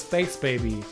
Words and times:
Space 0.00 0.36
Baby, 0.36 0.84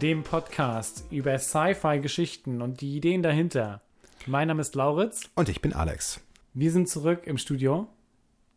dem 0.00 0.22
Podcast 0.22 1.04
über 1.10 1.36
Sci-Fi-Geschichten 1.36 2.62
und 2.62 2.80
die 2.80 2.96
Ideen 2.96 3.22
dahinter. 3.22 3.82
Mein 4.26 4.48
Name 4.48 4.60
ist 4.60 4.74
Lauritz. 4.76 5.22
Und 5.34 5.48
ich 5.48 5.60
bin 5.60 5.72
Alex. 5.72 6.20
Wir 6.54 6.70
sind 6.70 6.88
zurück 6.88 7.22
im 7.24 7.38
Studio. 7.38 7.88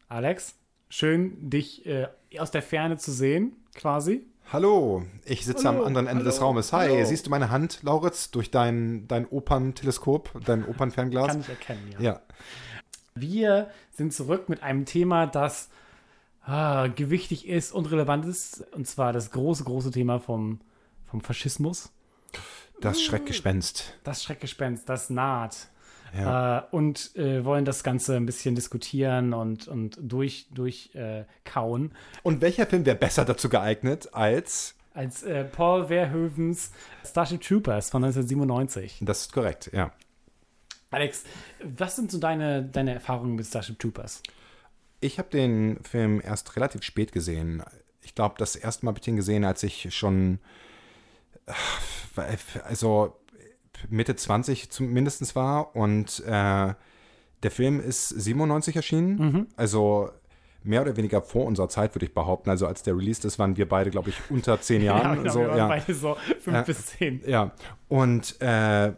Alex, 0.08 0.56
schön, 0.90 1.50
dich 1.50 1.86
äh, 1.88 2.08
aus 2.38 2.52
der 2.52 2.62
Ferne 2.62 2.98
zu 2.98 3.12
sehen, 3.12 3.54
quasi. 3.74 4.28
Hallo, 4.54 5.04
ich 5.26 5.46
sitze 5.46 5.68
Hallo, 5.68 5.80
am 5.80 5.88
anderen 5.88 6.08
Ende 6.08 6.24
hallo, 6.24 6.32
des 6.32 6.42
Raumes. 6.42 6.72
Hi, 6.72 6.90
hallo. 6.90 7.06
siehst 7.06 7.26
du 7.26 7.32
meine 7.32 7.50
Hand, 7.50 7.80
Lauritz, 7.82 8.30
durch 8.30 8.52
dein, 8.52 9.08
dein 9.08 9.28
Opernteleskop, 9.28 10.40
dein 10.46 10.66
Opernfernglas? 10.68 11.28
Kann 11.28 11.42
ich 11.42 11.50
erkennen, 11.50 11.92
ja. 11.94 12.00
ja. 12.00 12.22
Wir 13.16 13.72
sind 13.92 14.14
zurück 14.14 14.50
mit 14.50 14.62
einem 14.62 14.86
Thema, 14.86 15.26
das 15.26 15.70
ah, 16.50 16.88
gewichtig 16.88 17.48
ist 17.48 17.72
und 17.72 17.92
relevant 17.92 18.26
ist. 18.26 18.66
Und 18.74 18.88
zwar 18.88 19.14
das 19.14 19.32
große, 19.32 19.64
große 19.64 19.92
Thema 19.92 20.20
vom, 20.20 20.60
vom 21.10 21.22
Faschismus. 21.22 21.92
Das 22.82 23.02
Schreckgespenst. 23.02 23.98
Das 24.04 24.24
Schreckgespenst, 24.24 24.88
das 24.88 25.10
naht. 25.10 25.68
Ja. 26.18 26.60
Äh, 26.60 26.64
und 26.72 27.16
äh, 27.16 27.46
wollen 27.46 27.66
das 27.66 27.84
Ganze 27.84 28.16
ein 28.16 28.26
bisschen 28.26 28.56
diskutieren 28.56 29.34
und, 29.34 29.68
und 29.68 29.98
durch, 30.02 30.48
durch 30.52 30.96
äh, 30.96 31.26
kauen. 31.44 31.92
Und 32.24 32.42
welcher 32.42 32.66
Film 32.66 32.86
wäre 32.86 32.96
besser 32.96 33.26
dazu 33.26 33.50
geeignet 33.50 34.10
als. 34.14 34.76
Als 34.94 35.24
äh, 35.24 35.44
Paul 35.44 35.88
Verhoevens 35.88 36.72
Starship 37.06 37.42
Troopers 37.42 37.90
von 37.90 38.04
1997. 38.04 39.00
Das 39.02 39.22
ist 39.22 39.34
korrekt, 39.34 39.70
ja. 39.72 39.92
Alex, 40.92 41.24
was 41.62 41.96
sind 41.96 42.10
so 42.10 42.18
deine, 42.18 42.64
deine 42.64 42.96
Erfahrungen 42.96 43.36
mit 43.36 43.46
Starship 43.46 43.78
Troopers? 43.78 44.24
Ich 45.02 45.18
habe 45.20 45.30
den 45.30 45.82
Film 45.84 46.22
erst 46.24 46.56
relativ 46.56 46.84
spät 46.84 47.12
gesehen. 47.12 47.64
Ich 48.02 48.16
glaube, 48.16 48.36
das 48.38 48.56
erste 48.56 48.86
Mal 48.86 48.92
habe 48.92 49.00
ich 49.00 49.06
den 49.06 49.16
gesehen, 49.16 49.44
als 49.46 49.64
ich 49.64 49.94
schon. 49.96 50.40
äh, 52.18 52.38
Also 52.66 53.16
Mitte 53.90 54.16
20 54.16 54.70
zumindest 54.72 55.36
war. 55.36 55.76
Und 55.76 56.20
äh, 56.26 56.74
der 57.44 57.52
Film 57.52 57.80
ist 57.80 58.10
97 58.10 58.76
erschienen. 58.76 59.16
Mhm. 59.18 59.48
Also 59.56 60.10
mehr 60.64 60.82
oder 60.82 60.98
weniger 60.98 61.22
vor 61.22 61.46
unserer 61.46 61.70
Zeit, 61.70 61.96
würde 61.96 62.06
ich 62.06 62.14
behaupten. 62.14 62.50
Also 62.50 62.68
als 62.68 62.84
der 62.84 62.98
Release 62.98 63.26
ist, 63.26 63.40
waren 63.40 63.56
wir 63.56 63.70
beide, 63.70 63.90
glaube 63.92 64.10
ich, 64.10 64.18
unter 64.30 64.60
zehn 64.60 64.82
Jahren. 64.84 65.20
genau, 65.20 65.32
so, 65.34 65.40
wir 65.40 65.48
waren 65.50 65.58
ja. 65.58 65.68
beide 65.68 65.94
so 65.94 66.18
fünf 66.42 66.56
Ja. 66.58 66.62
bis 66.64 66.86
zehn. 66.88 67.22
Ja, 67.26 67.52
und 67.88 68.36
äh, 68.42 68.92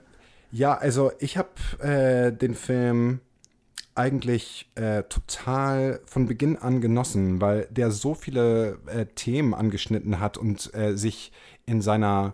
ja, 0.51 0.73
also 0.77 1.11
ich 1.19 1.37
habe 1.37 1.49
äh, 1.79 2.31
den 2.35 2.55
Film 2.55 3.19
eigentlich 3.95 4.69
äh, 4.75 5.03
total 5.03 6.01
von 6.05 6.27
Beginn 6.27 6.57
an 6.57 6.81
genossen, 6.81 7.41
weil 7.41 7.67
der 7.69 7.91
so 7.91 8.13
viele 8.13 8.79
äh, 8.87 9.05
Themen 9.05 9.53
angeschnitten 9.53 10.19
hat 10.19 10.37
und 10.37 10.73
äh, 10.73 10.95
sich 10.95 11.31
in 11.65 11.81
seiner 11.81 12.33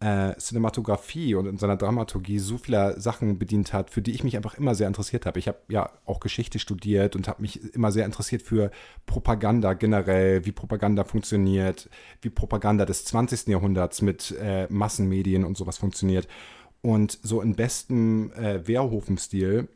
äh, 0.00 0.34
Cinematografie 0.38 1.34
und 1.34 1.46
in 1.46 1.58
seiner 1.58 1.76
Dramaturgie 1.76 2.38
so 2.38 2.56
vieler 2.56 2.98
Sachen 3.00 3.38
bedient 3.38 3.72
hat, 3.72 3.90
für 3.90 4.00
die 4.00 4.12
ich 4.12 4.24
mich 4.24 4.36
einfach 4.36 4.54
immer 4.54 4.74
sehr 4.74 4.88
interessiert 4.88 5.26
habe. 5.26 5.38
Ich 5.38 5.46
habe 5.46 5.58
ja 5.68 5.90
auch 6.06 6.20
Geschichte 6.20 6.58
studiert 6.58 7.16
und 7.16 7.28
habe 7.28 7.42
mich 7.42 7.74
immer 7.74 7.92
sehr 7.92 8.06
interessiert 8.06 8.42
für 8.42 8.70
Propaganda 9.06 9.74
generell, 9.74 10.46
wie 10.46 10.52
Propaganda 10.52 11.04
funktioniert, 11.04 11.90
wie 12.22 12.30
Propaganda 12.30 12.86
des 12.86 13.04
20. 13.04 13.48
Jahrhunderts 13.48 14.00
mit 14.00 14.34
äh, 14.40 14.66
Massenmedien 14.70 15.44
und 15.44 15.56
sowas 15.56 15.76
funktioniert. 15.76 16.26
Und 16.82 17.18
so 17.22 17.42
in 17.42 17.54
bestem 17.54 18.32
äh, 18.32 18.66
Wehrhofen-Stil 18.66 19.68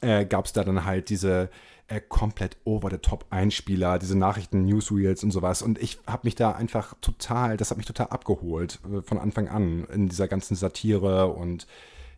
äh, 0.00 0.24
gab 0.24 0.46
es 0.46 0.52
da 0.52 0.64
dann 0.64 0.84
halt 0.84 1.08
diese 1.08 1.50
äh, 1.88 2.00
komplett 2.06 2.56
over-the-top-Einspieler, 2.64 3.98
diese 3.98 4.16
Nachrichten-Newsreels 4.16 5.24
und 5.24 5.30
sowas. 5.30 5.62
Und 5.62 5.78
ich 5.78 5.98
habe 6.06 6.26
mich 6.26 6.34
da 6.34 6.52
einfach 6.52 6.94
total, 7.00 7.56
das 7.56 7.70
hat 7.70 7.78
mich 7.78 7.86
total 7.86 8.08
abgeholt 8.08 8.78
äh, 8.84 9.02
von 9.02 9.18
Anfang 9.18 9.48
an 9.48 9.84
in 9.92 10.08
dieser 10.08 10.28
ganzen 10.28 10.54
Satire 10.54 11.28
und 11.28 11.66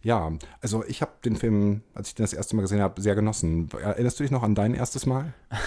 ja, 0.03 0.33
also 0.63 0.83
ich 0.87 1.03
habe 1.03 1.13
den 1.25 1.37
Film, 1.37 1.83
als 1.95 2.09
ich 2.09 2.15
den 2.15 2.25
das 2.25 2.33
erste 2.33 2.57
Mal 2.57 2.63
gesehen 2.63 2.81
habe, 2.81 3.01
sehr 3.03 3.15
genossen. 3.15 3.69
Erinnerst 3.81 4.19
du 4.19 4.25
dich 4.25 4.31
noch 4.31 4.43
an 4.43 4.55
dein 4.55 4.75
erstes 4.75 5.07
Mal? 5.07 5.33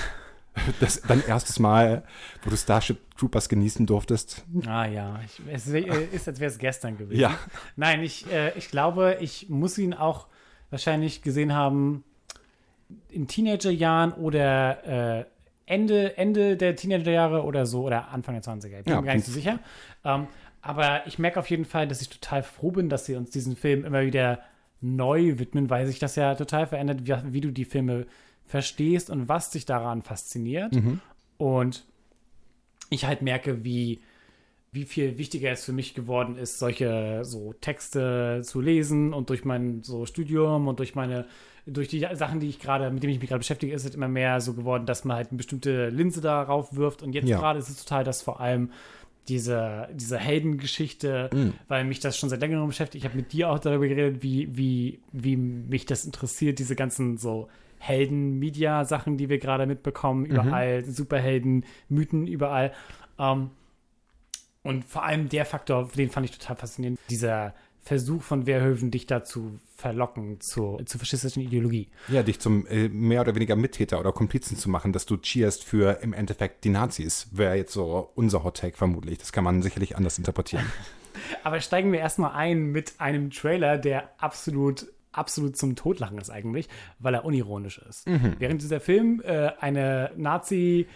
Das, 0.79 1.01
dein 1.01 1.25
erstes 1.25 1.57
Mal, 1.57 2.03
wo 2.43 2.51
du 2.51 2.55
Starship 2.55 2.99
Troopers 3.17 3.49
genießen 3.49 3.87
durftest? 3.87 4.45
Ah 4.67 4.85
ja, 4.85 5.19
ich, 5.25 5.41
es 5.51 5.67
äh, 5.67 5.79
ist, 6.11 6.27
als 6.27 6.39
wäre 6.39 6.51
es 6.51 6.59
gestern 6.59 6.95
gewesen. 6.95 7.19
Ja. 7.19 7.35
Nein, 7.75 8.03
ich, 8.03 8.31
äh, 8.31 8.55
ich 8.55 8.69
glaube, 8.69 9.17
ich 9.19 9.49
muss 9.49 9.79
ihn 9.79 9.95
auch 9.95 10.27
wahrscheinlich 10.73 11.21
gesehen 11.21 11.53
haben 11.53 12.03
in 13.09 13.27
Teenagerjahren 13.27 14.11
oder 14.13 15.19
äh, 15.21 15.25
Ende, 15.65 16.17
Ende 16.17 16.57
der 16.57 16.75
Teenagerjahre 16.75 17.43
oder 17.43 17.65
so 17.65 17.83
oder 17.83 18.09
Anfang 18.09 18.35
der 18.35 18.43
20er. 18.43 18.79
Ich 18.79 18.83
bin 18.83 18.93
Ja, 18.93 18.99
mir 18.99 19.07
gar 19.07 19.13
nicht 19.15 19.25
so 19.25 19.31
sicher. 19.31 19.59
Ähm, 20.03 20.27
aber 20.61 21.07
ich 21.07 21.19
merke 21.19 21.39
auf 21.39 21.49
jeden 21.49 21.65
Fall, 21.65 21.87
dass 21.87 22.01
ich 22.01 22.09
total 22.09 22.43
froh 22.43 22.71
bin, 22.71 22.89
dass 22.89 23.05
sie 23.05 23.15
uns 23.15 23.29
diesen 23.29 23.55
Film 23.55 23.85
immer 23.85 24.01
wieder 24.01 24.39
neu 24.81 25.39
widmen, 25.39 25.69
weil 25.69 25.87
sich 25.87 25.99
das 25.99 26.15
ja 26.15 26.35
total 26.35 26.67
verändert, 26.67 27.05
wie, 27.07 27.33
wie 27.33 27.41
du 27.41 27.51
die 27.51 27.65
Filme 27.65 28.05
verstehst 28.45 29.09
und 29.09 29.29
was 29.29 29.51
dich 29.51 29.65
daran 29.65 30.01
fasziniert. 30.01 30.75
Und 31.37 31.85
ich 32.89 33.05
halt 33.05 33.21
merke, 33.21 33.63
wie, 33.63 34.01
wie 34.73 34.85
viel 34.85 35.17
wichtiger 35.19 35.51
es 35.51 35.63
für 35.63 35.71
mich 35.71 35.93
geworden 35.93 36.35
ist, 36.35 36.57
solche 36.59 37.19
so 37.23 37.53
Texte 37.61 38.41
zu 38.43 38.59
lesen 38.59 39.13
und 39.13 39.29
durch 39.29 39.45
mein 39.45 39.83
so 39.83 40.05
Studium 40.07 40.67
und 40.67 40.79
durch 40.79 40.95
meine, 40.95 41.25
durch 41.67 41.87
die 41.87 42.05
Sachen, 42.13 42.39
die 42.39 42.49
ich 42.49 42.59
gerade, 42.59 42.89
mit 42.89 43.03
denen 43.03 43.13
ich 43.13 43.19
mich 43.19 43.29
gerade 43.29 43.39
beschäftige, 43.39 43.71
ist 43.73 43.85
es 43.85 43.93
immer 43.93 44.07
mehr 44.07 44.41
so 44.41 44.53
geworden, 44.53 44.87
dass 44.87 45.05
man 45.05 45.15
halt 45.15 45.29
eine 45.29 45.37
bestimmte 45.37 45.89
Linse 45.89 46.21
darauf 46.21 46.75
wirft. 46.75 47.03
Und 47.03 47.13
jetzt 47.13 47.29
Ja. 47.29 47.37
gerade 47.39 47.59
ist 47.59 47.69
es 47.69 47.85
total, 47.85 48.03
dass 48.03 48.23
vor 48.23 48.39
allem 48.41 48.71
diese, 49.27 49.87
diese 49.93 50.17
Heldengeschichte, 50.17 51.29
weil 51.67 51.85
mich 51.85 51.99
das 51.99 52.17
schon 52.17 52.29
seit 52.29 52.41
längerem 52.41 52.67
beschäftigt. 52.67 53.03
Ich 53.05 53.09
habe 53.09 53.15
mit 53.15 53.31
dir 53.31 53.51
auch 53.51 53.59
darüber 53.59 53.87
geredet, 53.87 54.23
wie, 54.23 54.49
wie, 54.57 54.99
wie 55.13 55.37
mich 55.37 55.85
das 55.85 56.03
interessiert, 56.03 56.57
diese 56.59 56.75
ganzen 56.75 57.17
so 57.17 57.47
Helden-Media-Sachen, 57.77 59.17
die 59.17 59.29
wir 59.29 59.37
gerade 59.39 59.65
mitbekommen, 59.65 60.25
überall, 60.25 60.83
Superhelden, 60.85 61.65
Mythen 61.89 62.27
überall. 62.27 62.73
Ähm, 63.19 63.51
und 64.63 64.85
vor 64.85 65.03
allem 65.03 65.29
der 65.29 65.45
Faktor, 65.45 65.89
den 65.95 66.09
fand 66.09 66.25
ich 66.25 66.37
total 66.37 66.55
faszinierend, 66.55 66.99
dieser 67.09 67.53
Versuch 67.81 68.23
von 68.23 68.45
Wehrhöfen, 68.45 68.91
dich 68.91 69.07
dazu 69.07 69.59
verlocken 69.75 70.39
zur, 70.39 70.85
zur 70.85 70.99
faschistischen 70.99 71.43
Ideologie. 71.43 71.89
Ja, 72.07 72.23
dich 72.23 72.39
zum 72.39 72.65
äh, 72.67 72.87
mehr 72.87 73.19
oder 73.19 73.35
weniger 73.35 73.57
Mittäter 73.57 73.99
oder 73.99 74.13
Komplizen 74.13 74.55
zu 74.55 74.69
machen, 74.69 74.93
dass 74.93 75.05
du 75.05 75.17
cheerst 75.17 75.65
für 75.65 75.99
im 76.01 76.13
Endeffekt 76.13 76.63
die 76.63 76.69
Nazis, 76.69 77.27
wäre 77.31 77.55
jetzt 77.55 77.73
so 77.73 78.09
unser 78.15 78.45
Hot 78.45 78.57
Take 78.57 78.77
vermutlich. 78.77 79.17
Das 79.17 79.33
kann 79.33 79.43
man 79.43 79.61
sicherlich 79.61 79.97
anders 79.97 80.17
interpretieren. 80.17 80.65
Aber 81.43 81.59
steigen 81.59 81.91
wir 81.91 81.99
erstmal 81.99 82.31
ein 82.31 82.67
mit 82.67 82.93
einem 82.99 83.31
Trailer, 83.31 83.77
der 83.77 84.09
absolut, 84.17 84.87
absolut 85.11 85.57
zum 85.57 85.75
Totlachen 85.75 86.17
ist 86.17 86.29
eigentlich, 86.29 86.69
weil 86.99 87.13
er 87.13 87.25
unironisch 87.25 87.79
ist. 87.79 88.07
Während 88.39 88.61
dieser 88.61 88.79
Film 88.79 89.21
äh, 89.23 89.51
eine 89.59 90.11
Nazi- 90.15 90.87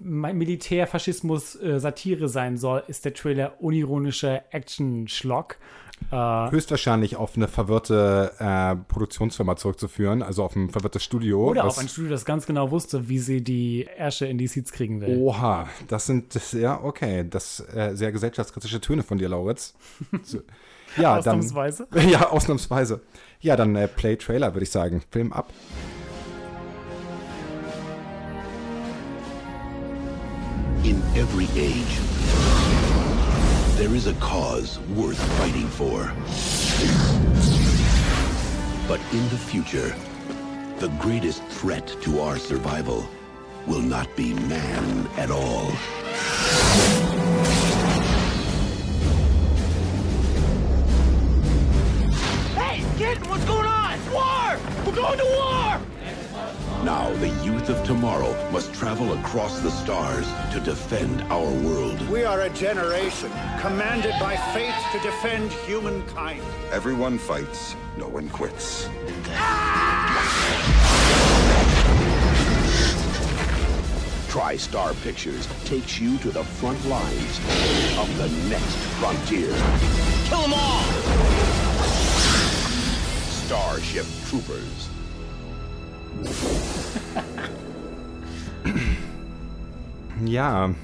Militärfaschismus-Satire 0.00 2.28
sein 2.28 2.56
soll, 2.56 2.82
ist 2.86 3.04
der 3.04 3.14
Trailer 3.14 3.60
unironischer 3.60 4.44
Action-Schlock. 4.50 5.56
Äh, 6.10 6.50
Höchstwahrscheinlich 6.50 7.16
auf 7.16 7.36
eine 7.36 7.48
verwirrte 7.48 8.32
äh, 8.38 8.76
Produktionsfirma 8.76 9.56
zurückzuführen, 9.56 10.22
also 10.22 10.44
auf 10.44 10.54
ein 10.54 10.70
verwirrtes 10.70 11.02
Studio. 11.02 11.48
oder 11.48 11.64
auf 11.64 11.78
ein 11.78 11.88
Studio, 11.88 12.10
das 12.10 12.24
ganz 12.24 12.46
genau 12.46 12.70
wusste, 12.70 13.08
wie 13.08 13.18
sie 13.18 13.42
die 13.42 13.88
Ärsche 13.96 14.26
in 14.26 14.38
die 14.38 14.46
Seats 14.46 14.72
kriegen 14.72 15.00
will. 15.00 15.18
Oha, 15.18 15.68
das 15.88 16.06
sind, 16.06 16.34
das, 16.34 16.52
ja, 16.52 16.80
okay, 16.82 17.26
das 17.28 17.60
äh, 17.74 17.94
sehr 17.94 18.12
gesellschaftskritische 18.12 18.80
Töne 18.80 19.02
von 19.02 19.18
dir, 19.18 19.28
Lauritz. 19.28 19.74
So, 20.22 20.38
ja, 20.96 21.20
dann, 21.20 21.40
Ausnahmsweise. 21.40 21.88
Ja, 22.10 22.30
ausnahmsweise. 22.30 23.00
Ja, 23.40 23.56
dann 23.56 23.76
äh, 23.76 23.88
Play 23.88 24.16
Trailer, 24.16 24.54
würde 24.54 24.64
ich 24.64 24.70
sagen. 24.70 25.02
Film 25.10 25.32
ab. 25.32 25.52
In 30.86 31.02
every 31.16 31.48
age, 31.60 31.98
there 33.76 33.92
is 33.92 34.06
a 34.06 34.14
cause 34.20 34.78
worth 34.94 35.20
fighting 35.36 35.66
for. 35.66 36.12
But 38.86 39.00
in 39.12 39.28
the 39.30 39.36
future, 39.36 39.96
the 40.78 40.86
greatest 41.00 41.42
threat 41.46 41.88
to 42.02 42.20
our 42.20 42.38
survival 42.38 43.04
will 43.66 43.82
not 43.82 44.14
be 44.14 44.32
man 44.34 45.08
at 45.16 45.32
all. 45.32 45.70
Hey, 52.54 52.84
kid, 52.96 53.26
what's 53.26 53.44
going 53.44 53.66
on? 53.66 53.98
War! 54.12 54.56
We're 54.86 54.94
going 54.94 55.18
to 55.18 55.24
war! 55.24 55.95
Now, 56.84 57.12
the 57.14 57.28
youth 57.44 57.68
of 57.68 57.84
tomorrow 57.84 58.34
must 58.52 58.72
travel 58.72 59.12
across 59.14 59.60
the 59.60 59.70
stars 59.70 60.26
to 60.52 60.60
defend 60.60 61.22
our 61.32 61.50
world. 61.50 62.00
We 62.08 62.24
are 62.24 62.42
a 62.42 62.50
generation 62.50 63.30
commanded 63.60 64.14
by 64.20 64.36
fate 64.54 64.74
to 64.92 64.98
defend 65.00 65.50
humankind. 65.52 66.42
Everyone 66.70 67.18
fights, 67.18 67.74
no 67.96 68.08
one 68.08 68.28
quits. 68.28 68.88
Ah! 69.30 70.06
TriStar 74.28 74.94
Pictures 75.02 75.48
takes 75.64 75.98
you 75.98 76.18
to 76.18 76.30
the 76.30 76.44
front 76.44 76.84
lines 76.86 77.40
of 77.98 78.18
the 78.18 78.28
next 78.50 78.76
frontier. 78.98 79.48
Kill 80.28 80.42
them 80.42 80.52
all! 80.52 80.82
Starship 83.46 84.06
Troopers. 84.26 84.95
Ja. 90.24 90.74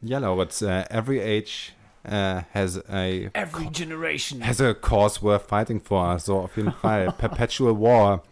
Ja, 0.00 0.18
Lauritz, 0.18 0.62
uh, 0.62 0.84
every 0.90 1.20
age 1.20 1.72
uh, 2.06 2.42
has 2.54 2.78
a 2.88 3.30
Every 3.34 3.68
generation. 3.72 4.40
has 4.40 4.60
a 4.60 4.72
cause 4.74 5.20
worth 5.22 5.48
fighting 5.48 5.80
for. 5.80 6.18
So 6.18 6.38
auf 6.38 6.56
jeden 6.56 6.72
Fall. 6.72 7.12
Perpetual 7.18 7.74
War. 7.80 8.22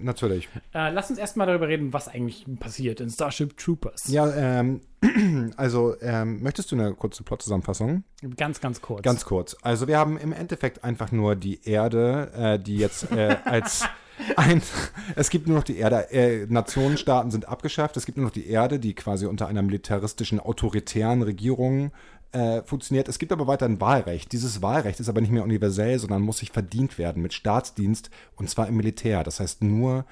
Natürlich. 0.00 0.48
Äh, 0.74 0.90
lass 0.90 1.10
uns 1.10 1.18
erstmal 1.18 1.48
darüber 1.48 1.66
reden, 1.66 1.92
was 1.92 2.06
eigentlich 2.06 2.44
passiert 2.60 3.00
in 3.00 3.10
Starship 3.10 3.56
Troopers. 3.56 4.06
Ja, 4.06 4.32
ähm, 4.32 4.80
also 5.56 5.96
ähm, 6.00 6.40
möchtest 6.42 6.70
du 6.70 6.76
eine 6.76 6.94
kurze 6.94 7.24
Plot-Zusammenfassung? 7.24 8.04
Ganz, 8.36 8.60
ganz 8.60 8.80
kurz. 8.80 9.02
Ganz 9.02 9.24
kurz. 9.24 9.56
Also 9.62 9.88
wir 9.88 9.98
haben 9.98 10.16
im 10.16 10.32
Endeffekt 10.32 10.84
einfach 10.84 11.10
nur 11.10 11.34
die 11.34 11.64
Erde, 11.68 12.30
äh, 12.32 12.58
die 12.60 12.76
jetzt 12.76 13.10
äh, 13.10 13.38
als 13.44 13.88
ein, 14.36 14.62
es 15.16 15.30
gibt 15.30 15.46
nur 15.46 15.56
noch 15.56 15.64
die 15.64 15.78
Erde, 15.78 16.10
äh, 16.10 16.46
Nationenstaaten 16.48 17.30
sind 17.30 17.48
abgeschafft, 17.48 17.96
es 17.96 18.06
gibt 18.06 18.18
nur 18.18 18.26
noch 18.26 18.32
die 18.32 18.48
Erde, 18.48 18.78
die 18.78 18.94
quasi 18.94 19.26
unter 19.26 19.46
einer 19.46 19.62
militaristischen, 19.62 20.40
autoritären 20.40 21.22
Regierung 21.22 21.92
äh, 22.32 22.62
funktioniert. 22.62 23.08
Es 23.08 23.18
gibt 23.18 23.32
aber 23.32 23.46
weiter 23.46 23.66
ein 23.66 23.80
Wahlrecht. 23.80 24.32
Dieses 24.32 24.60
Wahlrecht 24.60 25.00
ist 25.00 25.08
aber 25.08 25.20
nicht 25.20 25.32
mehr 25.32 25.44
universell, 25.44 25.98
sondern 25.98 26.22
muss 26.22 26.38
sich 26.38 26.50
verdient 26.50 26.98
werden 26.98 27.22
mit 27.22 27.32
Staatsdienst 27.32 28.10
und 28.36 28.50
zwar 28.50 28.68
im 28.68 28.76
Militär. 28.76 29.24
Das 29.24 29.40
heißt, 29.40 29.62
nur 29.62 30.04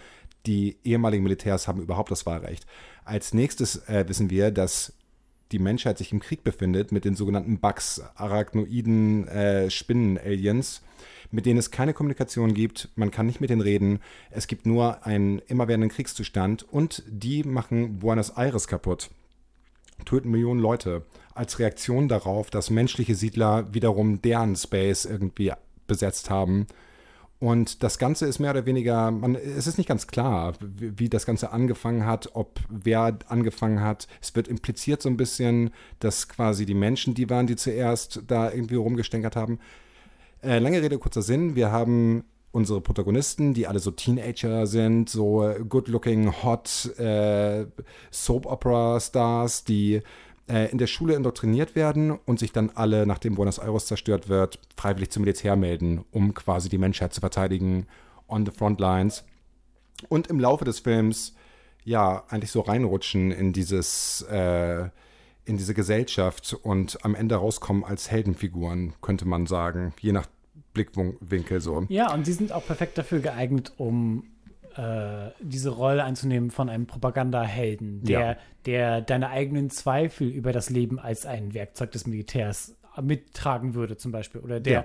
die 0.47 0.79
ehemaligen 0.85 1.23
Militärs 1.23 1.69
haben 1.69 1.83
überhaupt 1.83 2.11
das 2.11 2.25
Wahlrecht. 2.25 2.67
Als 3.05 3.35
nächstes 3.35 3.89
äh, 3.89 4.05
wissen 4.09 4.31
wir, 4.31 4.51
dass 4.51 4.93
die 5.53 5.59
Menschheit 5.59 5.99
sich 5.99 6.13
im 6.13 6.21
Krieg 6.21 6.43
befindet 6.43 6.93
mit 6.93 7.05
den 7.05 7.15
sogenannten 7.15 7.59
Bugs, 7.59 8.03
arachnoiden 8.15 9.29
äh, 9.29 9.71
Spinnen-Aliens, 9.71 10.83
mit 11.31 11.47
denen 11.47 11.59
es 11.59 11.71
keine 11.71 11.95
Kommunikation 11.95 12.55
gibt, 12.55 12.89
man 12.97 13.11
kann 13.11 13.27
nicht 13.27 13.41
mit 13.41 13.51
denen 13.51 13.61
reden, 13.61 14.01
es 14.31 14.47
gibt 14.47 14.67
nur 14.67 15.07
einen 15.07 15.41
immerwährenden 15.41 15.91
Kriegszustand 15.91 16.67
und 16.71 17.03
die 17.07 17.43
machen 17.45 17.99
Buenos 17.99 18.31
Aires 18.37 18.67
kaputt, 18.69 19.11
töten 20.05 20.31
Millionen 20.31 20.61
Leute 20.61 21.03
als 21.35 21.59
Reaktion 21.59 22.09
darauf, 22.09 22.51
dass 22.51 22.71
menschliche 22.71 23.15
Siedler 23.15 23.73
wiederum 23.75 24.23
deren 24.23 24.57
Space 24.57 25.05
irgendwie 25.05 25.53
besetzt 25.87 26.31
haben. 26.31 26.67
Und 27.39 27.83
das 27.83 27.99
Ganze 27.99 28.25
ist 28.27 28.39
mehr 28.39 28.53
oder 28.53 28.65
weniger, 28.65 29.11
man, 29.11 29.35
es 29.35 29.67
ist 29.67 29.77
nicht 29.77 29.89
ganz 29.89 30.07
klar, 30.07 30.55
wie, 30.61 30.99
wie 30.99 31.09
das 31.11 31.27
Ganze 31.27 31.53
angefangen 31.53 32.07
hat, 32.07 32.31
ob 32.33 32.61
wer 32.71 33.19
angefangen 33.29 33.83
hat. 33.83 34.09
Es 34.23 34.35
wird 34.35 34.49
impliziert 34.49 35.03
so 35.03 35.11
ein 35.11 35.19
bisschen, 35.19 35.71
dass 36.01 36.29
quasi 36.29 36.65
die 36.65 36.75
Menschen 36.75 37.13
die 37.13 37.29
waren, 37.29 37.47
die 37.47 37.57
zuerst 37.57 38.23
da 38.27 38.51
irgendwie 38.51 38.77
rumgestänkert 38.77 39.37
haben. 39.37 39.59
Äh, 40.47 40.61
lange 40.61 40.81
Rede, 40.81 40.97
kurzer 40.99 41.23
Sinn. 41.23 41.57
Wir 41.57 41.73
haben 41.73 42.23
unsere 42.53 42.81
Protagonisten, 42.81 43.53
die 43.53 43.67
alle 43.67 43.81
so 43.81 43.91
Teenager 43.91 44.69
sind, 44.69 45.11
so 45.11 45.53
good-looking, 45.69 46.33
hot 46.45 46.97
äh, 47.01 47.67
Soap-Opera-Stars, 48.13 49.65
die 49.65 50.03
äh, 50.49 50.71
in 50.71 50.79
der 50.79 50.87
Schule 50.87 51.15
indoktriniert 51.17 51.75
werden 51.75 52.13
und 52.13 52.39
sich 52.39 52.53
dann 52.53 52.71
alle, 52.77 53.07
nachdem 53.07 53.35
Buenos 53.35 53.59
Aires 53.59 53.87
zerstört 53.87 54.29
wird, 54.29 54.61
freiwillig 54.77 55.11
zum 55.11 55.23
Militär 55.23 55.57
melden, 55.57 56.05
um 56.13 56.33
quasi 56.33 56.69
die 56.69 56.79
Menschheit 56.79 57.13
zu 57.13 57.19
verteidigen 57.19 57.89
on 58.29 58.47
the 58.47 58.53
front 58.53 58.79
lines. 58.79 59.25
Und 60.09 60.29
im 60.29 60.39
Laufe 60.39 60.65
des 60.65 60.79
Films 60.79 61.35
ja 61.83 62.23
eigentlich 62.29 62.53
so 62.53 62.61
reinrutschen 62.61 63.33
in 63.33 63.53
dieses 63.53 64.23
äh, 64.31 64.91
in 65.47 65.57
diese 65.57 65.75
Gesellschaft 65.75 66.57
und 66.63 67.05
am 67.05 67.15
Ende 67.15 67.37
rauskommen 67.37 67.85
als 67.85 68.11
Heldenfiguren, 68.11 68.95
könnte 69.01 69.27
man 69.27 69.47
sagen, 69.47 69.95
je 70.01 70.11
nach 70.11 70.27
Blickwinkel 70.77 71.61
so. 71.61 71.85
Ja, 71.89 72.13
und 72.13 72.27
sie 72.27 72.33
sind 72.33 72.53
auch 72.53 72.67
perfekt 72.67 72.99
dafür 72.99 73.21
geeignet, 73.21 73.73
um 73.79 74.25
äh, 74.77 75.31
diese 75.41 75.71
Rolle 75.71 76.05
einzunehmen 76.05 76.51
von 76.51 76.69
einem 76.69 76.87
Propagandahelden, 76.87 78.05
der, 78.05 78.21
Ja. 78.21 78.37
der 78.67 79.01
deine 79.01 79.31
eigenen 79.31 79.71
Zweifel 79.71 80.29
über 80.29 80.53
das 80.53 80.69
Leben 80.71 80.99
als 80.99 81.25
ein 81.27 81.55
Werkzeug 81.55 81.93
des 81.93 82.07
Militärs 82.07 82.77
mittragen 83.03 83.75
würde, 83.75 83.97
zum 83.97 84.13
Beispiel. 84.13 84.41
Oder 84.43 84.61
der 84.61 84.85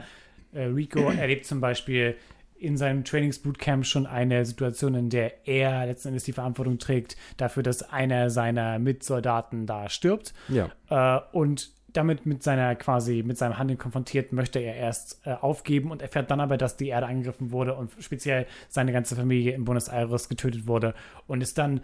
äh, 0.53 0.63
Rico 0.63 0.99
erlebt 1.17 1.45
zum 1.45 1.59
Beispiel 1.61 2.15
in 2.57 2.77
seinem 2.77 3.03
Trainingsbootcamp 3.03 3.85
schon 3.85 4.05
eine 4.05 4.45
Situation, 4.45 4.93
in 4.93 5.09
der 5.09 5.47
er 5.47 5.87
letzten 5.87 6.09
Endes 6.09 6.25
die 6.25 6.31
Verantwortung 6.31 6.77
trägt 6.77 7.17
dafür, 7.37 7.63
dass 7.63 7.81
einer 7.81 8.29
seiner 8.29 8.77
Mitsoldaten 8.79 9.65
da 9.65 9.89
stirbt. 9.89 10.33
Ja. 10.47 10.69
Äh, 10.89 11.21
und 11.35 11.71
damit 11.93 12.25
mit 12.25 12.43
seiner 12.43 12.75
quasi 12.75 13.23
mit 13.23 13.37
seinem 13.37 13.57
Handeln 13.57 13.77
konfrontiert, 13.77 14.33
möchte 14.33 14.59
er 14.59 14.75
erst 14.75 15.21
äh, 15.25 15.33
aufgeben 15.33 15.91
und 15.91 16.01
erfährt 16.01 16.31
dann 16.31 16.39
aber, 16.39 16.57
dass 16.57 16.77
die 16.77 16.89
Erde 16.89 17.07
angegriffen 17.07 17.51
wurde 17.51 17.75
und 17.75 17.91
speziell 17.99 18.47
seine 18.69 18.91
ganze 18.91 19.15
Familie 19.15 19.53
in 19.53 19.65
Buenos 19.65 19.87
Aires 19.87 20.29
getötet 20.29 20.67
wurde 20.67 20.93
und 21.27 21.41
ist 21.41 21.57
dann 21.57 21.81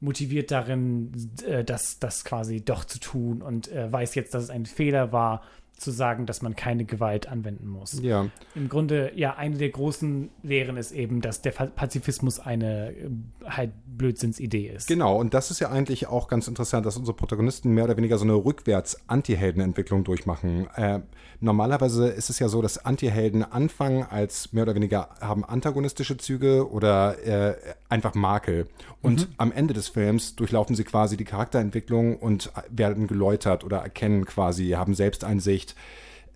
motiviert 0.00 0.50
darin, 0.50 1.12
äh, 1.46 1.62
das, 1.62 1.98
das 1.98 2.24
quasi 2.24 2.64
doch 2.64 2.84
zu 2.84 2.98
tun 2.98 3.42
und 3.42 3.70
äh, 3.70 3.92
weiß 3.92 4.14
jetzt, 4.14 4.34
dass 4.34 4.44
es 4.44 4.50
ein 4.50 4.66
Fehler 4.66 5.12
war, 5.12 5.42
zu 5.80 5.90
sagen, 5.90 6.26
dass 6.26 6.42
man 6.42 6.54
keine 6.54 6.84
Gewalt 6.84 7.28
anwenden 7.28 7.66
muss. 7.66 8.00
Ja. 8.02 8.26
Im 8.54 8.68
Grunde, 8.68 9.12
ja, 9.16 9.36
eine 9.36 9.56
der 9.56 9.70
großen 9.70 10.30
Lehren 10.42 10.76
ist 10.76 10.92
eben, 10.92 11.20
dass 11.20 11.42
der 11.42 11.50
Pazifismus 11.50 12.38
eine 12.38 12.90
äh, 12.90 13.10
halt 13.46 13.72
Blödsinnsidee 13.86 14.68
ist. 14.68 14.88
Genau, 14.88 15.18
und 15.18 15.34
das 15.34 15.50
ist 15.50 15.60
ja 15.60 15.70
eigentlich 15.70 16.06
auch 16.06 16.28
ganz 16.28 16.48
interessant, 16.48 16.86
dass 16.86 16.96
unsere 16.96 17.16
Protagonisten 17.16 17.72
mehr 17.72 17.84
oder 17.84 17.96
weniger 17.96 18.18
so 18.18 18.24
eine 18.24 18.34
rückwärts-Anti-Helden-Entwicklung 18.34 20.04
durchmachen. 20.04 20.68
Äh, 20.76 21.00
normalerweise 21.40 22.08
ist 22.08 22.30
es 22.30 22.38
ja 22.38 22.48
so, 22.48 22.60
dass 22.62 22.84
Anti-Helden 22.84 23.42
anfangen 23.42 24.04
als 24.08 24.52
mehr 24.52 24.64
oder 24.64 24.74
weniger 24.74 25.08
haben 25.20 25.44
antagonistische 25.44 26.16
Züge 26.18 26.70
oder 26.70 27.18
äh, 27.26 27.56
einfach 27.88 28.14
Makel. 28.14 28.66
Und 29.02 29.28
am 29.38 29.50
Ende 29.50 29.72
des 29.72 29.88
Films 29.88 30.36
durchlaufen 30.36 30.76
sie 30.76 30.84
quasi 30.84 31.16
die 31.16 31.24
Charakterentwicklung 31.24 32.16
und 32.18 32.52
werden 32.68 33.06
geläutert 33.06 33.64
oder 33.64 33.78
erkennen 33.78 34.26
quasi, 34.26 34.70
haben 34.70 34.94
Selbsteinsicht. 34.94 35.69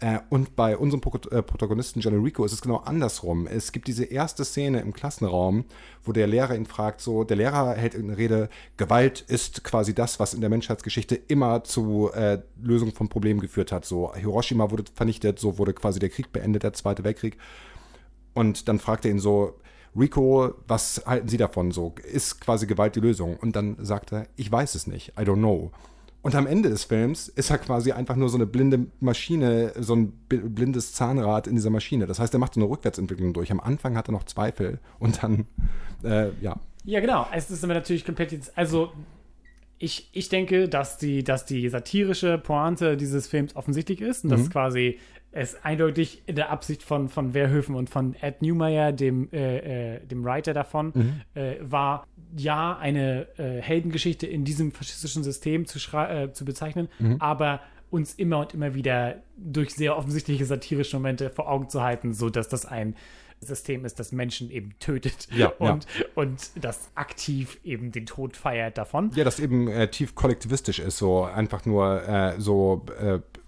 Äh, 0.00 0.18
und 0.28 0.56
bei 0.56 0.76
unserem 0.76 1.00
äh, 1.30 1.42
Protagonisten 1.42 2.00
Johnny 2.00 2.18
Rico 2.18 2.44
ist 2.44 2.52
es 2.52 2.60
genau 2.60 2.78
andersrum. 2.78 3.46
Es 3.46 3.72
gibt 3.72 3.86
diese 3.86 4.04
erste 4.04 4.44
Szene 4.44 4.80
im 4.80 4.92
Klassenraum, 4.92 5.64
wo 6.04 6.12
der 6.12 6.26
Lehrer 6.26 6.56
ihn 6.56 6.66
fragt, 6.66 7.00
so, 7.00 7.24
der 7.24 7.36
Lehrer 7.36 7.74
hält 7.74 7.94
eine 7.94 8.16
Rede, 8.18 8.48
Gewalt 8.76 9.20
ist 9.20 9.64
quasi 9.64 9.94
das, 9.94 10.20
was 10.20 10.34
in 10.34 10.40
der 10.40 10.50
Menschheitsgeschichte 10.50 11.14
immer 11.14 11.64
zu 11.64 12.10
äh, 12.12 12.40
Lösung 12.60 12.92
von 12.92 13.08
Problemen 13.08 13.40
geführt 13.40 13.72
hat. 13.72 13.84
So, 13.84 14.12
Hiroshima 14.14 14.70
wurde 14.70 14.84
vernichtet, 14.94 15.38
so 15.38 15.58
wurde 15.58 15.72
quasi 15.72 16.00
der 16.00 16.10
Krieg 16.10 16.32
beendet, 16.32 16.64
der 16.64 16.72
Zweite 16.72 17.04
Weltkrieg. 17.04 17.38
Und 18.34 18.68
dann 18.68 18.80
fragt 18.80 19.04
er 19.04 19.12
ihn 19.12 19.20
so, 19.20 19.54
Rico, 19.96 20.54
was 20.66 21.02
halten 21.06 21.28
Sie 21.28 21.36
davon? 21.36 21.70
So, 21.70 21.94
ist 22.02 22.40
quasi 22.40 22.66
Gewalt 22.66 22.96
die 22.96 23.00
Lösung? 23.00 23.36
Und 23.36 23.54
dann 23.54 23.76
sagt 23.78 24.12
er, 24.12 24.26
ich 24.34 24.50
weiß 24.50 24.74
es 24.74 24.88
nicht, 24.88 25.10
I 25.10 25.22
don't 25.22 25.36
know. 25.36 25.70
Und 26.24 26.34
am 26.34 26.46
Ende 26.46 26.70
des 26.70 26.84
Films 26.84 27.28
ist 27.28 27.50
er 27.50 27.58
quasi 27.58 27.92
einfach 27.92 28.16
nur 28.16 28.30
so 28.30 28.38
eine 28.38 28.46
blinde 28.46 28.86
Maschine, 29.00 29.74
so 29.78 29.94
ein 29.94 30.12
blindes 30.26 30.94
Zahnrad 30.94 31.46
in 31.46 31.54
dieser 31.54 31.68
Maschine. 31.68 32.06
Das 32.06 32.18
heißt, 32.18 32.32
er 32.32 32.38
macht 32.38 32.54
so 32.54 32.60
eine 32.60 32.70
Rückwärtsentwicklung 32.70 33.34
durch. 33.34 33.52
Am 33.52 33.60
Anfang 33.60 33.94
hat 33.94 34.08
er 34.08 34.12
noch 34.12 34.24
Zweifel 34.24 34.78
und 34.98 35.22
dann, 35.22 35.44
äh, 36.02 36.30
ja. 36.40 36.58
Ja, 36.86 37.00
genau. 37.00 37.26
Es 37.30 37.50
ist 37.50 37.62
aber 37.62 37.74
natürlich 37.74 38.06
komplett 38.06 38.32
jetzt. 38.32 38.56
Also, 38.56 38.90
ich, 39.78 40.08
ich 40.12 40.30
denke, 40.30 40.66
dass 40.66 40.96
die, 40.96 41.24
dass 41.24 41.44
die 41.44 41.68
satirische 41.68 42.38
Pointe 42.38 42.96
dieses 42.96 43.26
Films 43.26 43.54
offensichtlich 43.54 44.00
ist 44.00 44.24
und 44.24 44.30
dass 44.30 44.48
quasi 44.48 44.98
es 45.34 45.64
eindeutig 45.64 46.22
in 46.26 46.36
der 46.36 46.50
Absicht 46.50 46.82
von, 46.82 47.08
von 47.08 47.32
Verhoeven 47.32 47.74
und 47.74 47.90
von 47.90 48.14
Ed 48.20 48.40
Newmeyer, 48.40 48.92
dem, 48.92 49.28
äh, 49.32 49.96
äh, 49.96 50.06
dem 50.06 50.24
Writer 50.24 50.54
davon, 50.54 50.92
äh, 51.34 51.56
war, 51.60 52.06
ja, 52.36 52.78
eine 52.78 53.26
äh, 53.36 53.60
Heldengeschichte 53.60 54.26
in 54.26 54.44
diesem 54.44 54.70
faschistischen 54.72 55.24
System 55.24 55.66
zu, 55.66 55.78
äh, 55.96 56.32
zu 56.32 56.44
bezeichnen, 56.44 56.88
aber 57.18 57.60
uns 57.90 58.14
immer 58.14 58.40
und 58.40 58.54
immer 58.54 58.74
wieder 58.74 59.22
durch 59.36 59.74
sehr 59.74 59.96
offensichtliche 59.96 60.44
satirische 60.44 60.96
Momente 60.96 61.30
vor 61.30 61.48
Augen 61.48 61.68
zu 61.68 61.82
halten, 61.82 62.12
so 62.12 62.30
dass 62.30 62.48
das 62.48 62.64
ein 62.66 62.94
System 63.40 63.84
ist, 63.84 63.98
das 63.98 64.12
Menschen 64.12 64.50
eben 64.50 64.74
tötet 64.78 65.28
Ja, 65.32 65.52
ja. 65.60 65.72
und, 65.72 65.86
und 66.14 66.50
das 66.64 66.90
aktiv 66.94 67.58
eben 67.62 67.92
den 67.92 68.06
Tod 68.06 68.36
feiert 68.36 68.78
davon. 68.78 69.10
Ja, 69.14 69.24
das 69.24 69.38
eben 69.38 69.68
äh, 69.68 69.88
tief 69.88 70.14
kollektivistisch 70.14 70.78
ist, 70.78 70.96
so 70.96 71.24
einfach 71.24 71.66
nur 71.66 72.34
so, 72.38 72.84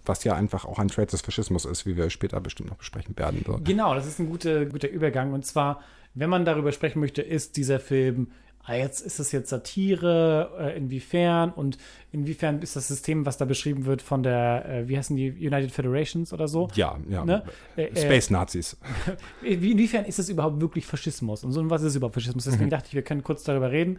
was 0.08 0.24
ja 0.24 0.34
einfach 0.34 0.64
auch 0.64 0.78
ein 0.78 0.88
Trait 0.88 1.12
des 1.12 1.20
Faschismus 1.20 1.64
ist, 1.64 1.86
wie 1.86 1.96
wir 1.96 2.10
später 2.10 2.40
bestimmt 2.40 2.70
noch 2.70 2.76
besprechen 2.76 3.16
werden. 3.18 3.42
So. 3.46 3.58
Genau, 3.62 3.94
das 3.94 4.06
ist 4.06 4.18
ein 4.18 4.28
guter, 4.28 4.66
guter 4.66 4.88
Übergang. 4.88 5.32
Und 5.32 5.44
zwar, 5.44 5.82
wenn 6.14 6.30
man 6.30 6.44
darüber 6.44 6.72
sprechen 6.72 7.00
möchte, 7.00 7.22
ist 7.22 7.56
dieser 7.56 7.80
Film, 7.80 8.28
ah, 8.66 8.74
jetzt 8.74 9.00
ist 9.00 9.18
das 9.18 9.32
jetzt 9.32 9.48
Satire, 9.48 10.50
äh, 10.58 10.76
inwiefern 10.76 11.50
und 11.50 11.78
inwiefern 12.12 12.60
ist 12.62 12.76
das 12.76 12.88
System, 12.88 13.24
was 13.24 13.38
da 13.38 13.44
beschrieben 13.44 13.86
wird 13.86 14.02
von 14.02 14.22
der, 14.22 14.64
äh, 14.68 14.88
wie 14.88 14.98
heißen 14.98 15.16
die, 15.16 15.30
United 15.30 15.70
Federations 15.70 16.32
oder 16.32 16.48
so? 16.48 16.68
Ja, 16.74 16.98
ja. 17.08 17.24
Ne? 17.24 17.42
Äh, 17.76 17.96
Space 17.96 18.30
Nazis. 18.30 18.76
Wie, 19.42 19.72
inwiefern 19.72 20.04
ist 20.04 20.18
das 20.18 20.28
überhaupt 20.28 20.60
wirklich 20.60 20.86
Faschismus? 20.86 21.44
Und 21.44 21.52
so, 21.52 21.60
und 21.60 21.70
was 21.70 21.82
ist 21.82 21.94
überhaupt 21.94 22.14
Faschismus? 22.14 22.44
Deswegen 22.44 22.70
dachte 22.70 22.88
ich, 22.88 22.94
wir 22.94 23.02
können 23.02 23.22
kurz 23.22 23.44
darüber 23.44 23.70
reden. 23.70 23.98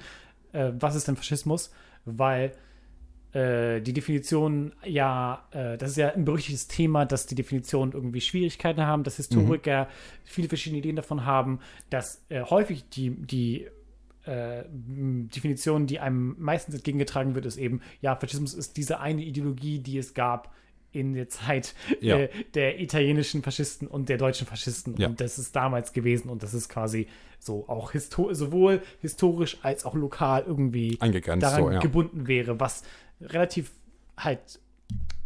was 0.52 0.96
ist 0.96 1.08
denn 1.08 1.16
Faschismus? 1.16 1.72
Weil 2.06 2.52
äh, 3.34 3.82
die 3.82 3.94
Definition 3.94 4.74
ja, 4.86 5.46
äh, 5.52 5.78
das 5.78 5.92
ist 5.92 5.98
ja 5.98 6.14
ein 6.14 6.26
berüchtigtes 6.26 6.68
Thema, 6.68 7.06
dass 7.06 7.26
die 7.26 7.36
Definitionen 7.36 7.94
irgendwie 7.94 8.22
Schwierigkeiten 8.22 8.82
haben, 8.82 9.04
dass 9.04 9.18
Historiker 9.18 9.88
viele 10.24 10.48
verschiedene 10.48 10.80
Ideen 10.80 10.96
davon 10.96 11.26
haben, 11.26 11.60
dass 11.90 12.24
äh, 12.30 12.42
häufig 12.42 12.90
die, 12.90 13.12
die 13.12 13.68
äh, 14.26 14.64
Definition, 14.68 15.88
die 15.88 16.00
einem 16.00 16.36
meistens 16.40 16.76
entgegengetragen 16.76 17.36
wird, 17.36 17.46
ist 17.46 17.58
eben, 17.58 17.82
ja, 18.02 18.16
Faschismus 18.16 18.54
ist 18.54 18.78
diese 18.78 19.00
eine 19.00 19.24
Ideologie, 19.24 19.80
die 19.80 19.98
es 19.98 20.14
gab 20.14 20.54
in 20.92 21.14
der 21.14 21.30
Zeit 21.30 21.76
Ja. 22.02 22.18
äh, 22.18 22.30
der 22.54 22.80
italienischen 22.80 23.44
Faschisten 23.44 23.88
und 23.88 24.10
der 24.10 24.18
deutschen 24.18 24.48
Faschisten. 24.48 24.96
Ja. 24.98 25.08
Und 25.08 25.22
das 25.22 25.38
ist 25.38 25.56
damals 25.56 25.94
gewesen 25.94 26.30
und 26.30 26.44
das 26.44 26.54
ist 26.54 26.70
quasi 26.70 27.08
so 27.40 27.66
auch 27.68 27.92
histo 27.92 28.34
sowohl 28.34 28.82
historisch 29.00 29.58
als 29.62 29.86
auch 29.86 29.94
lokal 29.94 30.44
irgendwie 30.48 30.98
Eingegrenzt, 31.00 31.44
daran 31.44 31.64
so, 31.64 31.72
ja. 31.72 31.80
gebunden 31.80 32.28
wäre, 32.28 32.60
was 32.60 32.84
relativ 33.22 33.72
halt 34.18 34.40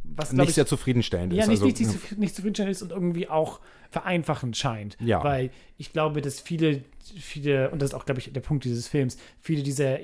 was 0.04 0.34
Nicht 0.34 0.50
ich, 0.50 0.56
sehr 0.56 0.66
zufriedenstellend 0.66 1.32
ja, 1.32 1.44
ist. 1.44 1.50
nicht, 1.50 1.62
also, 1.62 1.68
nicht, 1.68 1.80
nicht, 1.80 2.10
zu- 2.10 2.20
nicht 2.20 2.36
zufriedenstellend 2.36 2.72
ist 2.76 2.82
und 2.82 2.92
irgendwie 2.92 3.30
auch 3.30 3.62
vereinfachend 3.92 4.58
scheint. 4.58 4.98
Ja. 5.00 5.24
Weil 5.24 5.52
ich 5.78 5.94
glaube, 5.94 6.22
dass 6.22 6.40
viele, 6.42 6.84
viele, 7.18 7.70
und 7.70 7.82
das 7.82 7.92
ist 7.92 7.94
auch, 7.94 8.06
glaube 8.06 8.20
ich, 8.20 8.32
der 8.34 8.42
Punkt 8.42 8.66
dieses 8.66 8.88
Films, 8.88 9.18
viele 9.40 9.64
dieser 9.64 10.00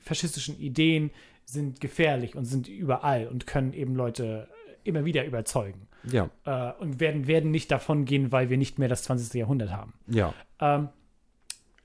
faschistischen 0.00 0.58
Ideen 0.60 1.10
sind 1.44 1.80
gefährlich 1.80 2.36
und 2.36 2.44
sind 2.44 2.68
überall 2.68 3.26
und 3.26 3.46
können 3.46 3.72
eben 3.72 3.94
Leute 3.96 4.48
immer 4.84 5.04
wieder 5.04 5.24
überzeugen. 5.24 5.88
ja, 6.04 6.30
Äh, 6.44 6.72
und 6.80 7.00
werden, 7.00 7.26
werden 7.26 7.50
nicht 7.50 7.70
davon 7.70 8.04
gehen, 8.04 8.30
weil 8.30 8.50
wir 8.50 8.58
nicht 8.58 8.78
mehr 8.78 8.88
das 8.88 9.02
20. 9.04 9.34
Jahrhundert 9.34 9.70
haben. 9.72 9.94
ja. 10.06 10.34
Ähm, 10.60 10.88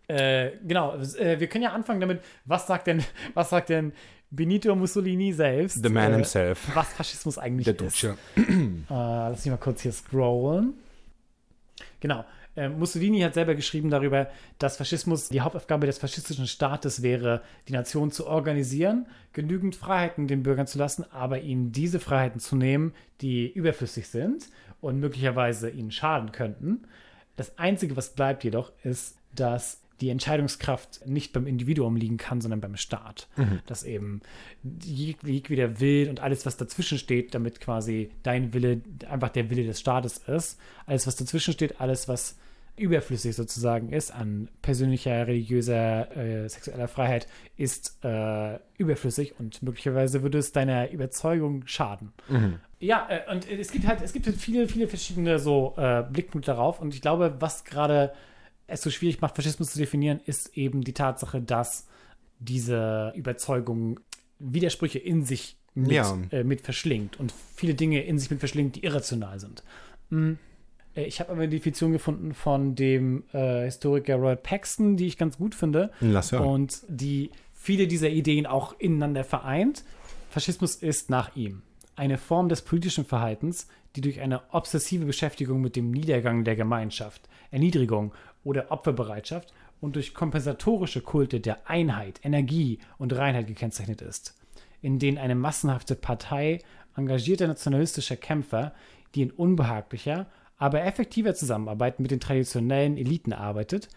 äh, 0.07 0.51
genau, 0.67 0.95
äh, 0.97 1.39
wir 1.39 1.47
können 1.47 1.63
ja 1.63 1.71
anfangen 1.71 2.01
damit, 2.01 2.21
was 2.45 2.67
sagt 2.67 2.87
denn, 2.87 3.01
was 3.33 3.49
sagt 3.49 3.69
denn 3.69 3.93
Benito 4.35 4.75
Mussolini 4.75 5.31
selbst? 5.31 5.83
The 5.83 5.89
man 5.89 6.11
äh, 6.11 6.15
himself. 6.15 6.75
Was 6.75 6.91
Faschismus 6.93 7.37
eigentlich 7.37 7.65
Der 7.65 7.75
ist. 7.75 7.81
Dutsche. 7.81 8.17
Äh, 8.89 9.29
lass 9.29 9.45
mich 9.45 9.51
mal 9.51 9.57
kurz 9.57 9.81
hier 9.81 9.91
scrollen. 9.91 10.73
Genau. 11.99 12.25
Äh, 12.55 12.69
Mussolini 12.69 13.21
hat 13.21 13.35
selber 13.35 13.53
geschrieben 13.53 13.89
darüber, 13.91 14.27
dass 14.57 14.77
Faschismus, 14.77 15.29
die 15.29 15.41
Hauptaufgabe 15.41 15.85
des 15.85 15.99
faschistischen 15.99 16.47
Staates 16.47 17.03
wäre, 17.03 17.41
die 17.67 17.73
Nation 17.73 18.11
zu 18.11 18.27
organisieren, 18.27 19.05
genügend 19.33 19.75
Freiheiten 19.75 20.27
den 20.27 20.41
Bürgern 20.41 20.67
zu 20.67 20.79
lassen, 20.79 21.05
aber 21.11 21.41
ihnen 21.41 21.71
diese 21.71 21.99
Freiheiten 21.99 22.39
zu 22.39 22.55
nehmen, 22.55 22.93
die 23.21 23.51
überflüssig 23.51 24.07
sind 24.07 24.49
und 24.81 24.99
möglicherweise 24.99 25.69
ihnen 25.69 25.91
schaden 25.91 26.31
könnten. 26.31 26.87
Das 27.35 27.57
Einzige, 27.59 27.95
was 27.95 28.09
bleibt 28.13 28.43
jedoch, 28.43 28.71
ist, 28.83 29.15
dass 29.35 29.82
die 30.03 30.09
Entscheidungskraft 30.09 31.07
nicht 31.07 31.33
beim 31.33 31.47
Individuum 31.47 31.95
liegen 31.95 32.17
kann, 32.17 32.41
sondern 32.41 32.61
beim 32.61 32.75
Staat. 32.75 33.27
Dass 33.65 33.83
eben 33.83 34.21
jeg- 34.85 35.17
jedweder 35.25 35.79
Will 35.79 36.09
und 36.09 36.19
alles, 36.19 36.45
was 36.45 36.57
dazwischen 36.57 36.97
steht, 36.99 37.33
damit 37.33 37.59
quasi 37.59 38.11
dein 38.21 38.53
Wille 38.53 38.81
einfach 39.09 39.29
der 39.29 39.49
Wille 39.49 39.63
des 39.65 39.79
Staates 39.79 40.17
ist. 40.19 40.59
Alles, 40.85 41.07
was 41.07 41.15
dazwischen 41.15 41.53
steht, 41.53 41.81
alles, 41.81 42.07
was 42.07 42.37
überflüssig 42.75 43.35
sozusagen 43.35 43.89
ist 43.93 44.09
an 44.11 44.49
persönlicher, 44.63 45.27
religiöser, 45.27 46.15
äh, 46.17 46.49
sexueller 46.49 46.87
Freiheit, 46.87 47.27
ist 47.55 48.03
äh, 48.03 48.57
überflüssig 48.79 49.35
und 49.39 49.61
möglicherweise 49.61 50.23
würde 50.23 50.39
es 50.39 50.53
deiner 50.53 50.89
Überzeugung 50.89 51.67
schaden. 51.67 52.13
Ja, 52.79 53.07
äh, 53.09 53.31
und 53.31 53.47
es 53.47 53.71
gibt 53.71 53.85
halt, 53.85 54.01
es 54.01 54.11
gibt 54.11 54.25
halt 54.25 54.37
viele, 54.37 54.67
viele 54.67 54.87
verschiedene 54.87 55.37
so 55.37 55.75
äh, 55.77 56.01
Blickpunkte 56.11 56.49
darauf 56.49 56.81
und 56.81 56.95
ich 56.95 57.01
glaube, 57.01 57.35
was 57.39 57.63
gerade 57.63 58.11
es 58.67 58.81
so 58.81 58.89
schwierig 58.89 59.21
macht, 59.21 59.35
Faschismus 59.35 59.71
zu 59.71 59.79
definieren, 59.79 60.19
ist 60.25 60.57
eben 60.57 60.83
die 60.83 60.93
Tatsache, 60.93 61.41
dass 61.41 61.87
diese 62.39 63.13
Überzeugung 63.15 63.99
Widersprüche 64.39 64.99
in 64.99 65.23
sich 65.25 65.57
mit, 65.75 65.91
Ja. 65.91 66.17
äh, 66.31 66.43
mit 66.43 66.61
verschlingt 66.61 67.19
und 67.19 67.33
viele 67.55 67.73
Dinge 67.73 68.03
in 68.03 68.19
sich 68.19 68.29
mit 68.29 68.39
verschlingt, 68.39 68.75
die 68.75 68.83
irrational 68.83 69.39
sind. 69.39 69.63
Mm. 70.09 70.33
Äh, 70.95 71.05
Ich 71.05 71.19
habe 71.19 71.31
aber 71.31 71.41
eine 71.41 71.49
Definition 71.49 71.91
gefunden 71.91 72.33
von 72.33 72.75
dem 72.75 73.23
äh, 73.33 73.63
Historiker 73.65 74.15
Robert 74.15 74.43
Paxton, 74.43 74.97
die 74.97 75.07
ich 75.07 75.17
ganz 75.17 75.37
gut 75.37 75.55
finde. 75.55 75.91
Lass 76.01 76.31
hören. 76.31 76.45
Und 76.45 76.83
die 76.87 77.31
viele 77.53 77.87
dieser 77.87 78.09
Ideen 78.09 78.45
auch 78.45 78.77
ineinander 78.79 79.23
vereint. 79.23 79.83
Faschismus 80.29 80.75
ist 80.75 81.09
nach 81.09 81.35
ihm 81.35 81.61
eine 81.95 82.17
Form 82.17 82.49
des 82.49 82.63
politischen 82.63 83.05
Verhaltens, 83.05 83.67
die 83.95 84.01
durch 84.01 84.19
eine 84.19 84.41
obsessive 84.51 85.05
Beschäftigung 85.05 85.61
mit 85.61 85.75
dem 85.75 85.91
Niedergang 85.91 86.43
der 86.43 86.55
Gemeinschaft, 86.55 87.29
Erniedrigung 87.51 88.11
oder 88.43 88.71
Opferbereitschaft 88.71 89.53
und 89.81 89.95
durch 89.95 90.13
kompensatorische 90.13 91.01
Kulte 91.01 91.39
der 91.39 91.69
Einheit, 91.69 92.19
Energie 92.23 92.79
und 92.97 93.13
Reinheit 93.13 93.47
gekennzeichnet 93.47 94.01
ist, 94.01 94.35
in 94.81 94.99
denen 94.99 95.17
eine 95.17 95.35
massenhafte 95.35 95.95
Partei 95.95 96.59
engagierter 96.95 97.47
nationalistischer 97.47 98.15
Kämpfer, 98.15 98.73
die 99.15 99.23
in 99.23 99.31
unbehaglicher, 99.31 100.27
aber 100.57 100.83
effektiver 100.83 101.33
Zusammenarbeit 101.33 101.99
mit 101.99 102.11
den 102.11 102.19
traditionellen 102.19 102.97
Eliten 102.97 103.33
arbeitet, 103.33 103.89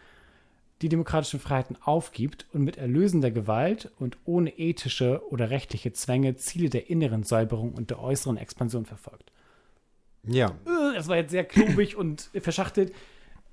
die 0.83 0.89
demokratischen 0.89 1.41
Freiheiten 1.41 1.77
aufgibt 1.83 2.47
und 2.53 2.63
mit 2.63 2.77
erlösender 2.77 3.31
Gewalt 3.31 3.91
und 3.99 4.19
ohne 4.25 4.51
ethische 4.59 5.23
oder 5.31 5.51
rechtliche 5.51 5.93
Zwänge 5.93 6.37
Ziele 6.37 6.69
der 6.69 6.91
inneren 6.91 7.23
Säuberung 7.23 7.73
und 7.73 7.91
der 7.91 8.01
äußeren 8.01 8.37
Expansion 8.37 8.85
verfolgt. 8.85 9.33
Ja, 10.25 10.49
Äh, 10.67 10.95
Das 10.97 11.09
war 11.09 11.17
jetzt 11.17 11.31
sehr 11.31 11.45
klobig 11.45 11.97
und 11.97 12.31
verschachtelt. 12.41 12.93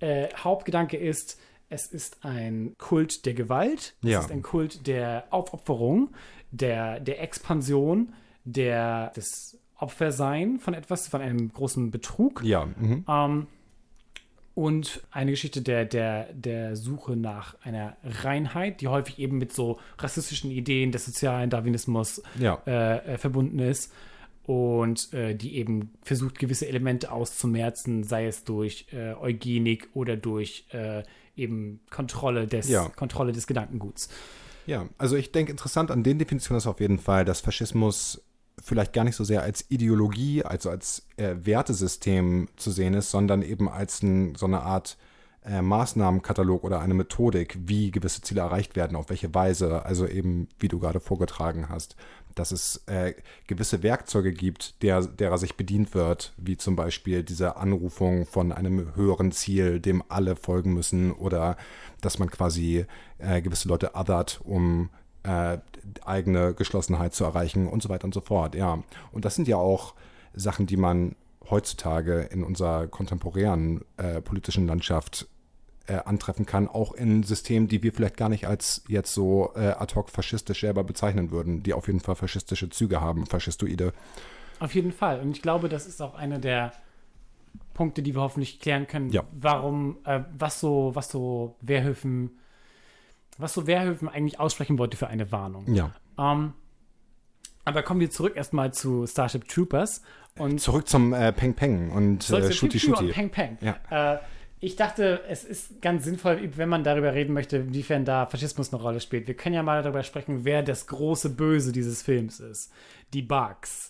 Äh, 0.03 0.29
Hauptgedanke 0.35 0.97
ist, 0.97 1.39
es 1.69 1.87
ist 1.87 2.23
ein 2.25 2.75
Kult 2.77 3.25
der 3.25 3.33
Gewalt, 3.33 3.95
Ja. 4.01 4.19
es 4.19 4.25
ist 4.25 4.31
ein 4.31 4.41
Kult 4.41 4.85
der 4.85 5.25
Aufopferung, 5.31 6.09
der, 6.51 6.99
der 6.99 7.21
Expansion, 7.21 8.13
der, 8.43 9.11
des 9.15 9.57
Opfersein 9.77 10.59
von 10.59 10.73
etwas, 10.73 11.07
von 11.07 11.21
einem 11.21 11.51
großen 11.51 11.89
Betrug. 11.91 12.41
ja. 12.43 12.65
Mhm. 12.65 13.05
Ähm, 13.07 13.47
und 14.55 15.01
eine 15.09 15.31
Geschichte 15.31 15.63
der, 15.63 15.83
der, 15.85 16.31
der 16.33 16.75
Suche 16.75 17.15
nach 17.15 17.55
einer 17.63 17.97
Reinheit, 18.03 18.81
die 18.81 18.87
häufig 18.87 19.17
eben 19.17 19.39
mit 19.39 19.51
so 19.51 19.79
rassistischen 19.97 20.51
Ideen 20.51 20.91
des 20.91 21.05
sozialen 21.05 21.49
Darwinismus 21.49 22.21
Ja. 22.37 22.61
äh, 22.67 23.13
äh, 23.13 23.17
verbunden 23.17 23.57
ist 23.59 23.91
und 24.45 25.13
äh, 25.13 25.35
die 25.35 25.55
eben 25.57 25.93
versucht, 26.03 26.37
gewisse 26.37 26.67
Elemente 26.67 27.11
auszumerzen, 27.11 28.03
sei 28.03 28.27
es 28.27 28.43
durch 28.43 28.87
äh, 28.91 29.13
Eugenik 29.13 29.89
oder 29.93 30.17
durch 30.17 30.65
äh, 30.71 31.03
eben 31.35 31.79
Kontrolle 31.89 32.47
des, 32.47 32.69
Ja. 32.69 32.89
Kontrolle 32.89 33.31
des 33.31 33.47
Gedankenguts. 33.47 34.09
Ja, 34.65 34.87
also 34.97 35.15
ich 35.15 35.31
denke, 35.31 35.51
interessant 35.51 35.91
an 35.91 36.03
den 36.03 36.19
Definitionen 36.19 36.57
ist 36.57 36.67
auf 36.67 36.79
jeden 36.79 36.99
Fall, 36.99 37.25
dass 37.25 37.41
Faschismus 37.41 38.21
vielleicht 38.61 38.93
gar 38.93 39.03
nicht 39.03 39.15
so 39.15 39.23
sehr 39.23 39.41
als 39.41 39.69
Ideologie, 39.69 40.43
also 40.43 40.69
als 40.69 41.07
äh, 41.17 41.35
Wertesystem 41.41 42.47
zu 42.55 42.71
sehen 42.71 42.93
ist, 42.93 43.11
sondern 43.11 43.41
eben 43.41 43.67
als 43.67 44.03
ein, 44.03 44.35
so 44.35 44.45
eine 44.45 44.61
Art 44.61 44.97
äh, 45.43 45.61
Maßnahmenkatalog 45.61 46.63
oder 46.63 46.79
eine 46.79 46.93
Methodik, 46.93 47.57
wie 47.65 47.91
gewisse 47.91 48.21
Ziele 48.21 48.41
erreicht 48.41 48.75
werden, 48.75 48.95
auf 48.95 49.09
welche 49.09 49.33
Weise, 49.33 49.85
also 49.85 50.07
eben, 50.07 50.47
wie 50.59 50.69
du 50.69 50.79
gerade 50.79 50.99
vorgetragen 50.99 51.67
hast, 51.67 51.95
dass 52.35 52.51
es 52.51 52.83
äh, 52.87 53.13
gewisse 53.47 53.83
Werkzeuge 53.83 54.33
gibt, 54.33 54.81
der, 54.81 55.01
derer 55.01 55.37
sich 55.37 55.55
bedient 55.55 55.93
wird, 55.93 56.33
wie 56.37 56.57
zum 56.57 56.75
Beispiel 56.75 57.23
diese 57.23 57.57
Anrufung 57.57 58.25
von 58.25 58.51
einem 58.51 58.95
höheren 58.95 59.31
Ziel, 59.31 59.79
dem 59.79 60.03
alle 60.09 60.35
folgen 60.35 60.73
müssen, 60.73 61.11
oder 61.11 61.57
dass 62.01 62.19
man 62.19 62.29
quasi 62.29 62.85
äh, 63.17 63.41
gewisse 63.41 63.67
Leute 63.67 63.95
othert, 63.95 64.41
um 64.43 64.89
äh, 65.23 65.57
eigene 66.05 66.53
Geschlossenheit 66.53 67.13
zu 67.13 67.23
erreichen 67.23 67.67
und 67.67 67.81
so 67.83 67.89
weiter 67.89 68.05
und 68.05 68.13
so 68.13 68.21
fort. 68.21 68.55
Ja, 68.55 68.83
und 69.11 69.25
das 69.25 69.35
sind 69.35 69.47
ja 69.47 69.57
auch 69.57 69.93
Sachen, 70.33 70.65
die 70.65 70.77
man 70.77 71.15
heutzutage 71.49 72.21
in 72.31 72.43
unserer 72.43 72.87
kontemporären 72.87 73.81
äh, 73.97 74.21
politischen 74.21 74.67
Landschaft 74.67 75.27
äh, 75.87 75.95
antreffen 76.05 76.45
kann, 76.45 76.67
auch 76.67 76.93
in 76.93 77.23
Systemen, 77.23 77.67
die 77.67 77.83
wir 77.83 77.91
vielleicht 77.93 78.17
gar 78.17 78.29
nicht 78.29 78.47
als 78.47 78.83
jetzt 78.87 79.13
so 79.13 79.51
äh, 79.55 79.67
ad 79.71 79.95
hoc 79.95 80.09
faschistisch 80.09 80.61
selber 80.61 80.83
bezeichnen 80.83 81.31
würden, 81.31 81.61
die 81.63 81.73
auf 81.73 81.87
jeden 81.87 81.99
Fall 81.99 82.15
faschistische 82.15 82.69
Züge 82.69 83.01
haben, 83.01 83.25
faschistoide. 83.25 83.93
Auf 84.59 84.73
jeden 84.75 84.91
Fall. 84.93 85.19
Und 85.19 85.31
ich 85.35 85.41
glaube, 85.41 85.67
das 85.67 85.85
ist 85.85 86.01
auch 86.01 86.15
einer 86.15 86.39
der 86.39 86.71
Punkte, 87.73 88.01
die 88.01 88.15
wir 88.15 88.21
hoffentlich 88.21 88.59
klären 88.59 88.87
können, 88.87 89.09
Ja. 89.11 89.23
warum, 89.33 89.97
äh, 90.05 90.21
was 90.37 90.59
so, 90.59 90.91
was 90.93 91.09
so 91.09 91.55
Wehrhöfen, 91.61 92.31
was 93.37 93.53
so 93.53 93.67
Wehrhöfen 93.67 94.07
eigentlich 94.07 94.39
aussprechen 94.39 94.77
wollte 94.77 94.95
für 94.95 95.07
eine 95.07 95.31
Warnung. 95.31 95.73
Ja. 95.73 95.91
Ähm, 96.17 96.53
aber 97.65 97.81
kommen 97.83 97.99
wir 97.99 98.09
zurück 98.11 98.35
erstmal 98.35 98.73
zu 98.73 99.07
Starship 99.07 99.47
Troopers 99.47 100.01
und 100.37 100.59
Zurück 100.61 100.87
zum 100.87 101.13
äh, 101.13 101.31
Peng 101.31 101.53
Peng 101.53 101.91
und 101.91 102.29
äh, 102.29 102.51
Shooty 102.51 102.79
Shooty. 102.79 103.05
und 103.05 103.11
Peng 103.11 103.29
Peng. 103.29 103.57
Ja. 103.61 104.13
Äh, 104.15 104.19
ich 104.63 104.75
dachte, 104.77 105.21
es 105.27 105.43
ist 105.43 105.81
ganz 105.81 106.05
sinnvoll, 106.05 106.39
wenn 106.55 106.69
man 106.69 106.83
darüber 106.83 107.13
reden 107.13 107.33
möchte, 107.33 107.57
inwiefern 107.57 108.05
da 108.05 108.25
Faschismus 108.25 108.73
eine 108.73 108.81
Rolle 108.81 108.99
spielt. 109.01 109.27
Wir 109.27 109.35
können 109.35 109.55
ja 109.55 109.63
mal 109.63 109.83
darüber 109.83 110.03
sprechen, 110.03 110.45
wer 110.45 110.63
das 110.63 110.87
große 110.87 111.29
Böse 111.31 111.71
dieses 111.73 112.01
Films 112.01 112.39
ist. 112.39 112.71
Die 113.13 113.21
Bugs. 113.21 113.89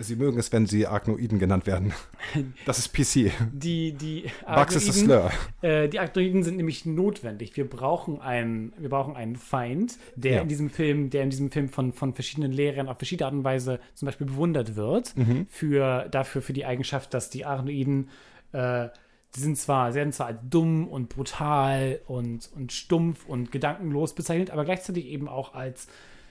Sie 0.00 0.14
mögen 0.14 0.38
es, 0.38 0.52
wenn 0.52 0.66
sie 0.66 0.86
Arachnoiden 0.86 1.38
genannt 1.38 1.66
werden. 1.66 1.92
Das 2.66 2.78
ist 2.78 2.92
PC. 2.92 3.32
Die, 3.52 3.92
die 3.92 4.24
Bugs 4.46 4.74
ist 4.76 4.88
das 4.88 5.00
Slur. 5.00 5.30
Äh, 5.62 5.88
die 5.88 5.98
Arachnoiden 5.98 6.42
sind 6.42 6.56
nämlich 6.56 6.84
notwendig. 6.86 7.56
Wir 7.56 7.68
brauchen 7.68 8.20
einen, 8.20 8.72
wir 8.78 8.88
brauchen 8.90 9.16
einen 9.16 9.34
Feind, 9.36 9.96
der 10.16 10.32
Ja. 10.36 10.42
in 10.42 10.48
diesem 10.48 10.68
Film, 10.70 11.10
der 11.10 11.22
in 11.24 11.30
diesem 11.30 11.50
Film 11.50 11.68
von, 11.68 11.92
von 11.92 12.12
verschiedenen 12.14 12.52
Lehrern 12.52 12.88
auf 12.88 12.98
verschiedene 12.98 13.26
Art 13.26 13.34
und 13.34 13.44
Weise 13.44 13.80
zum 13.94 14.06
Beispiel 14.06 14.26
bewundert 14.26 14.76
wird, 14.76 15.16
Mhm. 15.16 15.46
für, 15.48 16.08
dafür 16.10 16.42
für 16.42 16.52
die 16.52 16.64
Eigenschaft, 16.66 17.12
dass 17.14 17.30
die 17.30 17.44
Arachnoiden, 17.44 18.08
äh, 18.52 18.88
die 19.36 19.40
sind 19.40 19.58
zwar, 19.58 19.94
werden 19.94 20.12
zwar 20.12 20.28
als 20.28 20.40
dumm 20.48 20.88
und 20.88 21.08
brutal 21.10 22.00
und, 22.06 22.50
und 22.54 22.72
stumpf 22.72 23.26
und 23.26 23.52
gedankenlos 23.52 24.14
bezeichnet, 24.14 24.50
aber 24.50 24.64
gleichzeitig 24.64 25.06
eben 25.06 25.28
auch 25.28 25.54
als 25.54 25.86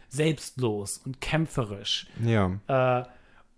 selbstlos 0.09 0.99
und 1.05 1.21
kämpferisch. 1.21 2.07
Ja. 2.23 2.59
Äh, 2.67 3.05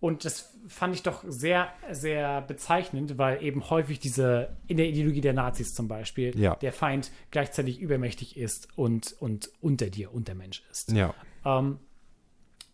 und 0.01 0.23
das 0.23 0.53
fand 0.67 0.95
ich 0.95 1.03
doch 1.03 1.23
sehr, 1.27 1.67
sehr 1.91 2.41
bezeichnend, 2.41 3.17
weil 3.17 3.43
eben 3.43 3.69
häufig 3.69 3.99
diese, 3.99 4.55
in 4.67 4.77
der 4.77 4.87
Ideologie 4.87 5.21
der 5.21 5.33
Nazis 5.33 5.73
zum 5.73 5.87
Beispiel, 5.89 6.37
Ja. 6.39 6.55
der 6.55 6.71
Feind 6.71 7.11
gleichzeitig 7.31 7.79
übermächtig 7.81 8.37
ist 8.37 8.69
und, 8.77 9.15
und 9.19 9.49
unter 9.61 9.89
dir, 9.89 10.13
und 10.13 10.27
der 10.29 10.35
Mensch 10.35 10.63
ist. 10.71 10.91
Ja. 10.91 11.13
Ähm, 11.45 11.79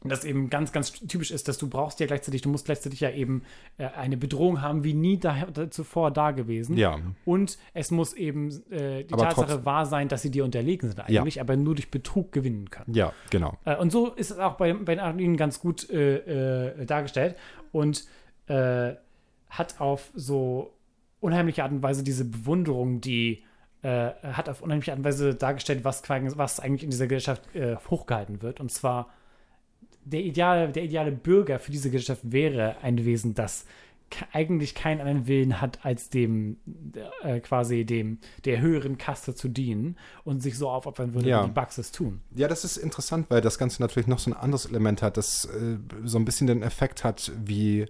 und 0.06 0.12
das 0.12 0.24
eben 0.24 0.52
ganz, 0.52 0.72
ganz 0.72 0.92
typisch 0.92 1.32
ist, 1.32 1.48
dass 1.48 1.58
du 1.58 1.68
brauchst 1.68 2.00
ja 2.00 2.06
gleichzeitig, 2.06 2.44
du 2.44 2.50
musst 2.50 2.66
gleichzeitig 2.66 3.00
ja 3.00 3.10
eben 3.10 3.42
äh, 3.80 3.88
eine 3.88 4.18
Bedrohung 4.18 4.62
haben, 4.62 4.84
wie 4.84 4.94
nie 4.94 5.18
da, 5.18 5.48
da, 5.52 5.72
zuvor 5.72 6.12
da 6.12 6.30
gewesen. 6.30 6.78
Ja. 6.78 7.00
Und 7.26 7.58
es 7.74 7.90
muss 7.90 8.14
eben 8.14 8.52
äh, 8.70 9.04
die 9.04 9.14
Aber 9.16 9.30
Tatsache 9.30 9.66
wahr 9.66 9.88
sein, 9.88 10.08
dass 10.08 10.22
sie 10.22 10.30
dir 10.30 10.46
unterlegen 10.46 10.90
sind 10.90 11.00
eigentlich, 11.00 11.42
aber 11.42 11.58
nur 11.58 11.74
durch 11.74 11.90
Betrug 11.90 12.32
gewinnen 12.32 12.70
können. 12.70 12.94
Ja, 12.94 13.14
genau. 13.32 13.58
Äh, 13.66 13.78
und 13.78 13.92
so 13.92 14.12
ist 14.12 14.30
es 14.30 14.38
auch 14.38 14.58
bei, 14.58 14.74
bei 14.74 14.94
den 14.94 15.00
Arachnoiden 15.00 15.38
ganz 15.38 15.60
gut 15.60 15.90
äh, 15.90 16.68
äh, 16.68 16.86
dargestellt 16.86 17.36
und 17.72 18.06
äh, 18.46 18.94
hat 19.50 19.82
auf 19.82 20.12
so 20.14 20.72
unheimliche 21.20 21.64
Art 21.64 21.72
und 21.72 21.82
Weise 21.82 22.04
diese 22.04 22.26
Bewunderung, 22.26 23.02
die 23.02 23.44
hat 23.84 24.50
auf 24.50 24.64
unheimliche 24.64 24.92
Art 24.94 24.98
und 24.98 25.06
Weise 25.06 25.36
dargestellt, 25.36 25.84
was, 25.84 26.02
was 26.10 26.60
eigentlich 26.60 26.84
in 26.84 26.90
dieser 26.90 27.06
Gesellschaft 27.06 27.44
hochgehalten 27.88 28.42
wird. 28.42 28.60
Und 28.60 28.72
zwar 28.72 29.14
der 30.06 30.22
ideale, 30.22 30.72
der 30.72 30.84
ideale 30.84 31.12
Bürger 31.12 31.60
für 31.60 31.72
diese 31.72 31.90
Gesellschaft 31.92 32.22
wäre 32.32 32.78
ein 32.82 33.04
Wesen, 33.06 33.34
das 33.34 33.66
eigentlich 34.32 34.76
keinen 34.76 35.02
anderen 35.02 35.28
Willen 35.28 35.60
hat, 35.62 35.84
als 35.84 36.10
dem 36.10 36.58
äh, 37.24 37.40
quasi 37.40 37.86
dem 37.86 38.20
der 38.46 38.62
höheren 38.62 38.98
Kaste 39.00 39.34
zu 39.34 39.50
dienen 39.50 39.98
und 40.24 40.42
sich 40.44 40.58
so 40.60 40.70
aufopfern 40.70 41.16
würde, 41.16 41.28
Ja. 41.28 41.42
wie 41.42 41.48
die 41.48 41.54
Bugs 41.54 41.78
es 41.80 41.92
tun. 41.92 42.22
Ja, 42.36 42.48
das 42.48 42.64
ist 42.64 42.78
interessant, 42.78 43.26
weil 43.30 43.42
das 43.42 43.58
Ganze 43.58 43.82
natürlich 43.82 44.08
noch 44.08 44.20
so 44.20 44.30
ein 44.30 44.36
anderes 44.38 44.68
Element 44.68 45.02
hat, 45.02 45.18
das 45.18 45.46
äh, 45.46 45.78
so 46.04 46.20
ein 46.20 46.24
bisschen 46.26 46.46
den 46.46 46.62
Effekt 46.62 47.04
hat, 47.04 47.32
wie 47.44 47.88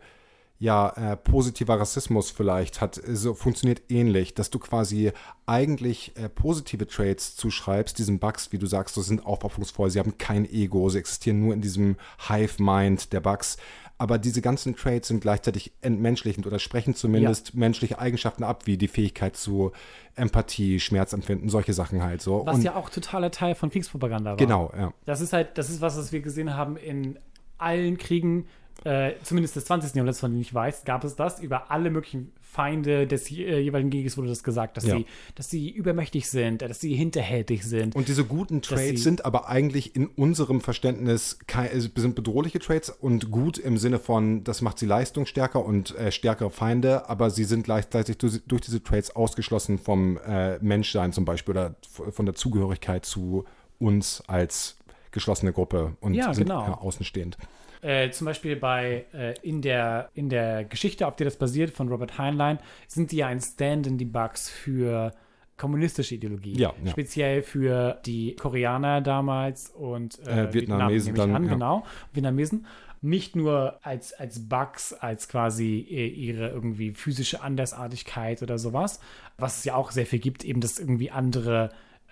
ja, 0.57 0.89
äh, 0.89 1.17
positiver 1.17 1.79
Rassismus 1.79 2.31
vielleicht 2.31 2.79
hat, 2.79 2.97
äh, 2.97 3.15
so 3.15 3.33
funktioniert 3.33 3.83
ähnlich, 3.89 4.33
dass 4.33 4.49
du 4.49 4.59
quasi 4.59 5.11
eigentlich 5.45 6.13
äh, 6.15 6.29
positive 6.29 6.87
Traits 6.87 7.35
zuschreibst, 7.35 7.97
diesen 7.97 8.19
Bugs, 8.19 8.51
wie 8.51 8.57
du 8.57 8.65
sagst, 8.65 8.95
so 8.95 9.01
sind 9.01 9.25
aufopferungsvoll, 9.25 9.89
sie 9.89 9.99
haben 9.99 10.17
kein 10.17 10.45
Ego, 10.45 10.89
sie 10.89 10.99
existieren 10.99 11.41
nur 11.41 11.53
in 11.53 11.61
diesem 11.61 11.97
Hive-Mind 12.27 13.11
der 13.11 13.19
Bugs. 13.19 13.57
Aber 13.97 14.17
diese 14.17 14.41
ganzen 14.41 14.75
Traits 14.75 15.07
sind 15.07 15.21
gleichzeitig 15.21 15.71
entmenschlichend 15.81 16.45
oder 16.45 16.59
sprechen 16.59 16.95
zumindest 16.95 17.55
menschliche 17.55 17.97
Eigenschaften 17.97 18.43
ab, 18.43 18.65
wie 18.65 18.77
die 18.77 18.89
Fähigkeit 18.89 19.37
zu 19.37 19.71
Empathie, 20.15 20.81
Schmerzempfinden, 20.81 21.47
solche 21.47 21.71
Sachen 21.71 22.03
halt 22.03 22.21
so. 22.21 22.45
Was 22.45 22.57
Und- 22.57 22.63
ja 22.63 22.75
auch 22.75 22.89
totaler 22.89 23.31
Teil 23.31 23.55
von 23.55 23.69
Kriegspropaganda 23.69 24.31
war. 24.31 24.37
Genau, 24.37 24.71
ja. 24.77 24.93
Das 25.05 25.21
ist 25.21 25.31
halt, 25.31 25.57
das 25.57 25.69
ist 25.69 25.79
was, 25.79 25.97
was 25.97 26.11
wir 26.11 26.19
gesehen 26.21 26.55
haben 26.55 26.75
in 26.75 27.17
allen 27.57 27.97
Kriegen, 27.97 28.47
äh, 28.85 29.13
zumindest 29.23 29.55
des 29.55 29.65
20. 29.65 29.95
Jahrhunderts, 29.95 30.19
von 30.19 30.31
dem 30.31 30.39
ich 30.39 30.53
weiß, 30.53 30.85
gab 30.85 31.03
es 31.03 31.15
das. 31.15 31.39
Über 31.41 31.71
alle 31.71 31.89
möglichen 31.89 32.31
Feinde 32.39 33.05
des 33.07 33.29
äh, 33.31 33.59
jeweiligen 33.59 33.89
Krieges 33.89 34.17
wurde 34.17 34.29
das 34.29 34.43
gesagt, 34.43 34.77
dass, 34.77 34.85
Ja. 34.85 34.95
sie, 34.97 35.05
dass 35.35 35.49
sie 35.49 35.69
übermächtig 35.69 36.29
sind, 36.29 36.61
dass 36.61 36.79
sie 36.79 36.95
hinterhältig 36.95 37.65
sind. 37.65 37.95
Und 37.95 38.07
diese 38.07 38.23
guten 38.23 38.61
sie- 38.63 38.95
sind 38.97 39.25
aber 39.25 39.49
eigentlich 39.49 39.95
in 39.95 40.07
unserem 40.07 40.61
Verständnis 40.61 41.37
äh, 41.53 41.79
sind 41.95 42.15
bedrohliche 42.15 42.59
Traits 42.59 42.89
und 42.89 43.29
gut 43.31 43.57
im 43.57 43.77
Sinne 43.77 43.99
von, 43.99 44.43
das 44.45 44.61
macht 44.61 44.79
sie 44.79 44.85
leistungsstärker 44.85 45.65
und 45.65 45.97
äh, 45.97 46.11
stärkere 46.11 46.49
Feinde, 46.49 47.09
aber 47.09 47.29
sie 47.31 47.43
sind 47.43 47.63
gleichzeitig 47.63 48.17
durch, 48.19 48.41
durch 48.47 48.61
diese 48.61 48.81
Traits 48.83 49.15
ausgeschlossen 49.15 49.77
vom 49.79 50.17
äh, 50.25 50.57
Menschsein 50.59 51.11
zum 51.11 51.25
Beispiel 51.25 51.51
oder 51.53 51.75
von 51.89 52.25
der 52.25 52.35
Zugehörigkeit 52.35 53.05
zu 53.05 53.43
uns 53.79 54.23
als 54.27 54.77
geschlossene 55.11 55.51
Gruppe 55.51 55.97
und 56.01 56.13
Ja, 56.13 56.33
sind 56.33 56.45
genau. 56.47 56.61
außenstehend. 56.75 57.37
Äh, 57.85 58.09
zum 58.09 58.25
Beispiel 58.25 58.55
bei 58.55 59.05
äh, 59.13 59.35
in, 59.43 59.61
der, 59.61 60.09
in 60.15 60.27
der 60.27 60.65
Geschichte, 60.65 61.05
auf 61.05 61.15
der 61.17 61.25
das 61.25 61.37
basiert, 61.37 61.69
von 61.69 61.87
Robert 61.87 62.17
Heinlein, 62.17 62.57
sind 62.87 63.11
die 63.11 63.17
ja 63.17 63.27
ein 63.27 63.39
Stand 63.39 63.85
in 63.85 63.99
die 63.99 64.05
Bugs 64.05 64.49
für 64.49 65.13
kommunistische 65.55 66.15
Ideologie. 66.15 66.57
Ja, 66.57 66.73
ja. 66.83 66.91
Speziell 66.91 67.43
für 67.43 67.99
die 68.03 68.35
Koreaner 68.37 69.01
damals 69.01 69.69
und 69.69 70.17
Äh, 70.27 70.45
äh, 70.45 70.53
Vietnamesen 70.53 71.13
ich 71.13 71.21
dann, 71.21 71.35
an, 71.35 71.43
ja. 71.43 71.53
genau. 71.53 71.85
Vietnamesen. 72.11 72.65
Nicht 73.01 73.35
nur 73.35 73.77
als, 73.83 74.13
als 74.13 74.49
Bugs, 74.49 74.91
als 74.91 75.29
quasi 75.29 75.85
äh, 75.87 76.07
ihre 76.07 76.49
irgendwie 76.49 76.91
physische 76.93 77.43
Andersartigkeit 77.43 78.41
oder 78.41 78.57
sowas, 78.57 78.99
was 79.37 79.59
es 79.59 79.63
ja 79.63 79.75
auch 79.75 79.91
sehr 79.91 80.07
viel 80.07 80.17
gibt, 80.17 80.43
eben 80.43 80.59
dass 80.59 80.79
irgendwie 80.79 81.11
andere, 81.11 81.69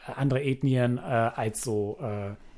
äh, 0.07 0.11
andere 0.17 0.43
Ethnien 0.43 0.99
als 0.99 1.63
so 1.63 1.97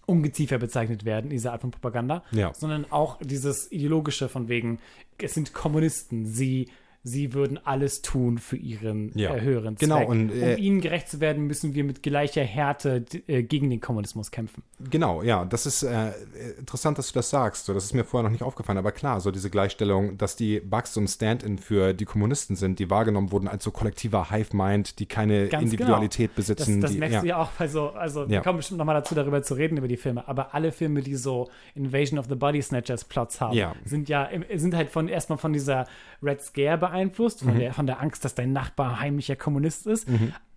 Ungeziefer 0.06 0.58
bezeichnet 0.58 1.06
werden, 1.06 1.30
diese 1.30 1.52
Art 1.52 1.62
von 1.62 1.72
Propaganda, 1.72 2.24
Ja. 2.32 2.54
sondern 2.54 2.86
auch 2.92 3.18
dieses 3.22 3.72
ideologische 3.72 4.30
von 4.30 4.48
wegen, 4.48 4.80
es 5.18 5.34
sind 5.34 5.54
Kommunisten, 5.54 6.26
sie, 6.26 6.70
sie 7.08 7.34
würden 7.34 7.60
alles 7.64 8.02
tun 8.02 8.40
für 8.40 8.58
ihren 8.58 9.12
Ja. 9.16 9.36
äh, 9.36 9.42
höheren 9.42 9.76
Genau, 9.76 9.98
Zweck. 9.98 10.10
und, 10.10 10.32
äh, 10.32 10.56
um 10.56 10.62
ihnen 10.64 10.82
gerecht 10.82 11.08
zu 11.08 11.20
werden, 11.20 11.46
müssen 11.46 11.76
wir 11.76 11.84
mit 11.84 12.02
gleicher 12.02 12.42
Härte 12.44 13.06
äh, 13.28 13.44
gegen 13.44 13.70
den 13.70 13.80
Kommunismus 13.80 14.32
kämpfen. 14.32 14.64
Genau, 14.90 15.22
ja, 15.22 15.46
das 15.46 15.68
ist 15.68 15.84
äh, 15.84 16.12
interessant, 16.58 16.98
dass 16.98 17.10
du 17.10 17.14
das 17.14 17.30
sagst. 17.30 17.66
So, 17.66 17.76
das 17.76 17.84
ist 17.86 17.94
mir 17.94 18.04
vorher 18.06 18.24
noch 18.24 18.32
nicht 18.32 18.42
aufgefallen, 18.42 18.80
aber 18.80 18.92
klar, 18.92 19.22
so 19.22 19.30
diese 19.30 19.52
Gleichstellung, 19.52 20.18
dass 20.18 20.36
die 20.36 20.60
Bugs 20.60 20.96
so 20.96 21.00
ein 21.00 21.08
Stand-in 21.08 21.60
für 21.60 21.94
die 21.94 22.06
Kommunisten 22.06 22.56
sind, 22.56 22.80
die 22.80 22.90
wahrgenommen 22.90 23.32
wurden 23.32 23.48
als 23.48 23.64
so 23.64 23.70
kollektiver 23.70 24.32
Hive-Mind, 24.32 24.98
die 24.98 25.06
keine 25.06 25.48
Ganz 25.48 25.64
Individualität 25.64 26.32
genau. 26.32 26.36
besitzen. 26.38 26.82
Das, 26.82 26.90
das 26.90 26.92
die, 26.94 26.98
merkst 26.98 27.14
ja. 27.16 27.22
du 27.22 27.28
ja 27.28 27.38
auch 27.38 27.52
bei 27.52 27.68
so, 27.68 27.90
also 27.90 28.28
wir 28.28 28.38
Ja. 28.38 28.42
kommen 28.42 28.58
bestimmt 28.58 28.80
nochmal 28.80 28.96
dazu, 28.96 29.14
darüber 29.14 29.44
zu 29.44 29.54
reden, 29.54 29.78
über 29.78 29.88
die 29.88 29.98
Filme, 29.98 30.28
aber 30.28 30.56
alle 30.56 30.72
Filme, 30.72 31.02
die 31.02 31.16
so 31.16 31.50
Invasion 31.76 32.18
of 32.18 32.26
the 32.30 32.36
Body 32.36 32.64
Snatchers 32.64 33.06
Plots 33.06 33.40
haben, 33.40 33.56
sind 33.86 34.10
ja, 34.10 34.28
sind 34.56 34.74
halt 34.76 34.90
von 34.90 35.08
erstmal 35.08 35.38
von 35.38 35.54
dieser 35.54 35.86
Red 36.24 36.42
Scare 36.42 36.78
beeinflusst, 36.80 36.95
Mhm. 37.04 37.50
von, 37.50 37.60
der, 37.60 37.74
von 37.74 37.88
der 37.88 38.02
Angst, 38.02 38.24
dass 38.26 38.36
dein 38.36 38.54
Nachbar 38.54 39.00
heimlicher 39.00 39.36
Kommunist 39.36 39.86
ist, 39.88 40.08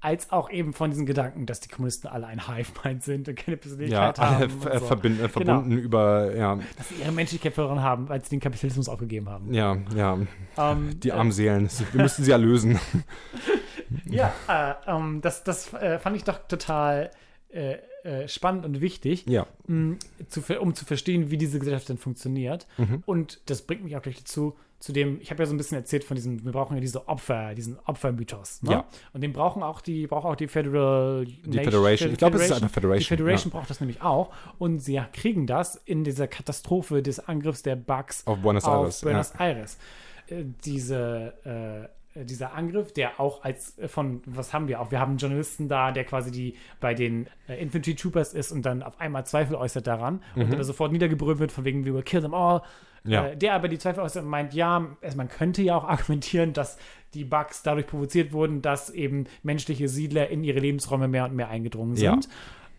als 0.01 0.31
auch 0.31 0.48
eben 0.51 0.72
von 0.74 0.90
diesen 0.90 1.07
Gedanken, 1.07 1.44
dass 1.46 1.59
die 1.61 1.68
Kommunisten 1.68 2.09
alle 2.09 2.27
ein 2.29 2.46
Hive-Mind 2.46 3.03
sind 3.03 3.29
und 3.29 3.35
keine 3.37 3.57
ja, 3.57 3.61
Persönlichkeit 3.61 4.18
alle 4.20 4.31
haben. 4.38 4.66
äh, 4.68 4.79
so. 4.79 4.87
verbinden, 4.87 5.24
äh, 5.24 5.29
Genau. 5.29 5.44
verbunden 5.55 5.79
über, 5.79 6.35
ja, 6.37 6.59
Dass 6.77 6.88
sie 6.90 6.94
ihre 7.03 7.11
Menschlichkeit 7.12 7.55
verloren 7.55 7.83
haben, 7.83 8.09
als 8.09 8.29
sie 8.29 8.37
den 8.37 8.40
Kapitalismus 8.40 8.88
aufgegeben 8.88 9.29
haben. 9.29 9.53
ja, 9.53 9.77
ja, 9.96 10.18
Ähm, 10.57 11.01
die 11.01 11.12
armen 11.12 11.33
Seelen, 11.33 11.68
wir 11.92 12.03
müssten 12.03 12.22
sie 12.22 12.31
erlösen. 12.31 12.79
Ja, 14.05 14.35
äh, 14.48 14.74
ähm, 14.90 15.20
das, 15.22 15.44
das 15.44 15.72
äh, 15.72 15.98
fand 15.98 16.14
ich 16.16 16.24
doch 16.24 16.38
total 16.46 17.11
äh, 17.51 17.77
äh, 18.05 18.29
spannend 18.29 18.66
und 18.66 18.81
wichtig, 18.83 19.24
Ja, 19.27 19.46
ver- 20.29 20.61
um 20.61 20.74
zu 20.74 20.85
verstehen, 20.85 21.31
wie 21.31 21.38
diese 21.38 21.59
Gesellschaft 21.59 21.88
denn 21.88 21.96
funktioniert. 21.98 22.66
Mhm. 22.77 23.03
Und 23.07 23.40
das 23.46 23.62
bringt 23.62 23.85
mich 23.85 23.96
auch 23.96 24.03
gleich 24.03 24.18
dazu, 24.18 24.57
zu 24.79 24.93
dem, 24.93 25.21
ich 25.21 25.31
habe 25.31 25.43
ja 25.43 25.47
so 25.47 25.55
ein 25.55 25.57
bisschen 25.57 25.77
erzählt 25.77 26.05
von 26.05 26.14
diesem, 26.14 26.45
wir 26.45 26.53
brauchen 26.53 26.75
ja 26.75 26.81
diese 26.81 27.09
Opfer, 27.09 27.55
diesen 27.55 27.79
Opfermythos. 27.87 28.62
Ne? 28.62 28.73
Ja. 28.73 28.85
Und 29.12 29.23
den 29.23 29.33
brauchen 29.33 29.62
auch 29.62 29.81
die, 29.81 30.07
braucht 30.07 30.25
auch 30.25 30.37
die 30.37 30.47
Federal 30.47 31.25
Die 31.25 31.59
Federation. 31.59 32.12
Ich 32.12 32.19
glaube, 32.19 32.37
es 32.37 32.45
ist 32.45 32.53
einfach 32.53 32.71
Federation, 32.71 33.01
Die 33.01 33.05
Federation 33.05 33.53
ja. 33.53 33.59
braucht 33.59 33.71
das 33.71 33.81
nämlich 33.81 34.03
auch. 34.03 34.33
Und 34.59 34.79
sie 34.79 35.01
kriegen 35.12 35.49
das 35.49 35.75
in 35.75 36.05
dieser 36.05 36.29
Katastrophe 36.29 37.03
des 37.03 37.19
Angriffs 37.19 37.62
der 37.62 37.75
Bugs 37.75 38.25
Auf 38.27 38.38
Buenos 38.38 38.64
Aires, 38.64 39.01
Buenos 39.01 39.33
ja. 39.37 39.47
Aires. 39.47 39.79
Äh, 40.29 40.45
diese, 40.64 41.88
äh, 42.14 42.25
dieser 42.25 42.55
Angriff, 42.55 42.93
der 42.93 43.19
auch 43.19 43.43
als 43.43 43.77
äh, 43.79 43.88
von, 43.88 44.23
was 44.27 44.53
haben 44.53 44.69
wir 44.69 44.81
auch? 44.81 44.93
Wir 44.93 45.01
haben 45.01 45.11
einen 45.11 45.19
Journalisten 45.19 45.67
da, 45.67 45.91
der 45.91 46.05
quasi 46.05 46.31
die 46.31 46.55
bei 46.79 46.95
den 46.95 47.27
äh, 47.49 47.61
Infantry 47.61 47.97
Troopers 47.97 48.33
ist 48.33 48.53
und 48.53 48.62
dann 48.62 48.85
auf 48.85 49.01
einmal 49.01 49.27
Zweifel 49.27 49.57
äußert 49.57 49.88
daran 49.88 50.23
und 50.37 50.53
der 50.53 50.62
sofort 50.62 50.93
niedergebrüllt 50.93 51.41
wird, 51.41 51.51
von 51.51 51.64
wegen, 51.64 51.85
we 51.85 51.93
will 51.93 52.03
kill 52.03 52.21
them 52.21 52.35
all. 52.35 52.62
Mhm. 53.09 53.12
Ja. 53.12 53.27
Äh, 53.29 53.37
der 53.37 53.55
aber 53.55 53.68
die 53.68 53.79
Zweifel 53.79 54.01
äußert 54.03 54.23
und 54.25 54.31
meint, 54.31 54.55
ja, 54.55 54.97
also 55.03 55.16
man 55.16 55.29
könnte 55.29 55.62
ja 55.62 55.77
auch 55.77 55.85
argumentieren, 55.88 56.53
dass 56.53 56.79
die 57.14 57.25
Bugs 57.25 57.62
dadurch 57.62 57.87
provoziert 57.87 58.33
wurden, 58.33 58.61
dass 58.62 58.90
eben 58.90 59.25
menschliche 59.42 59.88
Siedler 59.88 60.29
in 60.29 60.44
ihre 60.44 60.59
Lebensräume 60.61 61.09
mehr 61.09 61.25
und 61.25 61.35
mehr 61.35 61.49
eingedrungen 61.49 61.97
Ja. 61.97 62.12
sind. 62.12 62.29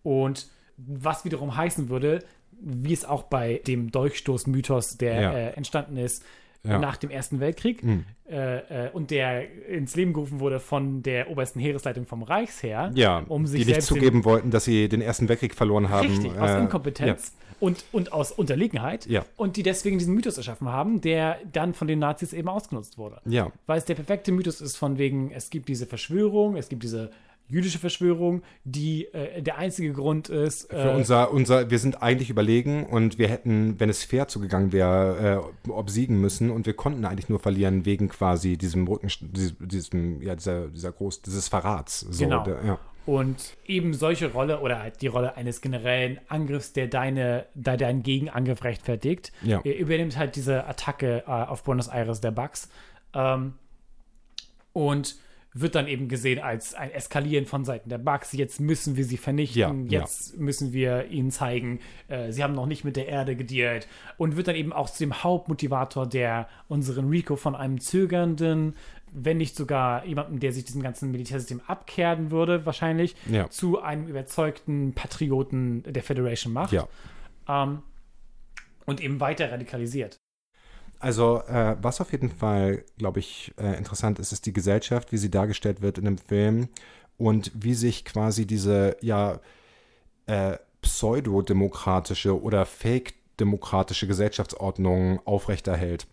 Und 0.03 0.47
was 0.77 1.25
wiederum 1.25 1.57
heißen 1.57 1.89
würde, 1.89 2.19
wie 2.61 2.93
es 2.93 3.05
auch 3.05 3.23
bei 3.23 3.61
dem 3.67 3.89
Dolchstoß-Mythos, 3.91 4.97
der 4.97 5.21
Ja. 5.21 5.33
äh, 5.33 5.49
entstanden 5.51 5.97
ist, 5.97 6.23
Ja. 6.63 6.77
nach 6.77 6.97
dem 6.97 7.09
Ersten 7.09 7.39
Weltkrieg 7.39 7.81
äh, 8.29 8.85
äh, 8.87 8.89
und 8.91 9.11
der 9.11 9.65
ins 9.69 9.95
Leben 9.95 10.11
gerufen 10.11 10.41
wurde 10.41 10.59
von 10.59 11.01
der 11.03 11.29
obersten 11.29 11.59
Heeresleitung 11.61 12.05
vom 12.05 12.21
Reichsheer, 12.21 12.91
Ja, 12.95 13.19
um 13.29 13.47
sich 13.47 13.65
die 13.65 13.71
nicht 13.71 13.81
zugeben 13.83 14.25
wollten, 14.25 14.51
dass 14.51 14.65
sie 14.65 14.89
den 14.89 14.99
Ersten 15.01 15.29
Weltkrieg 15.29 15.55
verloren 15.55 15.87
haben. 15.89 16.07
Richtig, 16.09 16.37
aus 16.37 16.49
Äh, 16.51 16.59
Inkompetenz 16.59 17.33
und, 17.59 17.85
und 17.91 18.13
aus 18.13 18.31
Unterlegenheit. 18.31 19.05
Ja. 19.05 19.25
Und 19.37 19.57
die 19.57 19.63
deswegen 19.63 19.97
diesen 19.97 20.13
Mythos 20.13 20.37
erschaffen 20.37 20.69
haben, 20.69 21.01
der 21.01 21.37
dann 21.51 21.73
von 21.73 21.87
den 21.87 21.99
Nazis 21.99 22.33
eben 22.33 22.47
ausgenutzt 22.47 22.97
wurde. 22.97 23.21
Ja. 23.25 23.51
Weil 23.65 23.77
es 23.77 23.85
der 23.85 23.95
perfekte 23.95 24.31
Mythos 24.31 24.61
ist 24.61 24.77
von 24.77 24.97
wegen, 24.97 25.31
es 25.31 25.49
gibt 25.49 25.69
diese 25.69 25.85
Verschwörung, 25.85 26.55
es 26.55 26.69
gibt 26.69 26.83
diese 26.83 27.11
jüdische 27.49 27.79
Verschwörung, 27.79 28.43
die 28.63 29.05
äh, 29.13 29.41
der 29.41 29.57
einzige 29.57 29.91
Grund 29.91 30.29
ist. 30.29 30.69
Für 30.69 30.91
äh, 30.91 30.95
unser, 30.95 31.31
unser, 31.33 31.69
wir 31.69 31.79
sind 31.79 32.01
eigentlich 32.01 32.29
überlegen 32.29 32.85
und 32.85 33.17
wir 33.17 33.27
hätten, 33.27 33.79
wenn 33.79 33.89
es 33.89 34.03
fair 34.03 34.27
zugegangen 34.27 34.71
wäre, 34.71 35.43
äh, 35.67 35.69
obsiegen 35.71 36.21
müssen 36.21 36.51
und 36.51 36.67
wir 36.67 36.73
konnten 36.73 37.03
eigentlich 37.05 37.27
nur 37.27 37.39
verlieren 37.39 37.85
wegen 37.85 38.07
quasi 38.07 38.55
diesem 38.57 38.87
Rücken, 38.87 39.09
diesem, 39.21 39.67
diesem 39.67 40.21
ja, 40.21 40.35
dieser, 40.35 40.67
dieser 40.67 40.91
groß, 40.91 41.23
dieses 41.23 41.47
Verrats. 41.47 42.01
So, 42.01 42.23
Genau. 42.23 42.43
Der, 42.43 42.63
ja. 42.63 42.79
Und 43.05 43.57
eben 43.65 43.93
solche 43.95 44.31
Rolle 44.31 44.59
oder 44.59 44.79
halt 44.83 45.01
die 45.01 45.07
Rolle 45.07 45.35
eines 45.35 45.61
generellen 45.61 46.19
Angriffs, 46.27 46.73
der 46.73 46.87
deine, 46.87 47.45
der 47.55 47.75
deinen 47.77 48.03
Gegenangriff 48.03 48.63
rechtfertigt, 48.63 49.31
Ja. 49.41 49.61
er 49.63 49.77
übernimmt 49.77 50.15
halt 50.17 50.35
diese 50.35 50.65
Attacke 50.67 51.23
äh, 51.25 51.31
auf 51.31 51.63
Buenos 51.63 51.87
Aires 51.87 52.21
der 52.21 52.31
Bugs 52.31 52.69
ähm, 53.15 53.53
und 54.73 55.15
wird 55.53 55.73
dann 55.75 55.87
eben 55.87 56.07
gesehen 56.07 56.39
als 56.39 56.75
ein 56.75 56.91
Eskalieren 56.91 57.45
von 57.47 57.65
Seiten 57.65 57.89
der 57.89 57.97
Bugs. 57.97 58.33
Jetzt 58.33 58.59
müssen 58.59 58.95
wir 58.97 59.03
sie 59.05 59.17
vernichten, 59.17 59.57
Ja, 59.87 59.91
ja. 59.91 59.99
jetzt 60.01 60.37
müssen 60.37 60.73
wir 60.73 61.07
ihnen 61.07 61.31
zeigen, 61.31 61.79
äh, 62.07 62.31
sie 62.31 62.43
haben 62.43 62.53
noch 62.53 62.67
nicht 62.67 62.83
mit 62.83 62.95
der 62.95 63.07
Erde 63.07 63.35
gedealt 63.35 63.87
und 64.17 64.35
wird 64.37 64.47
dann 64.47 64.55
eben 64.55 64.71
auch 64.73 64.89
zu 64.89 64.99
dem 65.03 65.23
Hauptmotivator, 65.23 66.07
der 66.07 66.47
unseren 66.67 67.09
Rico 67.09 67.35
von 67.35 67.55
einem 67.55 67.79
zögernden, 67.81 68.75
wenn 69.11 69.37
nicht 69.37 69.55
sogar 69.55 70.05
jemandem, 70.05 70.39
der 70.39 70.51
sich 70.53 70.65
diesem 70.65 70.83
ganzen 70.83 71.09
Militärsystem 71.09 71.61
abkehren 71.65 72.29
würde, 72.29 72.67
wahrscheinlich, 72.67 73.15
Ja. 73.27 73.49
zu 73.49 73.81
einem 73.81 74.07
überzeugten 74.07 74.93
Patrioten 74.93 75.81
der 75.81 76.03
Federation 76.03 76.53
macht. 76.53 76.71
ja. 76.73 76.87
Ähm, 77.47 77.79
und 78.85 79.01
eben 79.01 79.19
weiter 79.19 79.51
radikalisiert. 79.51 80.19
Also, 80.99 81.41
äh, 81.47 81.77
was 81.81 82.01
auf 82.01 82.11
jeden 82.11 82.29
Fall, 82.29 82.83
glaube 82.97 83.19
ich, 83.19 83.53
äh, 83.57 83.77
interessant 83.77 84.19
ist, 84.19 84.33
ist 84.33 84.45
die 84.45 84.53
Gesellschaft, 84.53 85.11
wie 85.13 85.17
sie 85.17 85.31
dargestellt 85.31 85.81
wird 85.81 85.97
in 85.97 86.05
dem 86.05 86.17
Film 86.17 86.67
und 87.17 87.51
wie 87.55 87.73
sich 87.73 88.03
quasi 88.03 88.45
diese, 88.45 88.97
ja, 89.01 89.39
äh, 90.25 90.57
pseudodemokratische 90.81 92.41
oder 92.41 92.65
fake-demokratische 92.65 94.07
Gesellschaftsordnung 94.07 95.25
aufrechterhält. 95.25 96.05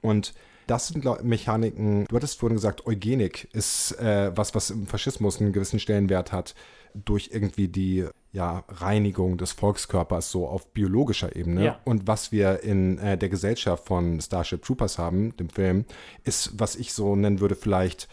Und 0.00 0.34
das 0.66 0.88
sind 0.88 1.04
Mechaniken, 1.24 2.06
du 2.06 2.16
hattest 2.16 2.38
vorhin 2.38 2.56
gesagt, 2.56 2.86
Eugenik 2.86 3.48
ist 3.52 3.92
äh, 3.98 4.30
was, 4.36 4.54
was 4.54 4.70
im 4.70 4.86
Faschismus 4.86 5.40
einen 5.40 5.52
gewissen 5.52 5.80
Stellenwert 5.80 6.32
hat, 6.32 6.54
durch 6.94 7.30
irgendwie 7.32 7.68
die 7.68 8.06
ja, 8.32 8.64
Reinigung 8.68 9.38
des 9.38 9.52
Volkskörpers 9.52 10.30
so 10.30 10.46
auf 10.46 10.68
biologischer 10.72 11.34
Ebene. 11.34 11.64
Ja. 11.64 11.80
Und 11.84 12.06
was 12.06 12.30
wir 12.30 12.62
in 12.62 12.98
äh, 12.98 13.18
der 13.18 13.28
Gesellschaft 13.28 13.86
von 13.86 14.20
Starship 14.20 14.62
Troopers 14.62 14.98
haben, 14.98 15.36
dem 15.36 15.50
Film, 15.50 15.84
ist, 16.24 16.52
was 16.58 16.76
ich 16.76 16.92
so 16.92 17.16
nennen 17.16 17.40
würde, 17.40 17.56
vielleicht 17.56 18.08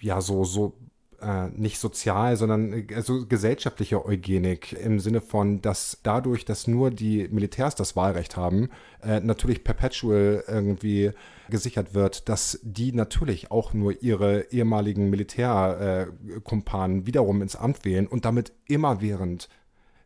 ja 0.00 0.20
so, 0.20 0.44
so 0.44 0.74
äh, 1.22 1.48
nicht 1.48 1.78
sozial, 1.78 2.36
sondern 2.36 2.86
also 2.94 3.26
gesellschaftliche 3.26 4.04
Eugenik 4.04 4.72
im 4.72 4.98
Sinne 4.98 5.20
von, 5.20 5.62
dass 5.62 5.98
dadurch, 6.02 6.44
dass 6.44 6.66
nur 6.66 6.90
die 6.90 7.28
Militärs 7.28 7.74
das 7.74 7.96
Wahlrecht 7.96 8.36
haben, 8.36 8.68
äh, 9.02 9.20
natürlich 9.20 9.64
perpetual 9.64 10.44
irgendwie 10.46 11.12
gesichert 11.48 11.94
wird, 11.94 12.28
dass 12.28 12.60
die 12.62 12.92
natürlich 12.92 13.50
auch 13.50 13.72
nur 13.72 14.02
ihre 14.02 14.52
ehemaligen 14.52 15.10
Militärkumpanen 15.10 17.02
äh, 17.02 17.06
wiederum 17.06 17.40
ins 17.40 17.56
Amt 17.56 17.84
wählen 17.84 18.06
und 18.06 18.24
damit 18.24 18.52
immerwährend 18.66 19.48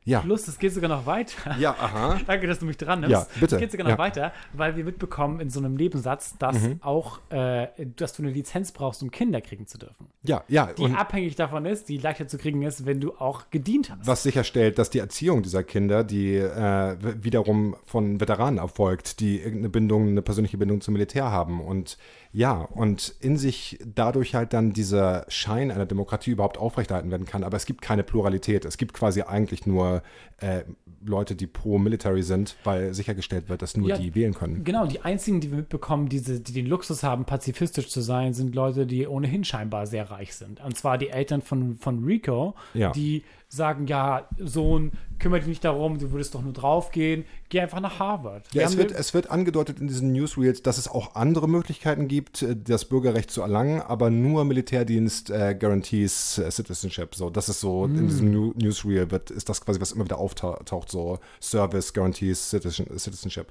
ja. 0.07 0.21
Plus, 0.21 0.49
es 0.49 0.59
geht 0.59 0.73
sogar 0.73 0.89
noch 0.89 1.05
weiter. 1.05 1.57
Ja, 1.59 1.73
aha. 1.79 2.19
Danke, 2.27 2.47
dass 2.47 2.61
du 2.61 2.65
mich 2.65 2.79
dran 2.79 3.01
nimmst. 3.01 3.13
Ja, 3.13 3.27
bitte. 3.39 3.57
Es 3.57 3.61
geht 3.61 3.71
sogar 3.73 3.85
noch 3.85 3.93
Ja. 3.93 3.99
weiter, 3.99 4.33
weil 4.55 4.75
wir 4.77 4.85
mitbekommen 4.85 5.41
in 5.41 5.51
so 5.51 5.61
einem 5.61 5.75
Nebensatz, 5.75 6.39
dass 6.39 6.57
Mhm. 6.63 6.79
auch, 6.81 7.21
äh, 7.31 7.69
dass 7.97 8.15
du 8.15 8.23
eine 8.23 8.33
Lizenz 8.33 8.73
brauchst, 8.73 9.03
um 9.03 9.11
Kinder 9.11 9.41
kriegen 9.43 9.67
zu 9.67 9.77
dürfen. 9.77 10.07
Ja, 10.23 10.43
ja. 10.49 10.73
Die 10.73 10.87
abhängig 10.93 11.37
davon 11.37 11.67
ist, 11.67 11.89
die 11.91 11.99
leichter 11.99 12.27
zu 12.27 12.39
kriegen 12.39 12.63
ist, 12.63 12.87
wenn 12.87 13.01
du 13.01 13.13
auch 13.19 13.51
gedient 13.51 13.91
hast. 13.91 14.07
was 14.07 14.23
sicherstellt, 14.23 14.79
dass 14.79 14.89
die 14.91 14.99
Erziehung 15.01 15.43
dieser 15.43 15.63
Kinder, 15.63 16.05
die 16.05 16.37
äh, 16.37 16.97
wiederum 17.23 17.77
von 17.85 18.21
Veteranen 18.21 18.59
erfolgt, 18.59 19.21
die 19.21 19.37
irgendeine 19.39 19.69
Bindung, 19.69 20.09
eine 20.09 20.23
persönliche 20.23 20.57
Bindung 20.57 20.81
zum 20.81 20.95
Militär 20.95 21.31
haben. 21.31 21.61
Und 21.61 21.99
ja, 22.37 22.53
und 22.61 23.15
in 23.21 23.39
sich 23.39 23.79
dadurch 23.95 24.35
halt 24.35 24.53
dann 24.53 24.75
dieser 24.75 25.25
Schein 25.29 25.71
einer 25.71 25.87
Demokratie 25.87 26.33
überhaupt 26.33 26.59
aufrechterhalten 26.59 27.11
werden 27.11 27.25
kann. 27.25 27.43
Aber 27.43 27.57
es 27.57 27.65
gibt 27.65 27.81
keine 27.81 28.03
Pluralität. 28.03 28.67
Es 28.67 28.77
gibt 28.77 28.93
quasi 28.93 29.23
eigentlich 29.23 29.65
nur 29.65 30.03
äh, 30.43 30.65
Leute, 31.03 31.35
die 31.35 31.47
pro-military 31.47 32.23
sind, 32.23 32.57
weil 32.63 32.93
sichergestellt 32.93 33.49
wird, 33.49 33.63
dass 33.63 33.75
nur 33.79 33.89
Ja, 33.89 33.97
die 33.97 34.15
wählen 34.15 34.35
können. 34.35 34.65
Genau, 34.65 34.87
die 34.87 35.01
einzigen, 35.01 35.41
die 35.41 35.51
wir 35.51 35.57
mitbekommen, 35.57 36.11
diese, 36.11 36.39
die 36.39 36.53
den 36.53 36.67
Luxus 36.67 37.03
haben, 37.03 37.25
pazifistisch 37.25 37.89
zu 37.89 38.03
sein, 38.03 38.35
sind 38.35 38.55
Leute, 38.55 38.87
die 38.87 39.07
ohnehin 39.07 39.43
scheinbar 39.43 39.87
sehr 39.87 40.11
reich 40.11 40.35
sind. 40.35 40.63
Und 40.63 40.77
zwar 40.77 40.99
die 40.99 41.09
Eltern 41.09 41.41
von, 41.41 41.77
von 41.79 42.05
Rico, 42.05 42.55
Ja. 42.75 42.93
die 42.93 43.25
sagen, 43.49 43.87
ja, 43.87 44.29
Sohn, 44.39 44.93
kümmere 45.19 45.41
dich 45.41 45.49
nicht 45.49 45.65
darum, 45.65 45.99
du 45.99 46.11
würdest 46.11 46.35
doch 46.35 46.43
nur 46.43 46.53
draufgehen, 46.53 47.25
geh 47.49 47.61
einfach 47.61 47.81
nach 47.81 47.99
Harvard. 48.01 48.45
Ja, 48.53 48.65
es 48.65 48.77
wird, 48.77 48.91
eine- 48.91 48.99
es 49.01 49.15
wird 49.15 49.31
angedeutet 49.31 49.79
in 49.81 49.87
diesen 49.87 50.13
Newsreels, 50.13 50.63
dass 50.63 50.79
es 50.79 50.89
auch 50.89 51.15
andere 51.15 51.49
Möglichkeiten 51.49 52.09
gibt, 52.09 52.43
äh, 52.43 52.57
das 52.57 52.85
Bürgerrecht 52.87 53.31
zu 53.31 53.41
erlangen, 53.43 53.81
aber 53.81 54.11
nur 54.11 54.45
Militärdienst 54.45 55.31
äh, 55.31 55.55
guarantees 55.55 56.39
äh, 56.39 56.51
Citizenship. 56.51 57.15
So, 57.15 57.31
das 57.31 57.49
ist 57.49 57.61
so, 57.61 57.85
in 57.87 58.09
diesem 58.09 58.31
New 58.31 58.53
Newsreel 58.57 59.11
wird, 59.11 59.31
ist 59.31 59.49
das 59.49 59.61
quasi, 59.65 59.81
was 59.81 59.93
immer 59.93 60.05
wieder 60.05 60.19
auftaucht, 60.19 60.91
so 60.91 61.19
Service 61.41 61.95
guarantees 61.95 62.51
Citizen, 62.51 62.87
Citizenship. 62.99 63.47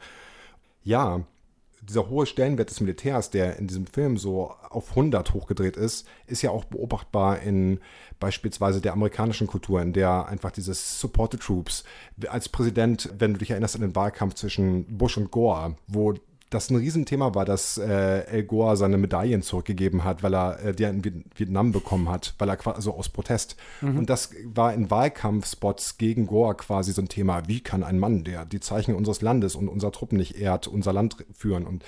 Ja, 0.83 1.21
dieser 1.85 2.09
hohe 2.09 2.25
Stellenwert 2.25 2.69
des 2.69 2.81
Militärs, 2.81 3.29
der 3.29 3.57
in 3.57 3.67
diesem 3.67 3.85
Film 3.85 4.17
so 4.17 4.53
auf 4.69 4.89
100 4.91 5.33
hochgedreht 5.33 5.77
ist, 5.77 6.07
ist 6.27 6.41
ja 6.41 6.51
auch 6.51 6.65
beobachtbar 6.65 7.39
in 7.39 7.79
beispielsweise 8.19 8.81
der 8.81 8.93
amerikanischen 8.93 9.47
Kultur, 9.47 9.81
in 9.81 9.93
der 9.93 10.27
einfach 10.27 10.51
dieses 10.51 10.99
Support 10.99 11.33
the 11.33 11.37
Troops 11.37 11.83
als 12.27 12.49
Präsident, 12.49 13.09
wenn 13.17 13.33
du 13.33 13.39
dich 13.39 13.51
erinnerst 13.51 13.75
an 13.75 13.81
den 13.81 13.95
Wahlkampf 13.95 14.35
zwischen 14.35 14.97
Bush 14.97 15.17
und 15.17 15.31
Gore, 15.31 15.75
wo 15.87 16.13
das 16.55 16.71
ein 16.71 16.75
Riesenthema 16.77 17.35
war, 17.35 17.45
dass 17.45 17.77
äh, 17.77 18.21
El 18.21 18.43
Gore 18.45 18.75
seine 18.77 18.97
Medaillen 18.97 19.43
zurückgegeben 19.43 20.03
hat, 20.03 20.23
weil 20.23 20.33
er 20.33 20.59
äh, 20.63 20.73
die 20.73 20.83
in 20.85 21.03
Viet- 21.03 21.23
Vietnam 21.35 21.71
bekommen 21.71 22.09
hat, 22.09 22.33
weil 22.39 22.49
er 22.49 22.57
quasi 22.57 22.77
also 22.77 22.95
aus 22.95 23.09
Protest. 23.09 23.55
Und 23.81 24.09
das 24.09 24.31
war 24.45 24.73
in 24.73 24.89
Wahlkampfspots 24.89 25.97
gegen 25.97 26.25
Gore 26.25 26.55
quasi 26.55 26.91
so 26.91 27.01
ein 27.01 27.09
Thema. 27.09 27.47
Wie 27.47 27.61
kann 27.61 27.83
ein 27.83 27.99
Mann, 27.99 28.23
der 28.23 28.45
die 28.45 28.59
Zeichen 28.59 28.95
unseres 28.95 29.21
Landes 29.21 29.55
und 29.55 29.67
unserer 29.67 29.91
Truppen 29.91 30.17
nicht 30.17 30.37
ehrt, 30.37 30.67
unser 30.67 30.93
Land 30.93 31.17
führen? 31.33 31.67
Und 31.67 31.83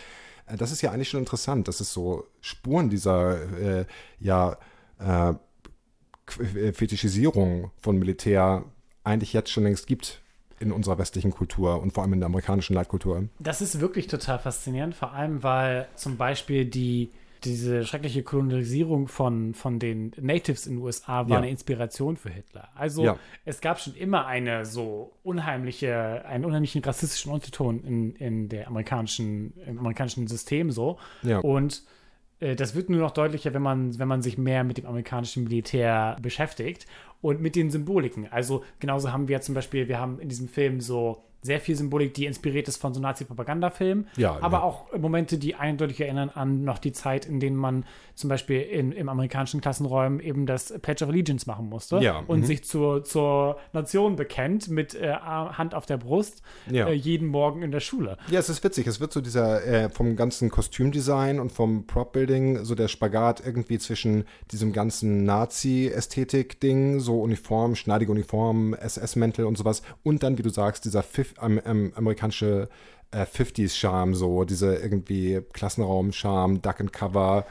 äh, 0.45 0.57
das 0.57 0.71
ist 0.71 0.81
ja 0.81 0.91
eigentlich 0.91 1.09
schon 1.09 1.21
interessant, 1.21 1.67
dass 1.67 1.79
es 1.79 1.91
so 1.91 2.27
Spuren 2.41 2.89
dieser 2.89 3.41
äh, 3.59 3.85
ja 4.19 4.57
äh, 4.99 5.33
äh, 6.41 6.73
Fetischisierung 6.73 7.71
von 7.79 7.97
Militär 7.97 8.65
eigentlich 9.03 9.33
jetzt 9.33 9.49
schon 9.49 9.63
längst 9.63 9.87
gibt 9.87 10.21
in 10.59 10.71
unserer 10.71 10.97
westlichen 10.97 11.31
Kultur 11.31 11.81
und 11.81 11.93
vor 11.93 12.03
allem 12.03 12.13
in 12.13 12.19
der 12.19 12.27
amerikanischen 12.27 12.73
Leitkultur. 12.73 13.25
Das 13.39 13.61
ist 13.61 13.79
wirklich 13.79 14.07
total 14.07 14.39
faszinierend, 14.39 14.95
vor 14.95 15.13
allem 15.13 15.43
weil 15.43 15.87
zum 15.95 16.17
Beispiel 16.17 16.65
die, 16.65 17.11
diese 17.43 17.85
schreckliche 17.85 18.23
Kolonialisierung 18.23 19.07
von, 19.07 19.53
von 19.53 19.77
den 19.77 20.11
Natives 20.19 20.65
in 20.65 20.77
den 20.77 20.81
USA 20.83 21.25
war 21.25 21.29
Ja. 21.29 21.37
eine 21.37 21.49
Inspiration 21.51 22.17
für 22.17 22.29
Hitler. 22.29 22.69
Also 22.73 23.03
Ja. 23.03 23.17
es 23.45 23.61
gab 23.61 23.79
schon 23.79 23.93
immer 23.93 24.25
eine 24.25 24.65
so 24.65 25.11
unheimliche, 25.23 26.25
einen 26.25 26.45
unheimlichen 26.45 26.83
rassistischen 26.83 27.31
Unterton 27.31 27.83
in, 27.83 28.15
in 28.15 28.49
der 28.49 28.67
amerikanischen, 28.67 29.53
im 29.67 29.77
amerikanischen 29.79 30.27
System 30.27 30.71
so. 30.71 30.97
Ja. 31.21 31.39
Und 31.39 31.83
das 32.39 32.75
wird 32.75 32.89
nur 32.89 32.99
noch 32.99 33.11
deutlicher, 33.11 33.53
wenn 33.53 33.61
man, 33.61 33.97
wenn 33.97 34.07
man 34.07 34.21
sich 34.21 34.37
mehr 34.37 34.63
mit 34.63 34.77
dem 34.77 34.85
amerikanischen 34.85 35.43
Militär 35.43 36.17
beschäftigt 36.21 36.85
und 37.21 37.41
mit 37.41 37.55
den 37.55 37.71
Symboliken. 37.71 38.27
Also 38.31 38.63
genauso 38.79 39.11
haben 39.11 39.27
wir 39.27 39.41
zum 39.41 39.55
Beispiel, 39.55 39.87
wir 39.87 39.99
haben 39.99 40.19
in 40.19 40.29
diesem 40.29 40.47
Film 40.47 40.79
so 40.79 41.23
sehr 41.47 41.59
viel 41.61 41.75
Symbolik, 41.75 42.13
die 42.13 42.25
inspiriert 42.25 42.67
ist 42.67 42.77
von 42.77 42.93
so 42.93 42.99
Nazi-Propagandafilmen, 42.99 44.07
Ja, 44.17 44.37
aber 44.41 44.57
ja. 44.57 44.63
auch 44.63 44.95
Momente, 44.97 45.37
die 45.37 45.55
eindeutig 45.55 46.01
erinnern 46.01 46.29
an 46.29 46.63
noch 46.63 46.77
die 46.77 46.91
Zeit, 46.91 47.25
in 47.25 47.39
denen 47.39 47.55
man 47.55 47.85
zum 48.15 48.29
Beispiel 48.29 48.61
in, 48.61 48.91
im 48.91 49.09
amerikanischen 49.09 49.61
Klassenräumen 49.61 50.19
eben 50.19 50.45
das 50.45 50.73
Pledge 50.81 51.03
of 51.05 51.09
Allegiance 51.09 51.47
machen 51.47 51.69
musste 51.69 51.97
Ja, 51.99 52.19
und 52.27 52.41
mhm. 52.41 52.45
sich 52.45 52.63
zur, 52.65 53.03
zur 53.03 53.57
Nation 53.73 54.15
bekennt 54.15 54.69
mit 54.69 54.93
äh, 54.93 55.13
Hand 55.13 55.73
auf 55.73 55.85
der 55.85 55.97
Brust 55.97 56.41
äh, 56.71 56.91
jeden 56.93 57.27
Morgen 57.27 57.63
in 57.63 57.71
der 57.71 57.79
Schule. 57.79 58.17
Ja, 58.29 58.39
es 58.39 58.49
ist 58.49 58.63
witzig. 58.63 58.85
Es 58.87 58.99
wird 58.99 59.13
so 59.13 59.21
dieser 59.21 59.65
äh, 59.65 59.89
vom 59.89 60.15
ganzen 60.15 60.49
Kostümdesign 60.49 61.39
und 61.39 61.51
vom 61.51 61.87
Prop-Building 61.87 62.65
so 62.65 62.75
der 62.75 62.89
Spagat 62.89 63.41
irgendwie 63.45 63.79
zwischen 63.79 64.25
diesem 64.51 64.73
ganzen 64.73 65.23
Nazi-Ästhetik-Ding, 65.23 66.99
so 66.99 67.21
Uniform, 67.21 67.75
schneidige 67.75 68.11
Uniform, 68.11 68.73
SS-Mäntel 68.73 69.45
und 69.45 69.57
sowas 69.57 69.81
und 70.03 70.23
dann, 70.23 70.37
wie 70.37 70.43
du 70.43 70.49
sagst, 70.49 70.83
dieser 70.85 71.03
Pfiff, 71.03 71.33
am, 71.39 71.59
am, 71.59 71.91
amerikanische 71.95 72.69
äh, 73.11 73.23
50s-Charme, 73.23 74.15
so 74.15 74.43
diese 74.43 74.75
irgendwie 74.75 75.41
Klassenraum-Charme, 75.53 76.61
Duck 76.61 76.79
and 76.79 76.93
Cover, 76.93 77.45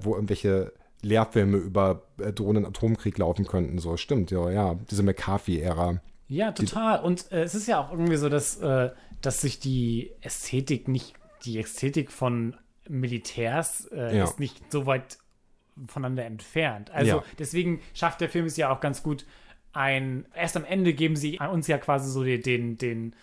wo 0.00 0.14
irgendwelche 0.14 0.72
Lehrfilme 1.02 1.56
über 1.58 2.02
äh, 2.18 2.32
Drohnen 2.32 2.64
Atomkrieg 2.64 3.18
laufen 3.18 3.46
könnten. 3.46 3.78
So, 3.78 3.96
stimmt, 3.96 4.30
ja, 4.30 4.50
ja. 4.50 4.74
Diese 4.90 5.02
McCarthy-Ära. 5.02 6.00
Ja, 6.28 6.52
total. 6.52 7.02
Und 7.02 7.30
äh, 7.32 7.42
es 7.42 7.54
ist 7.54 7.66
ja 7.68 7.80
auch 7.80 7.90
irgendwie 7.90 8.16
so, 8.16 8.28
dass, 8.28 8.56
äh, 8.58 8.90
dass 9.20 9.40
sich 9.40 9.58
die 9.60 10.12
Ästhetik 10.22 10.88
nicht, 10.88 11.14
die 11.44 11.58
Ästhetik 11.58 12.10
von 12.10 12.56
Militärs 12.88 13.86
äh, 13.92 14.16
Ja. 14.16 14.24
ist 14.24 14.40
nicht 14.40 14.70
so 14.72 14.86
weit 14.86 15.18
voneinander 15.88 16.24
entfernt. 16.24 16.90
Also 16.90 17.16
Ja. 17.16 17.24
deswegen 17.38 17.80
schafft 17.94 18.20
der 18.20 18.28
Film 18.28 18.46
es 18.46 18.56
ja 18.56 18.72
auch 18.74 18.80
ganz 18.80 19.02
gut, 19.02 19.26
ein, 19.72 20.26
erst 20.34 20.56
am 20.56 20.64
Ende 20.64 20.92
geben 20.92 21.16
sie 21.16 21.38
uns 21.38 21.66
ja 21.66 21.78
quasi 21.78 22.10
so 22.10 22.22
den, 22.24 22.42
den, 22.42 22.78
den 22.78 23.16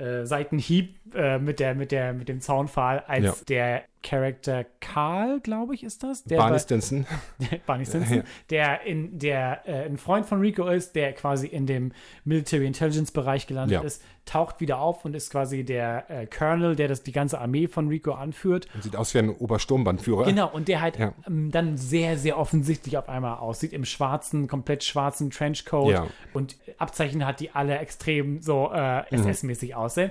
äh, 0.00 0.26
Seitenhieb 0.26 0.96
äh, 1.14 1.38
mit, 1.38 1.60
der, 1.60 1.74
mit, 1.74 1.92
der, 1.92 2.12
mit 2.12 2.28
dem 2.28 2.40
Zaunpfahl, 2.40 3.00
als 3.06 3.24
Ja. 3.24 3.34
der 3.48 3.82
Charakter 4.02 4.64
Karl, 4.80 5.40
glaube 5.40 5.74
ich, 5.74 5.82
ist 5.84 6.02
das? 6.02 6.24
Der 6.24 6.38
Barney 6.38 6.58
Stinson. 6.58 7.06
Barney 7.66 7.84
Stinson, 7.84 8.22
der 8.48 8.82
in 8.86 9.18
der 9.18 9.62
äh, 9.68 9.84
ein 9.84 9.98
Freund 9.98 10.24
von 10.26 10.40
Rico 10.40 10.66
ist, 10.66 10.94
der 10.96 11.12
quasi 11.12 11.46
in 11.46 11.66
dem 11.66 11.92
Military 12.24 12.66
Intelligence 12.66 13.12
Bereich 13.12 13.46
gelandet 13.46 13.74
Ja. 13.80 13.86
ist, 13.86 14.02
taucht 14.24 14.60
wieder 14.60 14.78
auf 14.80 15.04
und 15.04 15.14
ist 15.14 15.30
quasi 15.30 15.64
der 15.64 16.10
äh, 16.10 16.26
Colonel, 16.26 16.76
der 16.76 16.88
das 16.88 17.02
die 17.02 17.12
ganze 17.12 17.40
Armee 17.40 17.66
von 17.68 17.88
Rico 17.88 18.12
anführt. 18.12 18.68
Sieht 18.80 18.96
aus 18.96 19.12
wie 19.14 19.18
ein 19.18 19.30
Obersturmbannführer. 19.30 20.24
Genau, 20.24 20.48
und 20.50 20.68
der 20.68 20.80
halt 20.80 20.98
Ja. 20.98 21.12
ähm, 21.26 21.50
dann 21.50 21.76
sehr, 21.76 22.16
sehr 22.16 22.38
offensichtlich 22.38 22.96
auf 22.96 23.08
einmal 23.08 23.38
aussieht, 23.38 23.72
im 23.72 23.84
schwarzen, 23.84 24.48
komplett 24.48 24.82
schwarzen 24.84 25.30
Trenchcoat 25.30 25.90
Ja. 25.92 26.06
und 26.32 26.56
Abzeichen 26.78 27.26
hat, 27.26 27.40
die 27.40 27.50
alle 27.50 27.78
extrem 27.78 28.40
so 28.40 28.70
äh, 28.72 29.00
Mhm. 29.14 29.18
SS-mäßig 29.26 29.74
aussehen. 29.74 30.10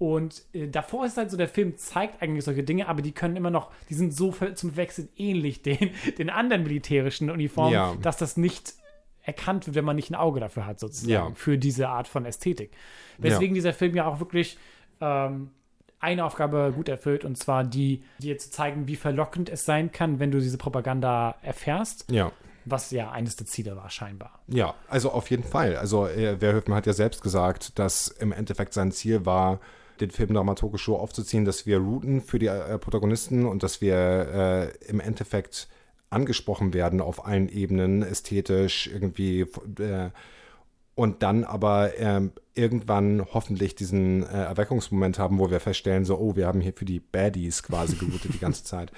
Und 0.00 0.42
äh, 0.54 0.66
davor 0.66 1.04
ist 1.04 1.18
halt 1.18 1.30
so, 1.30 1.36
der 1.36 1.46
Film 1.46 1.76
zeigt 1.76 2.22
eigentlich 2.22 2.42
solche 2.46 2.62
Dinge, 2.62 2.88
aber 2.88 3.02
die 3.02 3.12
können 3.12 3.36
immer 3.36 3.50
noch, 3.50 3.70
die 3.90 3.94
sind 3.94 4.14
so 4.14 4.32
zum 4.54 4.74
Wechseln 4.76 5.10
ähnlich 5.14 5.60
den, 5.68 5.90
den 6.16 6.30
anderen 6.30 6.62
militärischen 6.62 7.28
Uniformen, 7.30 7.74
Ja. 7.74 7.94
dass 8.00 8.16
das 8.16 8.38
nicht 8.38 8.72
erkannt 9.22 9.66
wird, 9.66 9.76
wenn 9.76 9.84
man 9.84 9.96
nicht 9.96 10.10
ein 10.10 10.14
Auge 10.14 10.40
dafür 10.40 10.64
hat, 10.64 10.80
sozusagen, 10.80 11.10
Ja. 11.12 11.30
für 11.34 11.58
diese 11.58 11.90
Art 11.90 12.08
von 12.08 12.24
Ästhetik. 12.24 12.70
Weswegen 13.18 13.54
dieser 13.54 13.74
Film 13.74 13.94
ja 13.94 14.06
auch 14.06 14.20
wirklich 14.20 14.56
ähm, 15.02 15.50
eine 15.98 16.24
Aufgabe 16.24 16.72
gut 16.74 16.88
erfüllt, 16.88 17.26
und 17.26 17.36
zwar 17.36 17.62
die, 17.62 18.02
dir 18.20 18.38
zu 18.38 18.50
zeigen, 18.50 18.88
wie 18.88 18.96
verlockend 18.96 19.50
es 19.50 19.66
sein 19.66 19.92
kann, 19.92 20.18
wenn 20.18 20.30
du 20.30 20.40
diese 20.40 20.56
Propaganda 20.56 21.34
erfährst, 21.42 22.10
Ja. 22.10 22.32
was 22.64 22.90
ja 22.90 23.10
eines 23.10 23.36
der 23.36 23.46
Ziele 23.46 23.76
war, 23.76 23.90
scheinbar. 23.90 24.40
Ja, 24.46 24.74
also 24.88 25.10
auf 25.12 25.28
jeden 25.28 25.44
Fall. 25.44 25.76
Also 25.76 26.06
äh, 26.06 26.38
Verhoeven 26.38 26.72
hat 26.72 26.86
ja 26.86 26.94
selbst 26.94 27.22
gesagt, 27.22 27.78
dass 27.78 28.08
im 28.08 28.32
Endeffekt 28.32 28.72
sein 28.72 28.92
Ziel 28.92 29.26
war, 29.26 29.60
den 30.00 30.10
Film 30.10 30.34
dramaturgisch 30.34 30.84
so 30.84 30.96
aufzuziehen, 30.98 31.44
dass 31.44 31.66
wir 31.66 31.78
routen 31.78 32.20
für 32.22 32.38
die 32.38 32.46
äh, 32.46 32.78
Protagonisten 32.78 33.46
und 33.46 33.62
dass 33.62 33.80
wir 33.80 33.96
äh, 33.96 34.88
im 34.88 35.00
Endeffekt 35.00 35.68
angesprochen 36.10 36.74
werden 36.74 37.00
auf 37.00 37.26
allen 37.26 37.48
Ebenen, 37.48 38.02
ästhetisch, 38.02 38.88
irgendwie 38.88 39.42
äh, 39.42 40.10
und 40.96 41.22
dann 41.22 41.44
aber 41.44 41.98
ähm, 41.98 42.32
irgendwann 42.54 43.24
hoffentlich 43.32 43.74
diesen 43.74 44.22
äh, 44.24 44.42
Erweckungsmoment 44.42 45.18
haben, 45.18 45.38
wo 45.38 45.50
wir 45.50 45.60
feststellen, 45.60 46.04
so, 46.04 46.18
oh, 46.18 46.36
wir 46.36 46.46
haben 46.46 46.60
hier 46.60 46.74
für 46.74 46.84
die 46.84 47.00
Baddies 47.00 47.62
quasi 47.62 47.96
geroutet 47.96 48.34
die 48.34 48.38
ganze 48.38 48.64
Zeit. 48.64 48.92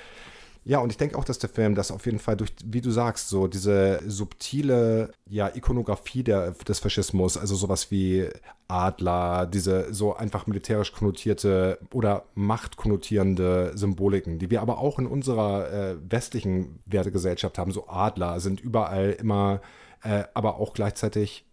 Ja, 0.64 0.78
und 0.78 0.90
ich 0.90 0.96
denke 0.96 1.18
auch, 1.18 1.24
dass 1.24 1.40
der 1.40 1.50
Film 1.50 1.74
das 1.74 1.90
auf 1.90 2.06
jeden 2.06 2.20
Fall 2.20 2.36
durch, 2.36 2.52
wie 2.64 2.80
du 2.80 2.92
sagst, 2.92 3.28
so 3.28 3.48
diese 3.48 4.00
subtile 4.06 5.10
ja, 5.28 5.50
Ikonografie 5.52 6.22
der, 6.22 6.52
des 6.52 6.78
Faschismus, 6.78 7.36
also 7.36 7.56
sowas 7.56 7.90
wie 7.90 8.28
Adler, 8.68 9.46
diese 9.46 9.92
so 9.92 10.14
einfach 10.14 10.46
militärisch 10.46 10.92
konnotierte 10.92 11.78
oder 11.92 12.26
machtkonnotierende 12.34 13.72
Symboliken, 13.74 14.38
die 14.38 14.50
wir 14.50 14.62
aber 14.62 14.78
auch 14.78 15.00
in 15.00 15.06
unserer 15.06 15.72
äh, 15.72 15.96
westlichen 16.08 16.78
Wertegesellschaft 16.86 17.58
haben. 17.58 17.72
So 17.72 17.88
Adler 17.88 18.38
sind 18.38 18.60
überall 18.60 19.10
immer, 19.10 19.60
äh, 20.04 20.24
aber 20.32 20.56
auch 20.60 20.74
gleichzeitig 20.74 21.44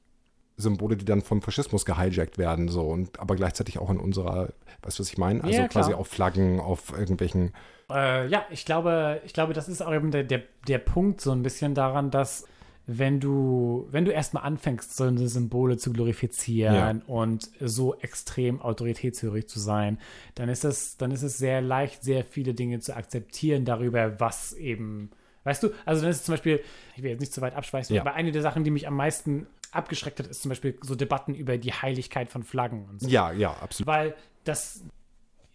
Symbole, 0.60 0.96
die 0.98 1.06
dann 1.06 1.22
vom 1.22 1.42
Faschismus 1.42 1.86
gehijackt 1.86 2.38
werden, 2.38 2.68
so 2.68 2.82
und 2.82 3.20
aber 3.20 3.36
gleichzeitig 3.36 3.80
auch 3.80 3.90
in 3.90 3.98
unserer, 3.98 4.50
weißt 4.84 5.00
du, 5.00 5.04
was 5.04 5.10
ich 5.10 5.18
meine? 5.18 5.44
Also 5.44 5.62
Ja, 5.62 5.68
quasi 5.68 5.94
auf 5.94 6.08
Flaggen, 6.08 6.60
auf 6.60 6.92
irgendwelchen 6.92 7.54
Äh, 7.90 8.28
ja, 8.28 8.46
ich 8.52 8.66
glaube, 8.66 9.22
ich 9.26 9.34
glaube, 9.34 9.54
das 9.54 9.68
ist 9.70 9.82
auch 9.82 9.94
eben 9.94 10.12
der, 10.12 10.24
der, 10.24 10.44
der 10.68 10.78
Punkt 10.78 11.22
so 11.22 11.32
ein 11.32 11.42
bisschen 11.42 11.74
daran, 11.74 12.12
dass 12.12 12.46
wenn 12.92 13.20
du, 13.20 13.88
wenn 13.92 14.04
du 14.06 14.12
erstmal 14.12 14.44
anfängst, 14.44 14.96
so 14.96 15.04
eine 15.04 15.28
Symbole 15.28 15.78
zu 15.78 15.94
glorifizieren 15.94 17.02
und 17.04 17.50
so 17.60 17.96
extrem 18.00 18.60
autoritätshörig 18.62 19.48
zu 19.48 19.60
sein, 19.60 20.00
dann 20.36 20.50
ist 20.50 20.66
es, 20.66 20.98
dann 20.98 21.12
ist 21.12 21.22
es 21.22 21.38
sehr 21.38 21.62
leicht, 21.62 22.04
sehr 22.04 22.24
viele 22.24 22.54
Dinge 22.56 22.80
zu 22.80 22.96
akzeptieren 22.96 23.64
darüber, 23.64 24.20
was 24.20 24.54
eben, 24.54 25.12
weißt 25.44 25.64
du, 25.64 25.70
also 25.86 26.02
dann 26.02 26.10
ist 26.10 26.18
es 26.18 26.24
zum 26.24 26.34
Beispiel, 26.34 26.62
ich 26.96 27.04
will 27.04 27.12
jetzt 27.12 27.20
nicht 27.20 27.34
zu 27.34 27.42
weit 27.42 27.56
abschweifen, 27.56 27.96
Ja. 27.96 28.02
aber 28.02 28.14
eine 28.14 28.32
der 28.32 28.42
Sachen, 28.42 28.64
die 28.64 28.72
mich 28.72 28.88
am 28.88 28.96
meisten 28.96 29.46
abgeschreckt 29.72 30.20
hat, 30.20 30.28
ist 30.28 30.42
zum 30.42 30.50
Beispiel 30.50 30.78
so 30.82 30.96
Debatten 30.96 31.36
über 31.36 31.58
die 31.58 31.72
Heiligkeit 31.74 32.30
von 32.30 32.44
Flaggen 32.44 32.86
und 32.90 33.02
so 33.02 33.08
Ja, 33.08 33.32
ja, 33.32 33.52
absolut. 33.54 33.88
weil 33.88 34.16
das 34.44 34.82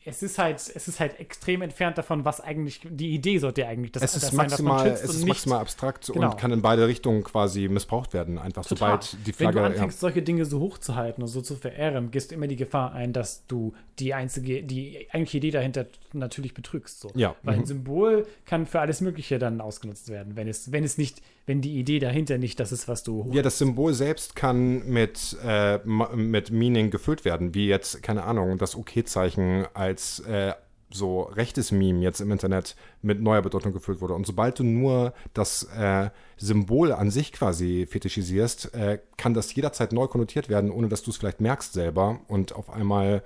es 0.06 0.22
ist 0.22 0.36
halt 0.38 0.56
es 0.58 0.86
ist 0.86 1.00
halt 1.00 1.18
extrem 1.18 1.62
entfernt 1.62 1.96
davon, 1.96 2.26
was 2.26 2.38
eigentlich 2.42 2.82
die 2.86 3.14
Idee 3.14 3.38
sollte 3.38 3.62
ja 3.62 3.68
eigentlich 3.68 3.90
das, 3.92 4.02
Es 4.02 4.14
ist 4.16 4.24
das 4.24 4.30
sein, 4.32 4.36
maximal, 4.36 4.86
schützt 4.86 5.02
es 5.04 5.10
ist 5.10 5.16
nicht- 5.20 5.28
maximal 5.28 5.60
abstrakt 5.60 6.10
Genau. 6.12 6.30
und 6.32 6.36
kann 6.38 6.52
in 6.52 6.60
beide 6.60 6.86
Richtungen 6.86 7.24
quasi 7.24 7.68
missbraucht 7.68 8.12
werden. 8.12 8.38
Einfach 8.38 8.66
Total. 8.66 9.00
sobald 9.02 9.12
die 9.26 9.28
Wenn 9.28 9.34
Flagge. 9.34 9.54
du 9.54 9.60
ja. 9.60 9.66
anfängst, 9.70 10.00
solche 10.00 10.20
Dinge 10.20 10.44
so 10.44 10.60
hochzuhalten 10.60 11.22
und 11.22 11.28
so 11.28 11.40
zu 11.40 11.56
verehren, 11.56 12.10
gehst 12.10 12.30
du 12.30 12.34
immer 12.34 12.48
die 12.48 12.56
Gefahr 12.56 12.92
ein, 12.92 13.14
dass 13.14 13.46
du 13.46 13.72
die 13.98 14.12
einzige, 14.12 14.62
die 14.62 15.08
eigentliche 15.10 15.38
Idee 15.38 15.52
dahinter 15.52 15.86
natürlich 16.12 16.52
betrügst. 16.52 17.00
So. 17.00 17.10
Ja, 17.14 17.34
Weil 17.42 17.54
mhm. 17.56 17.62
ein 17.62 17.66
Symbol 17.66 18.26
kann 18.44 18.66
für 18.66 18.80
alles 18.80 19.00
Mögliche 19.00 19.38
dann 19.38 19.62
ausgenutzt 19.62 20.10
werden, 20.10 20.36
wenn 20.36 20.48
es, 20.48 20.70
wenn 20.70 20.84
es 20.84 20.98
nicht, 20.98 21.22
wenn 21.46 21.60
die 21.60 21.78
Idee 21.78 21.98
dahinter 21.98 22.38
nicht 22.38 22.58
das 22.58 22.72
ist, 22.72 22.88
was 22.88 23.02
du 23.02 23.24
hoch 23.24 23.34
Ja, 23.34 23.42
das 23.42 23.58
Symbol 23.58 23.92
selbst 23.92 24.34
kann 24.34 24.86
mit, 24.88 25.36
äh, 25.44 25.78
mit 25.84 26.50
Meaning 26.50 26.90
gefüllt 26.90 27.24
werden, 27.24 27.54
wie 27.54 27.68
jetzt, 27.68 28.02
keine 28.02 28.24
Ahnung, 28.24 28.58
das 28.58 28.76
OK-Zeichen 28.76 29.66
als 29.74 30.20
äh, 30.20 30.52
so 30.94 31.22
rechtes 31.22 31.72
Meme 31.72 32.00
jetzt 32.00 32.20
im 32.20 32.30
Internet 32.30 32.76
mit 33.02 33.20
neuer 33.20 33.42
Bedeutung 33.42 33.72
gefüllt 33.72 34.00
wurde. 34.00 34.14
Und 34.14 34.26
sobald 34.26 34.58
du 34.58 34.64
nur 34.64 35.12
das 35.34 35.64
äh, 35.76 36.10
Symbol 36.36 36.92
an 36.92 37.10
sich 37.10 37.32
quasi 37.32 37.86
fetischisierst, 37.86 38.74
äh, 38.74 39.00
kann 39.16 39.34
das 39.34 39.54
jederzeit 39.54 39.92
neu 39.92 40.06
konnotiert 40.06 40.48
werden, 40.48 40.70
ohne 40.70 40.88
dass 40.88 41.02
du 41.02 41.10
es 41.10 41.16
vielleicht 41.16 41.40
merkst 41.40 41.72
selber. 41.72 42.20
Und 42.28 42.54
auf 42.54 42.70
einmal 42.70 43.22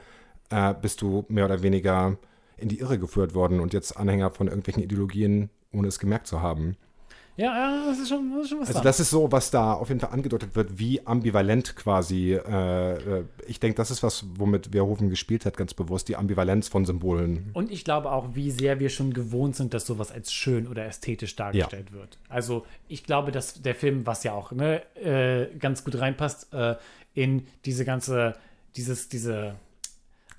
äh, 0.51 0.75
bist 0.75 1.03
du 1.03 1.25
mehr 1.29 1.45
oder 1.45 1.63
weniger 1.63 2.17
in 2.57 2.69
die 2.69 2.79
Irre 2.79 2.99
geführt 2.99 3.35
worden 3.35 3.61
und 3.61 3.73
jetzt 3.73 3.97
Anhänger 3.97 4.31
von 4.31 4.49
irgendwelchen 4.49 4.83
Ideologien, 4.83 5.51
ohne 5.73 5.89
es 5.89 5.99
gemerkt 5.99 6.27
zu 6.27 6.41
haben. 6.41 6.77
Ja, 7.39 7.57
ja, 7.57 7.87
das 7.87 8.01
ist 8.01 8.09
schon, 8.09 8.33
das 8.35 8.43
ist 8.43 8.49
schon 8.51 8.59
was 8.59 8.69
Also 8.69 8.79
dran. 8.81 8.85
das 8.85 8.99
ist 8.99 9.11
so, 9.11 9.31
was 9.31 9.53
da 9.53 9.73
auf 9.75 9.89
jeden 9.89 10.01
Fall 10.01 10.11
angedeutet 10.11 10.57
wird, 10.57 10.77
wie 10.81 11.07
ambivalent 11.07 11.77
quasi, 11.77 12.33
äh, 12.35 12.95
äh, 13.21 13.25
ich 13.47 13.61
denke, 13.61 13.77
das 13.77 13.93
ist 13.93 14.03
was, 14.03 14.25
womit 14.37 14.71
Verhoeven 14.73 15.09
gespielt 15.09 15.47
hat, 15.47 15.57
ganz 15.57 15.73
bewusst, 15.73 16.09
die 16.09 16.17
Ambivalenz 16.17 16.67
von 16.67 16.85
Symbolen. 16.85 17.51
Und 17.53 17.71
ich 17.71 17.85
glaube 17.85 18.11
auch, 18.11 18.35
wie 18.35 18.51
sehr 18.51 18.81
wir 18.81 18.89
schon 18.89 19.15
gewohnt 19.15 19.55
sind, 19.55 19.73
dass 19.73 19.87
sowas 19.87 20.11
als 20.11 20.33
schön 20.33 20.67
oder 20.67 20.85
ästhetisch 20.85 21.37
dargestellt 21.37 21.93
wird. 21.93 22.19
Also 22.29 22.67
ich 22.89 23.05
glaube, 23.05 23.31
dass 23.31 23.63
der 23.63 23.77
Film, 23.77 24.05
was 24.05 24.25
ja 24.25 24.33
auch 24.33 24.51
ne, 24.51 24.83
äh, 24.97 25.47
ganz 25.59 25.85
gut 25.85 25.97
reinpasst, 25.97 26.53
äh, 26.53 26.75
in 27.15 27.47
diese 27.65 27.85
ganze, 27.85 28.35
dieses, 28.75 29.09
diese 29.09 29.55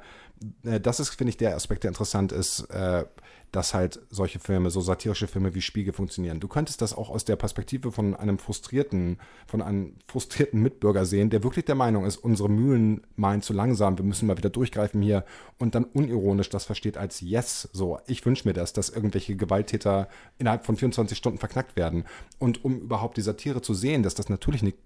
äh, 0.64 0.74
äh, 0.76 0.80
das 0.80 1.00
ist, 1.00 1.10
finde 1.10 1.30
ich, 1.30 1.38
der 1.38 1.56
Aspekt, 1.56 1.82
der 1.82 1.88
interessant 1.88 2.30
ist, 2.30 2.60
äh, 2.70 3.04
dass 3.52 3.74
halt 3.74 4.00
solche 4.10 4.38
Filme, 4.38 4.70
so 4.70 4.80
satirische 4.80 5.26
Filme 5.26 5.54
wie 5.54 5.62
Spiegel 5.62 5.92
funktionieren. 5.92 6.40
Du 6.40 6.48
könntest 6.48 6.82
das 6.82 6.92
auch 6.92 7.08
aus 7.10 7.24
der 7.24 7.36
Perspektive 7.36 7.92
von 7.92 8.14
einem 8.14 8.38
frustrierten, 8.38 9.18
von 9.46 9.62
einem 9.62 9.94
frustrierten 10.06 10.60
Mitbürger 10.60 11.04
sehen, 11.04 11.30
der 11.30 11.42
wirklich 11.42 11.64
der 11.64 11.74
Meinung 11.74 12.04
ist, 12.04 12.18
unsere 12.18 12.50
Mühlen 12.50 13.02
malen 13.16 13.42
zu 13.42 13.52
langsam, 13.52 13.98
wir 13.98 14.04
müssen 14.04 14.26
mal 14.26 14.36
wieder 14.36 14.50
durchgreifen 14.50 15.00
hier 15.00 15.24
und 15.58 15.74
dann 15.74 15.84
unironisch 15.84 16.50
das 16.50 16.64
versteht 16.64 16.96
als 16.96 17.20
Yes. 17.20 17.68
So, 17.72 17.98
ich 18.06 18.24
wünsche 18.26 18.46
mir 18.46 18.54
das, 18.54 18.72
dass 18.72 18.90
irgendwelche 18.90 19.36
Gewalttäter 19.36 20.08
innerhalb 20.38 20.66
von 20.66 20.76
24 20.76 21.16
Stunden 21.16 21.38
verknackt 21.38 21.76
werden. 21.76 22.04
Und 22.38 22.64
um 22.64 22.80
überhaupt 22.80 23.16
die 23.16 23.22
Satire 23.22 23.62
zu 23.62 23.74
sehen, 23.74 24.02
dass 24.02 24.14
das 24.14 24.28
natürlich 24.28 24.62
nicht 24.62 24.76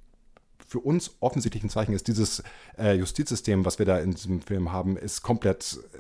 für 0.70 0.78
uns 0.78 1.16
offensichtlich 1.18 1.64
ein 1.64 1.70
Zeichen 1.70 1.94
ist, 1.94 2.06
dieses 2.06 2.44
äh, 2.78 2.94
Justizsystem, 2.94 3.64
was 3.64 3.80
wir 3.80 3.86
da 3.86 3.98
in 3.98 4.12
diesem 4.12 4.40
Film 4.40 4.70
haben, 4.70 4.96
ist 4.96 5.22
komplett 5.22 5.80
äh, 5.92 5.98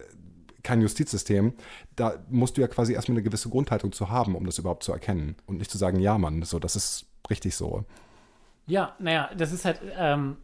kein 0.62 0.80
Justizsystem. 0.80 1.54
Da 1.96 2.22
musst 2.30 2.56
du 2.56 2.60
ja 2.60 2.68
quasi 2.68 2.92
erstmal 2.92 3.16
eine 3.16 3.22
gewisse 3.22 3.48
Grundhaltung 3.48 3.92
zu 3.92 4.10
haben, 4.10 4.34
um 4.34 4.44
das 4.46 4.58
überhaupt 4.58 4.82
zu 4.82 4.92
erkennen. 4.92 5.36
Und 5.46 5.58
nicht 5.58 5.70
zu 5.70 5.78
sagen, 5.78 6.00
ja, 6.00 6.18
Mann, 6.18 6.42
so, 6.42 6.58
das 6.58 6.76
ist 6.76 7.06
richtig 7.28 7.54
so. 7.56 7.84
Ja, 8.66 8.94
naja, 8.98 9.30
das 9.36 9.52
ist 9.52 9.64
halt, 9.64 9.80
ähm, 9.98 10.36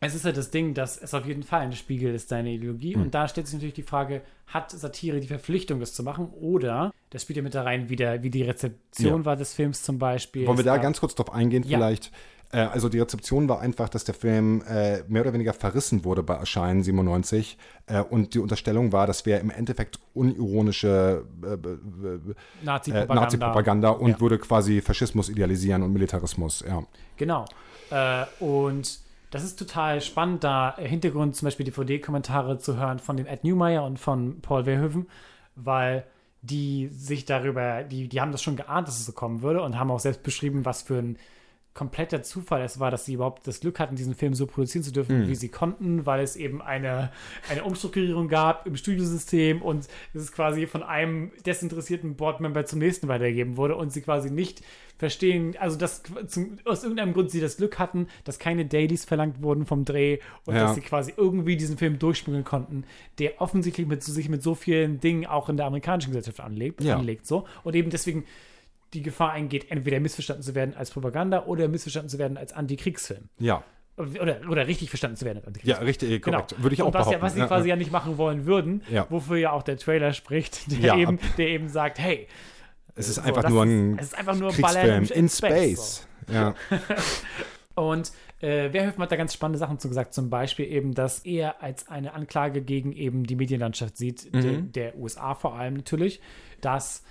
es 0.00 0.14
ist 0.14 0.24
halt 0.26 0.36
das 0.36 0.50
Ding, 0.50 0.74
dass 0.74 0.98
es 1.00 1.14
auf 1.14 1.24
jeden 1.26 1.42
Fall 1.42 1.62
ein 1.62 1.72
Spiegel 1.72 2.14
ist, 2.14 2.30
deine 2.30 2.50
Ideologie. 2.50 2.94
Hm. 2.94 3.02
Und 3.02 3.14
da 3.14 3.28
stellt 3.28 3.46
sich 3.46 3.54
natürlich 3.54 3.74
die 3.74 3.82
Frage, 3.82 4.22
hat 4.46 4.70
Satire 4.70 5.20
die 5.20 5.26
Verpflichtung, 5.26 5.80
das 5.80 5.94
zu 5.94 6.02
machen? 6.02 6.28
Oder, 6.28 6.92
das 7.10 7.22
spielt 7.22 7.38
ja 7.38 7.42
mit 7.42 7.54
da 7.54 7.62
rein, 7.62 7.88
wie, 7.88 7.96
der, 7.96 8.22
wie 8.22 8.30
die 8.30 8.42
Rezeption 8.42 9.20
Ja. 9.22 9.24
war 9.24 9.36
des 9.36 9.54
Films 9.54 9.82
zum 9.82 9.98
Beispiel. 9.98 10.46
Wollen 10.46 10.58
wir 10.58 10.64
da 10.64 10.74
gab- 10.74 10.82
ganz 10.82 11.00
kurz 11.00 11.14
drauf 11.14 11.32
eingehen, 11.32 11.62
Ja. 11.62 11.78
vielleicht? 11.78 12.12
Äh, 12.52 12.58
also 12.60 12.88
die 12.88 12.98
Rezeption 13.00 13.48
war 13.48 13.60
einfach, 13.60 13.88
dass 13.88 14.04
der 14.04 14.14
Film 14.14 14.62
äh, 14.68 15.02
mehr 15.08 15.22
oder 15.22 15.32
weniger 15.32 15.52
verrissen 15.52 16.04
wurde 16.04 16.22
bei 16.22 16.34
Erscheinen 16.34 16.82
97 16.82 17.58
äh, 17.86 18.00
und 18.02 18.34
die 18.34 18.38
Unterstellung 18.38 18.92
war, 18.92 19.06
das 19.06 19.26
wäre 19.26 19.40
im 19.40 19.50
Endeffekt 19.50 19.98
unironische 20.14 21.24
äh, 21.42 21.52
äh, 21.52 22.18
Nazi-Propaganda. 22.62 23.14
Nazi-Propaganda 23.14 23.88
und 23.90 24.10
Ja. 24.10 24.20
würde 24.20 24.38
quasi 24.38 24.80
Faschismus 24.80 25.28
idealisieren 25.28 25.82
und 25.82 25.92
Militarismus, 25.92 26.64
ja. 26.66 26.82
Genau. 27.16 27.44
Äh, 27.90 28.24
und 28.40 28.98
das 29.30 29.44
ist 29.44 29.58
total 29.58 30.00
spannend, 30.00 30.44
da 30.44 30.76
Hintergrund 30.78 31.36
zum 31.36 31.46
Beispiel 31.46 31.66
DVD-Kommentare 31.66 32.58
zu 32.58 32.76
hören 32.76 32.98
von 32.98 33.16
dem 33.16 33.26
Ed 33.26 33.44
Newmeyer 33.44 33.84
und 33.84 33.98
von 33.98 34.40
Paul 34.40 34.64
Verhoeven, 34.64 35.08
weil 35.56 36.04
die 36.42 36.88
sich 36.92 37.24
darüber, 37.24 37.82
die, 37.82 38.08
die 38.08 38.20
haben 38.20 38.30
das 38.30 38.40
schon 38.42 38.56
geahnt, 38.56 38.86
dass 38.86 39.00
es 39.00 39.06
so 39.06 39.12
kommen 39.12 39.42
würde 39.42 39.62
und 39.62 39.78
haben 39.78 39.90
auch 39.90 39.98
selbst 39.98 40.22
beschrieben, 40.22 40.64
was 40.64 40.82
für 40.82 40.98
ein 40.98 41.18
kompletter 41.76 42.22
Zufall 42.22 42.62
es 42.62 42.80
war, 42.80 42.90
dass 42.90 43.04
sie 43.04 43.12
überhaupt 43.12 43.46
das 43.46 43.60
Glück 43.60 43.78
hatten, 43.78 43.94
diesen 43.94 44.14
Film 44.14 44.34
so 44.34 44.46
produzieren 44.46 44.82
zu 44.82 44.92
dürfen, 44.92 45.28
wie 45.28 45.34
sie 45.34 45.50
konnten, 45.50 46.06
weil 46.06 46.20
es 46.24 46.34
eben 46.34 46.60
eine, 46.62 47.12
eine 47.50 47.62
Umstrukturierung 47.64 48.28
gab 48.28 48.66
im 48.66 48.76
Studiosystem 48.76 49.60
und 49.62 49.86
es 50.14 50.22
ist 50.22 50.32
quasi 50.32 50.66
von 50.66 50.82
einem 50.82 51.30
desinteressierten 51.44 52.16
Boardmember 52.16 52.64
zum 52.64 52.78
nächsten 52.80 53.08
weitergegeben 53.08 53.56
wurde 53.58 53.76
und 53.76 53.92
sie 53.92 54.00
quasi 54.00 54.30
nicht 54.30 54.62
verstehen, 54.98 55.54
also 55.60 55.76
dass 55.76 56.02
zum, 56.26 56.56
aus 56.64 56.82
irgendeinem 56.82 57.12
Grund 57.12 57.30
sie 57.30 57.40
das 57.40 57.58
Glück 57.58 57.78
hatten, 57.78 58.08
dass 58.24 58.38
keine 58.38 58.64
Dailies 58.64 59.04
verlangt 59.04 59.42
wurden 59.42 59.66
vom 59.66 59.84
Dreh 59.84 60.18
und 60.46 60.54
Ja. 60.54 60.62
dass 60.62 60.74
sie 60.74 60.80
quasi 60.80 61.12
irgendwie 61.14 61.56
diesen 61.58 61.76
Film 61.76 61.98
durchspringen 61.98 62.44
konnten, 62.44 62.84
der 63.18 63.40
offensichtlich 63.42 63.86
mit, 63.86 64.02
sich 64.02 64.30
mit 64.30 64.42
so 64.42 64.54
vielen 64.54 64.98
Dingen 64.98 65.26
auch 65.26 65.50
in 65.50 65.58
der 65.58 65.66
amerikanischen 65.66 66.08
Gesellschaft 66.14 66.40
anlegt, 66.40 66.80
Ja. 66.82 66.96
anlegt 66.96 67.26
so 67.26 67.46
und 67.64 67.76
eben 67.76 67.90
deswegen 67.90 68.24
die 68.94 69.02
Gefahr 69.02 69.32
eingeht, 69.32 69.70
entweder 69.70 70.00
missverstanden 70.00 70.42
zu 70.42 70.54
werden 70.54 70.74
als 70.76 70.90
Propaganda 70.90 71.44
oder 71.46 71.68
missverstanden 71.68 72.08
zu 72.08 72.18
werden 72.18 72.36
als 72.36 72.52
Antikriegsfilm. 72.52 73.28
Ja, 73.38 73.62
Oder, 73.98 74.40
oder 74.48 74.66
richtig 74.66 74.90
verstanden 74.90 75.16
zu 75.16 75.24
werden 75.24 75.38
als 75.38 75.44
ja 75.64 75.78
Antikriegsfilm. 75.78 75.86
richtig, 75.86 76.22
Genau. 76.22 76.38
korrekt. 76.42 76.62
Würde 76.62 76.74
ich 76.74 76.82
auch 76.82 76.86
Und 76.86 76.94
was, 76.94 77.00
behaupten. 77.06 77.18
ja, 77.18 77.22
was 77.22 77.32
sie 77.34 77.38
Ja, 77.40 77.46
quasi 77.46 77.68
ja. 77.68 77.74
ja 77.74 77.78
nicht 77.78 77.92
machen 77.92 78.18
wollen 78.18 78.44
würden, 78.46 78.82
Ja. 78.90 79.06
wofür 79.10 79.36
ja 79.38 79.52
auch 79.52 79.62
der 79.62 79.76
Trailer 79.78 80.12
spricht, 80.12 80.70
der, 80.70 80.78
Ja, 80.78 80.96
eben, 80.98 81.18
der 81.38 81.48
eben 81.48 81.68
sagt, 81.68 81.98
hey, 81.98 82.26
Es 82.94 83.08
ist 83.08 83.16
so, 83.16 83.22
einfach 83.22 83.48
nur 83.48 83.64
ist- 83.64 83.70
ein 83.70 83.98
es 83.98 84.06
ist 84.06 84.18
einfach 84.18 84.36
nur 84.36 84.50
Kriegsfilm 84.52 85.04
in 85.04 85.28
Space, 85.28 85.36
Space. 85.38 86.08
Ja. 86.32 86.54
Und 87.74 88.10
äh, 88.40 88.70
Verhoeven 88.70 89.02
hat 89.02 89.12
da 89.12 89.16
ganz 89.16 89.34
spannende 89.34 89.58
Sachen 89.58 89.78
zu 89.78 89.88
gesagt, 89.88 90.14
zum 90.14 90.30
Beispiel 90.30 90.66
eben, 90.66 90.94
dass 90.94 91.20
er 91.20 91.62
als 91.62 91.88
eine 91.88 92.14
Anklage 92.14 92.62
gegen 92.62 92.92
eben 92.92 93.24
die 93.24 93.36
Medienlandschaft 93.36 93.96
sieht, 93.96 94.32
Mhm. 94.34 94.72
der, 94.72 94.90
der 94.92 94.96
USA 94.98 95.34
vor 95.34 95.54
allem 95.56 95.74
natürlich, 95.74 96.20
dass 96.60 97.02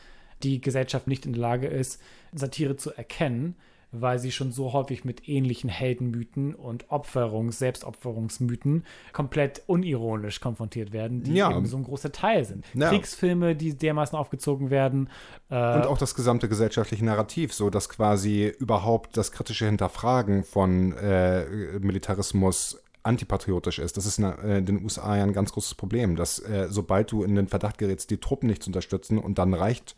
die 0.43 0.61
Gesellschaft 0.61 1.07
nicht 1.07 1.25
in 1.25 1.33
der 1.33 1.41
Lage 1.41 1.67
ist, 1.67 2.01
Satire 2.33 2.75
zu 2.75 2.91
erkennen, 2.95 3.55
weil 3.97 4.19
sie 4.19 4.31
schon 4.33 4.51
so 4.51 4.73
häufig 4.73 5.05
mit 5.05 5.29
ähnlichen 5.29 5.69
Heldenmythen 5.69 6.53
und 6.53 6.87
Opferungs-, 6.89 7.53
Selbstopferungsmythen 7.53 8.83
komplett 9.13 9.63
unironisch 9.67 10.41
konfrontiert 10.41 10.91
werden, 10.91 11.23
die 11.23 11.33
Ja. 11.35 11.49
eben 11.55 11.65
so 11.65 11.77
ein 11.77 11.83
großer 11.83 12.11
Teil 12.11 12.43
sind. 12.43 12.65
Ja. 12.73 12.89
Kriegsfilme, 12.89 13.55
die 13.55 13.73
dermaßen 13.77 14.17
aufgezogen 14.17 14.69
werden, 14.69 15.09
äh, 15.49 15.75
Und 15.77 15.87
auch 15.87 15.97
das 15.97 16.13
gesamte 16.13 16.49
gesellschaftliche 16.49 17.05
Narrativ, 17.05 17.53
so 17.53 17.69
dass 17.69 17.87
quasi 17.87 18.47
überhaupt 18.59 19.15
das 19.15 19.31
kritische 19.31 19.65
Hinterfragen 19.65 20.43
von 20.43 20.91
äh, 20.97 21.45
Militarismus 21.79 22.81
antipatriotisch 23.03 23.79
ist. 23.79 23.97
Das 23.97 24.05
ist 24.07 24.17
in, 24.17 24.25
äh, 24.25 24.61
den 24.63 24.83
USA 24.83 25.15
ja 25.15 25.23
ein 25.23 25.31
ganz 25.33 25.53
großes 25.53 25.75
Problem, 25.75 26.15
dass 26.15 26.39
äh, 26.39 26.67
sobald 26.69 27.11
du 27.11 27.23
in 27.23 27.35
den 27.35 27.47
Verdacht 27.47 27.77
gerätst, 27.77 28.09
die 28.09 28.17
Truppen 28.17 28.47
nicht 28.49 28.63
zu 28.63 28.69
unterstützen 28.69 29.19
und 29.19 29.37
dann 29.37 29.53
reicht 29.53 29.95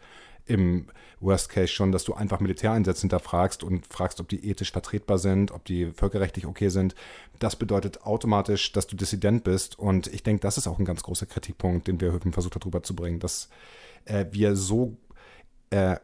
im 0.48 0.88
Worst 1.20 1.50
Case 1.50 1.68
schon, 1.68 1.92
dass 1.92 2.04
du 2.04 2.14
einfach 2.14 2.40
Militäreinsätze 2.40 3.02
hinterfragst 3.02 3.64
und 3.64 3.88
fragst, 3.88 4.20
ob 4.20 4.30
die 4.30 4.50
ethisch 4.50 4.72
vertretbar 4.72 5.18
sind, 5.18 5.52
ob 5.52 5.66
die 5.66 5.92
völkerrechtlich 5.92 6.46
okay 6.46 6.70
sind. 6.70 6.96
Das 7.40 7.56
bedeutet 7.56 8.04
automatisch, 8.04 8.72
dass 8.72 8.88
du 8.88 8.96
Dissident 8.96 9.44
bist. 9.44 9.78
Und 9.80 10.08
ich 10.08 10.24
denke, 10.24 10.42
das 10.42 10.58
ist 10.58 10.68
auch 10.68 10.80
ein 10.80 10.86
ganz 10.86 11.04
großer 11.04 11.26
Kritikpunkt, 11.26 11.88
den 11.88 12.00
wir 12.00 12.12
Höfen 12.12 12.34
versucht 12.34 12.56
hat, 12.56 12.64
drüber 12.64 12.84
zu 12.84 12.96
bringen, 12.96 13.20
dass 13.20 13.50
äh, 14.06 14.26
wir 14.32 14.56
so 14.56 14.98
äh, 15.72 15.98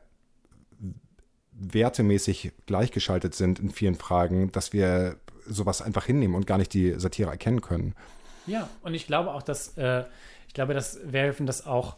wertemäßig 1.51 2.51
gleichgeschaltet 2.65 3.35
sind 3.35 3.59
in 3.59 3.69
vielen 3.69 3.95
Fragen, 3.95 4.51
dass 4.51 4.73
wir 4.73 5.17
sowas 5.45 5.81
einfach 5.81 6.05
hinnehmen 6.05 6.35
und 6.35 6.47
gar 6.47 6.57
nicht 6.57 6.73
die 6.73 6.99
Satire 6.99 7.29
erkennen 7.29 7.61
können. 7.61 7.93
Ja, 8.47 8.69
und 8.81 8.93
ich 8.93 9.07
glaube 9.07 9.31
auch, 9.31 9.43
dass 9.43 9.77
äh, 9.77 10.03
ich 10.47 10.53
glaube, 10.53 10.73
dass 10.73 10.99
Verhoeven 11.09 11.45
das 11.45 11.65
auch 11.65 11.95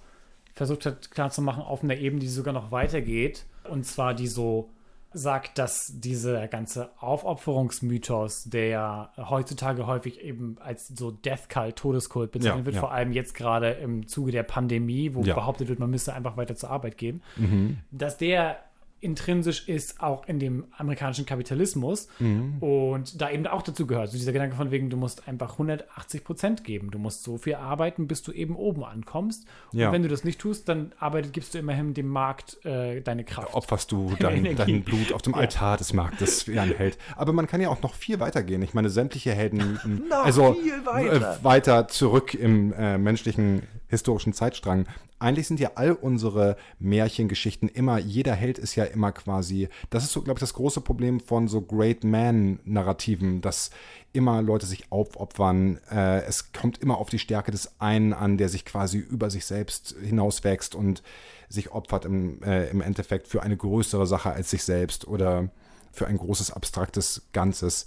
versucht 0.56 0.86
hat 0.86 1.12
klarzumachen 1.12 1.62
auf 1.63 1.84
einer 1.84 1.98
Ebene, 1.98 2.22
die 2.22 2.28
sogar 2.28 2.54
noch 2.54 2.72
weitergeht. 2.72 3.46
Und 3.70 3.86
zwar 3.86 4.13
die 4.13 4.28
so 4.28 4.70
sagt, 5.13 5.58
dass 5.58 5.94
dieser 5.96 6.48
ganze 6.50 6.89
Aufopferungsmythos, 7.00 8.46
der 8.46 8.68
ja 8.68 9.13
heutzutage 9.18 9.88
häufig 9.88 10.20
eben 10.22 10.58
als 10.60 10.88
so 10.89 11.12
Death 11.12 11.50
Cult, 11.50 11.76
Todeskult 11.78 12.32
bezeichnet 12.32 12.60
Ja, 12.60 12.65
wird, 12.65 12.76
ja. 12.76 12.82
vor 12.82 12.91
allem 12.91 13.12
jetzt 13.13 13.34
gerade 13.34 13.72
im 13.72 14.08
Zuge 14.08 14.32
der 14.32 14.44
Pandemie, 14.44 15.13
wo 15.13 15.22
Ja. 15.24 15.36
behauptet 15.36 15.68
wird, 15.70 15.80
man 15.80 15.89
müsste 15.89 16.13
einfach 16.13 16.36
weiter 16.38 16.56
zur 16.56 16.70
Arbeit 16.70 16.98
gehen, 16.98 17.22
dass 17.91 18.18
der 18.18 18.58
intrinsisch 19.06 19.70
ist 19.70 20.02
auch 20.02 20.28
in 20.28 20.39
dem 20.39 20.65
amerikanischen 20.78 21.26
Kapitalismus 21.26 22.08
Mhm. 22.20 22.58
und 22.60 23.22
da 23.22 23.30
eben 23.30 23.46
auch 23.48 23.62
dazu 23.62 23.86
gehört. 23.88 24.10
So 24.10 24.18
dieser 24.18 24.34
Gedanke 24.34 24.56
von 24.56 24.72
wegen, 24.72 24.89
du 24.89 24.98
musst 24.98 25.28
einfach 25.28 25.54
180 25.54 26.24
Prozent 26.24 26.63
geben. 26.63 26.91
Du 26.91 26.98
musst 27.00 27.24
so 27.24 27.38
viel 27.38 27.56
arbeiten, 27.56 28.08
bis 28.08 28.24
du 28.24 28.32
eben 28.32 28.56
oben 28.56 28.84
ankommst. 28.84 29.45
Ja. 29.72 29.88
Und 29.88 29.93
wenn 29.93 30.01
du 30.03 30.10
das 30.10 30.24
nicht 30.24 30.39
tust, 30.39 30.68
dann 30.68 30.91
arbeitet, 30.99 31.32
gibst 31.34 31.53
du 31.53 31.60
immerhin 31.60 31.93
dem 31.93 32.08
Markt 32.08 32.64
äh, 32.66 33.01
deine 33.01 33.24
Kraft. 33.24 33.53
Opferst 33.53 33.91
du 33.91 34.14
dein, 34.20 34.56
dein 34.56 34.82
Blut 34.84 35.14
auf 35.14 35.22
dem 35.22 35.36
Altar 35.36 35.78
des 35.78 35.93
Marktes 35.93 36.47
wie 36.47 36.60
ein 36.60 36.74
Held. 36.76 36.97
Aber 37.16 37.32
man 37.32 37.47
kann 37.47 37.62
ja 37.62 37.70
auch 37.70 37.82
noch 37.84 37.93
viel 37.93 38.20
weiter 38.20 38.41
gehen. 38.43 38.62
Ich 38.64 38.74
meine, 38.74 38.89
sämtliche 38.89 39.32
Heldenmythen, 39.32 40.03
also 40.12 40.53
viel 40.53 40.86
weiter. 40.86 41.38
Äh, 41.39 41.43
weiter 41.43 41.88
zurück 41.88 42.34
im 42.34 42.74
äh, 42.74 42.97
menschlichen 42.97 43.62
historischen 43.96 44.34
Zeitstrang. 44.34 44.86
Eigentlich 45.20 45.48
sind 45.48 45.60
ja 45.60 45.72
all 45.76 45.93
unsere 45.93 46.58
Märchengeschichten 46.80 47.70
immer, 47.70 47.98
jeder 47.98 48.34
Held 48.34 48.58
ist 48.58 48.76
ja 48.76 48.84
immer 48.84 49.12
quasi, 49.12 49.70
das 49.89 50.04
ist 50.04 50.12
so, 50.12 50.22
glaube 50.22 50.38
ich, 50.38 50.41
das 50.41 50.54
große 50.54 50.82
Problem 50.82 51.20
von 51.20 51.48
so 51.48 51.62
Great 51.62 52.04
Man-Narrativen, 52.04 53.41
dass 53.41 53.72
immer 54.14 54.41
Leute 54.41 54.66
sich 54.66 54.91
aufopfern. 54.91 55.80
Äh, 55.91 56.24
es 56.24 56.52
kommt 56.54 56.78
immer 56.80 56.98
auf 56.98 57.10
die 57.10 57.20
Stärke 57.20 57.52
des 57.52 57.80
einen 57.80 58.14
an, 58.14 58.38
der 58.38 58.50
sich 58.50 58.66
quasi 58.66 58.98
über 58.98 59.30
sich 59.30 59.46
selbst 59.46 59.96
hinauswächst 60.02 60.76
und 60.76 61.04
sich 61.50 61.72
opfert 61.72 62.06
im, 62.06 62.41
äh, 62.43 62.70
im 62.70 62.82
Endeffekt 62.82 63.28
für 63.28 63.43
eine 63.43 63.58
größere 63.58 64.08
Sache 64.08 64.32
als 64.32 64.50
sich 64.50 64.64
selbst 64.64 65.08
oder 65.08 65.50
für 65.91 66.08
ein 66.08 66.18
großes 66.18 66.52
abstraktes 66.52 67.28
Ganzes. 67.32 67.86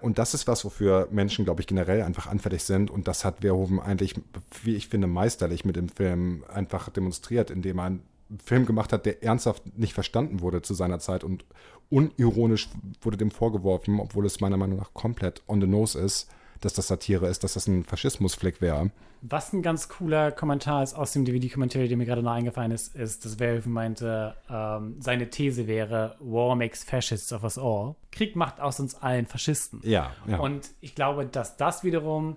Und 0.00 0.18
das 0.18 0.34
ist 0.34 0.46
was, 0.46 0.64
wofür 0.64 1.08
Menschen, 1.10 1.44
glaube 1.44 1.60
ich, 1.60 1.66
generell 1.66 2.02
einfach 2.02 2.26
anfällig 2.26 2.64
sind. 2.64 2.90
Und 2.90 3.08
das 3.08 3.24
hat 3.24 3.40
Verhoeven 3.40 3.80
eigentlich, 3.80 4.14
wie 4.62 4.76
ich 4.76 4.88
finde, 4.88 5.06
meisterlich 5.06 5.64
mit 5.64 5.76
dem 5.76 5.88
Film 5.88 6.44
einfach 6.52 6.88
demonstriert, 6.88 7.50
indem 7.50 7.78
er 7.78 7.84
einen 7.84 8.02
Film 8.44 8.66
gemacht 8.66 8.92
hat, 8.92 9.06
der 9.06 9.22
ernsthaft 9.22 9.76
nicht 9.78 9.94
verstanden 9.94 10.40
wurde 10.40 10.62
zu 10.62 10.74
seiner 10.74 11.00
Zeit 11.00 11.24
und 11.24 11.44
unironisch 11.88 12.68
wurde 13.00 13.16
dem 13.16 13.30
vorgeworfen, 13.30 13.98
obwohl 13.98 14.24
es 14.24 14.40
meiner 14.40 14.56
Meinung 14.56 14.78
nach 14.78 14.94
komplett 14.94 15.42
on 15.48 15.60
the 15.60 15.66
nose 15.66 15.98
ist, 15.98 16.30
dass 16.60 16.74
das 16.74 16.88
Satire 16.88 17.26
ist, 17.28 17.44
dass 17.44 17.54
das 17.54 17.66
ein 17.66 17.84
Faschismusfleck 17.84 18.60
wäre. 18.60 18.90
Was 19.22 19.52
ein 19.52 19.62
ganz 19.62 19.88
cooler 19.88 20.32
Kommentar 20.32 20.82
ist 20.82 20.94
aus 20.94 21.12
dem 21.12 21.24
DVD-Kommentar, 21.24 21.86
der 21.86 21.96
mir 21.96 22.06
gerade 22.06 22.22
noch 22.22 22.32
eingefallen 22.32 22.70
ist, 22.70 22.94
ist, 22.94 23.24
dass 23.24 23.34
Verhoeven 23.34 23.72
meinte, 23.72 24.34
ähm, 24.48 24.96
seine 25.00 25.28
These 25.28 25.66
wäre, 25.66 26.16
War 26.20 26.56
makes 26.56 26.84
fascists 26.84 27.32
of 27.32 27.42
us 27.42 27.58
all. 27.58 27.96
Krieg 28.12 28.34
macht 28.34 28.60
aus 28.60 28.80
uns 28.80 28.94
allen 28.94 29.26
Faschisten. 29.26 29.80
Ja, 29.82 30.12
ja. 30.26 30.38
Und 30.38 30.70
ich 30.80 30.94
glaube, 30.94 31.26
dass 31.26 31.56
das 31.56 31.84
wiederum 31.84 32.36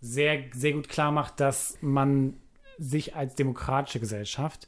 sehr, 0.00 0.44
sehr 0.52 0.72
gut 0.72 0.88
klar 0.88 1.12
macht, 1.12 1.38
dass 1.38 1.78
man 1.80 2.34
sich 2.78 3.14
als 3.14 3.34
demokratische 3.34 4.00
Gesellschaft 4.00 4.66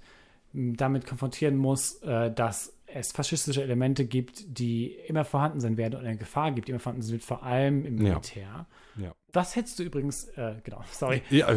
damit 0.53 1.07
konfrontieren 1.07 1.57
muss, 1.57 2.03
äh, 2.03 2.31
dass 2.31 2.75
es 2.95 3.13
faschistische 3.13 3.63
Elemente 3.63 4.05
gibt, 4.05 4.59
die 4.59 4.95
immer 5.07 5.25
vorhanden 5.25 5.61
sein 5.61 5.77
werden 5.77 5.99
und 5.99 6.07
eine 6.07 6.17
Gefahr 6.17 6.53
gibt, 6.53 6.69
die 6.69 6.73
immer 6.73 6.81
vorhanden 6.81 7.03
sind, 7.03 7.23
vor 7.23 7.43
allem 7.43 7.85
im 7.85 7.97
Militär. 7.97 8.67
Ja. 8.97 9.03
ja. 9.03 9.15
Was 9.33 9.57
hältst 9.57 9.79
du 9.79 9.83
übrigens, 9.83 10.25
äh, 10.37 10.57
genau, 10.63 10.83
sorry. 10.93 11.23
Ja, 11.31 11.49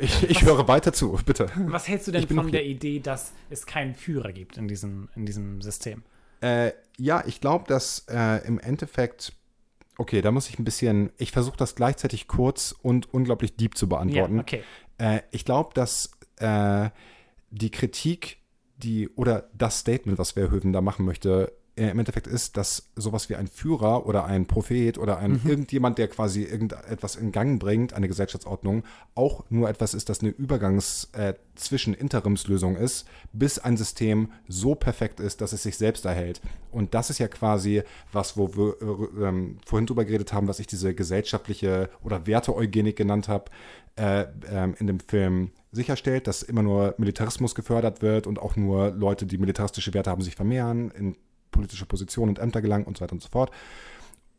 ich, 0.00 0.30
ich 0.30 0.42
höre 0.42 0.66
weiter 0.68 0.92
zu, 0.92 1.18
bitte. 1.24 1.50
Was 1.66 1.88
hältst 1.88 2.08
du 2.08 2.12
denn 2.12 2.28
von 2.28 2.50
der 2.50 2.64
Idee, 2.64 3.00
dass 3.00 3.32
es 3.50 3.66
keinen 3.66 3.94
Führer 3.94 4.32
gibt 4.32 4.56
in 4.56 4.68
diesem, 4.68 5.08
in 5.14 5.26
diesem 5.26 5.60
System? 5.60 6.02
Äh, 6.40 6.72
ja, 6.98 7.24
ich 7.26 7.40
glaube, 7.40 7.64
dass 7.68 8.06
äh, 8.10 8.46
im 8.46 8.58
Endeffekt, 8.58 9.32
okay, 9.96 10.20
da 10.20 10.30
muss 10.30 10.48
ich 10.48 10.58
ein 10.58 10.64
bisschen, 10.64 11.10
ich 11.16 11.32
versuche 11.32 11.56
das 11.56 11.74
gleichzeitig 11.74 12.28
kurz 12.28 12.74
und 12.82 13.12
unglaublich 13.12 13.56
deep 13.56 13.76
zu 13.76 13.88
beantworten. 13.88 14.36
Ja, 14.36 14.42
okay. 14.42 14.62
Äh, 14.98 15.20
ich 15.30 15.44
glaube, 15.44 15.70
dass 15.74 16.10
äh, 16.36 16.90
die 17.50 17.70
Kritik 17.70 18.38
die 18.76 19.08
oder 19.10 19.48
das 19.54 19.78
Statement, 19.78 20.18
was 20.18 20.32
Verhoeven 20.32 20.72
da 20.72 20.80
machen 20.80 21.04
möchte, 21.04 21.52
im 21.76 21.98
Endeffekt 21.98 22.28
ist, 22.28 22.56
dass 22.56 22.90
sowas 22.94 23.28
wie 23.28 23.34
ein 23.34 23.48
Führer 23.48 24.06
oder 24.06 24.24
ein 24.24 24.46
Prophet 24.46 24.96
oder 24.96 25.18
ein 25.18 25.40
mhm. 25.42 25.50
irgendjemand, 25.50 25.98
der 25.98 26.08
quasi 26.08 26.44
irgendetwas 26.44 27.16
in 27.16 27.32
Gang 27.32 27.58
bringt, 27.58 27.94
eine 27.94 28.06
Gesellschaftsordnung, 28.06 28.84
auch 29.16 29.44
nur 29.50 29.68
etwas 29.68 29.92
ist, 29.94 30.08
das 30.08 30.20
eine 30.20 30.30
Übergangs- 30.30 31.12
äh, 31.16 31.34
zwischen 31.56 31.94
Interimslösung 31.94 32.76
ist, 32.76 33.06
bis 33.32 33.58
ein 33.58 33.76
System 33.76 34.30
so 34.48 34.74
perfekt 34.74 35.18
ist, 35.20 35.40
dass 35.40 35.52
es 35.52 35.62
sich 35.64 35.76
selbst 35.76 36.04
erhält. 36.04 36.40
Und 36.70 36.94
das 36.94 37.10
ist 37.10 37.18
ja 37.18 37.28
quasi 37.28 37.82
was, 38.12 38.36
wo 38.36 38.54
wir 38.56 38.76
äh, 38.80 39.28
ähm, 39.28 39.58
vorhin 39.66 39.86
drüber 39.86 40.04
geredet 40.04 40.32
haben, 40.32 40.46
was 40.46 40.60
ich 40.60 40.66
diese 40.66 40.94
gesellschaftliche 40.94 41.90
oder 42.02 42.26
Werteeugenik 42.26 42.96
genannt 42.96 43.28
habe 43.28 43.50
äh, 43.96 44.22
äh, 44.22 44.72
in 44.78 44.86
dem 44.86 45.00
Film 45.00 45.50
sicherstellt, 45.72 46.26
dass 46.26 46.42
immer 46.42 46.62
nur 46.62 46.94
Militarismus 46.98 47.54
gefördert 47.54 48.02
wird 48.02 48.26
und 48.26 48.38
auch 48.38 48.56
nur 48.56 48.90
Leute, 48.90 49.26
die 49.26 49.38
militaristische 49.38 49.92
Werte 49.94 50.10
haben, 50.10 50.22
sich 50.22 50.36
vermehren, 50.36 50.90
in 50.90 51.16
politische 51.54 51.86
Positionen 51.86 52.30
und 52.30 52.38
Ämter 52.38 52.60
gelangen 52.60 52.84
und 52.84 52.98
so 52.98 53.02
weiter 53.02 53.12
und 53.12 53.22
so 53.22 53.28
fort. 53.28 53.50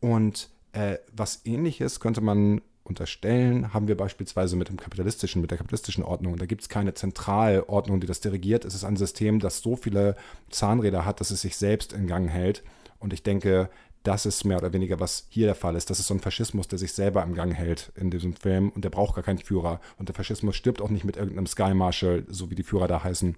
Und 0.00 0.50
äh, 0.72 0.98
was 1.12 1.40
ähnliches 1.44 2.00
könnte 2.00 2.20
man 2.20 2.60
unterstellen, 2.84 3.72
haben 3.74 3.88
wir 3.88 3.96
beispielsweise 3.96 4.54
mit 4.56 4.68
dem 4.68 4.76
kapitalistischen, 4.76 5.40
mit 5.42 5.50
der 5.50 5.58
kapitalistischen 5.58 6.04
Ordnung. 6.04 6.36
Da 6.36 6.46
gibt 6.46 6.62
es 6.62 6.68
keine 6.68 6.94
Zentralordnung, 6.94 8.00
die 8.00 8.06
das 8.06 8.20
dirigiert. 8.20 8.64
Es 8.64 8.74
ist 8.74 8.84
ein 8.84 8.96
System, 8.96 9.40
das 9.40 9.60
so 9.60 9.74
viele 9.74 10.14
Zahnräder 10.50 11.04
hat, 11.04 11.20
dass 11.20 11.30
es 11.30 11.40
sich 11.40 11.56
selbst 11.56 11.92
in 11.92 12.06
Gang 12.06 12.28
hält. 12.28 12.62
Und 12.98 13.12
ich 13.12 13.22
denke, 13.22 13.70
das 14.04 14.24
ist 14.24 14.44
mehr 14.44 14.58
oder 14.58 14.72
weniger, 14.72 15.00
was 15.00 15.26
hier 15.30 15.46
der 15.46 15.56
Fall 15.56 15.74
ist. 15.74 15.90
Das 15.90 15.98
ist 15.98 16.06
so 16.06 16.14
ein 16.14 16.20
Faschismus, 16.20 16.68
der 16.68 16.78
sich 16.78 16.92
selber 16.92 17.24
im 17.24 17.34
Gang 17.34 17.52
hält 17.52 17.90
in 17.96 18.10
diesem 18.10 18.34
Film 18.34 18.70
und 18.70 18.84
der 18.84 18.90
braucht 18.90 19.16
gar 19.16 19.24
keinen 19.24 19.38
Führer. 19.38 19.80
Und 19.98 20.08
der 20.08 20.14
Faschismus 20.14 20.54
stirbt 20.54 20.80
auch 20.80 20.90
nicht 20.90 21.04
mit 21.04 21.16
irgendeinem 21.16 21.46
Sky 21.46 21.74
Marshal, 21.74 22.24
so 22.28 22.50
wie 22.50 22.54
die 22.54 22.62
Führer 22.62 22.86
da 22.86 23.02
heißen, 23.02 23.36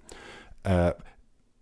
äh, 0.63 0.93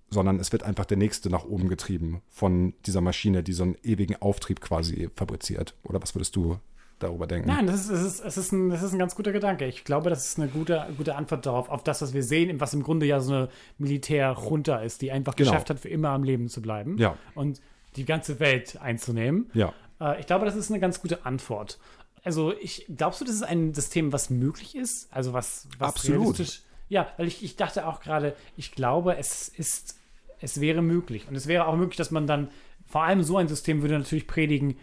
sondern 0.09 0.39
es 0.39 0.51
wird 0.51 0.63
einfach 0.63 0.85
der 0.85 0.97
nächste 0.97 1.29
nach 1.29 1.45
oben 1.45 1.67
getrieben 1.67 2.21
von 2.29 2.73
dieser 2.85 3.01
Maschine, 3.01 3.43
die 3.43 3.53
so 3.53 3.63
einen 3.63 3.75
ewigen 3.83 4.15
Auftrieb 4.15 4.61
quasi 4.61 5.09
fabriziert. 5.15 5.75
Oder 5.83 6.01
was 6.01 6.15
würdest 6.15 6.35
du 6.35 6.59
darüber 6.99 7.27
denken? 7.27 7.49
Nein, 7.49 7.67
das 7.67 7.81
ist, 7.81 7.91
das 7.91 8.01
ist, 8.01 8.25
das 8.25 8.37
ist, 8.37 8.51
ein, 8.51 8.69
das 8.69 8.83
ist 8.83 8.93
ein 8.93 8.99
ganz 8.99 9.15
guter 9.15 9.31
Gedanke. 9.31 9.65
Ich 9.65 9.83
glaube, 9.83 10.09
das 10.09 10.25
ist 10.25 10.39
eine 10.39 10.47
gute, 10.47 10.87
gute 10.97 11.15
Antwort 11.15 11.45
darauf, 11.45 11.69
auf 11.69 11.83
das, 11.83 12.01
was 12.01 12.13
wir 12.13 12.23
sehen, 12.23 12.59
was 12.59 12.73
im 12.73 12.83
Grunde 12.83 13.05
ja 13.05 13.19
so 13.19 13.33
eine 13.33 13.49
Militär-Junta 13.77 14.77
ist, 14.77 15.01
die 15.01 15.11
einfach 15.11 15.35
genau. 15.35 15.51
geschafft 15.51 15.69
hat, 15.69 15.79
für 15.79 15.89
immer 15.89 16.09
am 16.09 16.23
Leben 16.23 16.47
zu 16.47 16.61
bleiben. 16.61 16.97
Ja. 16.97 17.17
Und 17.35 17.61
die 17.95 18.05
ganze 18.05 18.39
Welt 18.39 18.79
einzunehmen. 18.81 19.49
Ja. 19.53 19.73
Äh, 19.99 20.19
ich 20.19 20.27
glaube, 20.27 20.45
das 20.45 20.55
ist 20.55 20.71
eine 20.71 20.79
ganz 20.79 21.01
gute 21.01 21.25
Antwort. 21.25 21.79
Also, 22.23 22.53
ich, 22.53 22.85
glaubst 22.95 23.21
du, 23.21 23.25
das 23.25 23.35
ist 23.35 23.43
ein 23.43 23.73
System, 23.73 24.11
was 24.11 24.29
möglich 24.29 24.75
ist? 24.75 25.07
Also, 25.11 25.33
was, 25.33 25.67
was 25.79 25.89
Absolut. 25.89 26.61
Ja, 26.89 27.11
weil 27.17 27.27
ich, 27.27 27.43
ich 27.43 27.55
dachte 27.55 27.87
auch 27.87 27.99
gerade, 27.99 28.35
ich 28.55 28.71
glaube, 28.71 29.17
es 29.17 29.49
ist, 29.49 29.99
es 30.39 30.61
wäre 30.61 30.81
möglich. 30.81 31.27
Und 31.27 31.35
es 31.35 31.47
wäre 31.47 31.67
auch 31.67 31.75
möglich, 31.75 31.97
dass 31.97 32.11
man 32.11 32.27
dann, 32.27 32.49
vor 32.85 33.03
allem 33.03 33.23
so 33.23 33.37
ein 33.37 33.47
System 33.47 33.81
würde 33.81 33.97
natürlich 33.97 34.27
predigen, 34.27 34.77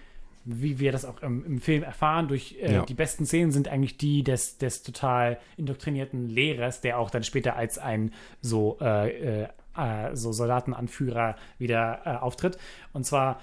wie 0.44 0.78
wir 0.78 0.92
das 0.92 1.04
auch 1.04 1.22
im, 1.22 1.44
im 1.44 1.60
Film 1.60 1.82
erfahren, 1.82 2.28
durch 2.28 2.56
äh, 2.60 2.74
ja. 2.74 2.84
die 2.84 2.94
besten 2.94 3.24
Szenen 3.24 3.50
sind 3.50 3.68
eigentlich 3.68 3.96
die 3.96 4.22
des, 4.22 4.58
des 4.58 4.82
total 4.82 5.38
indoktrinierten 5.56 6.28
Lehrers, 6.28 6.82
der 6.82 6.98
auch 6.98 7.10
dann 7.10 7.22
später 7.22 7.56
als 7.56 7.78
ein 7.78 8.12
so 8.42 8.76
äh, 8.80 9.44
äh, 9.44 9.48
äh, 9.76 10.14
so 10.14 10.32
Soldatenanführer 10.32 11.36
wieder 11.58 12.02
äh, 12.04 12.10
auftritt. 12.16 12.58
Und 12.92 13.04
zwar 13.06 13.40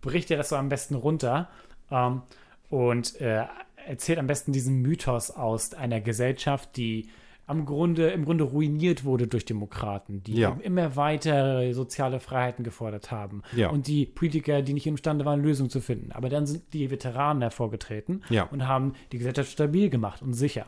bricht 0.00 0.30
er 0.30 0.36
das 0.36 0.48
so 0.48 0.56
am 0.56 0.68
besten 0.68 0.94
runter 0.94 1.48
ähm, 1.90 2.22
und 2.68 3.20
äh, 3.20 3.44
erzählt 3.86 4.18
am 4.18 4.26
besten 4.26 4.52
diesen 4.52 4.82
Mythos 4.82 5.30
aus 5.30 5.74
einer 5.74 6.00
Gesellschaft, 6.00 6.76
die 6.76 7.08
am 7.46 7.64
Grunde, 7.66 8.08
im 8.10 8.24
Grunde 8.24 8.44
ruiniert 8.44 9.04
wurde 9.04 9.26
durch 9.26 9.44
Demokraten, 9.44 10.22
die 10.22 10.36
ja. 10.36 10.56
immer 10.62 10.96
weiter 10.96 11.72
soziale 11.74 12.20
Freiheiten 12.20 12.64
gefordert 12.64 13.10
haben. 13.10 13.42
Ja. 13.56 13.70
Und 13.70 13.88
die 13.88 14.06
Politiker, 14.06 14.62
die 14.62 14.72
nicht 14.72 14.86
imstande 14.86 15.24
waren, 15.24 15.42
Lösungen 15.42 15.68
zu 15.68 15.80
finden. 15.80 16.12
Aber 16.12 16.28
dann 16.28 16.46
sind 16.46 16.72
die 16.72 16.90
Veteranen 16.90 17.42
hervorgetreten 17.42 18.22
ja. 18.30 18.44
und 18.44 18.68
haben 18.68 18.94
die 19.10 19.18
Gesellschaft 19.18 19.50
stabil 19.50 19.90
gemacht 19.90 20.22
und 20.22 20.34
sicher. 20.34 20.66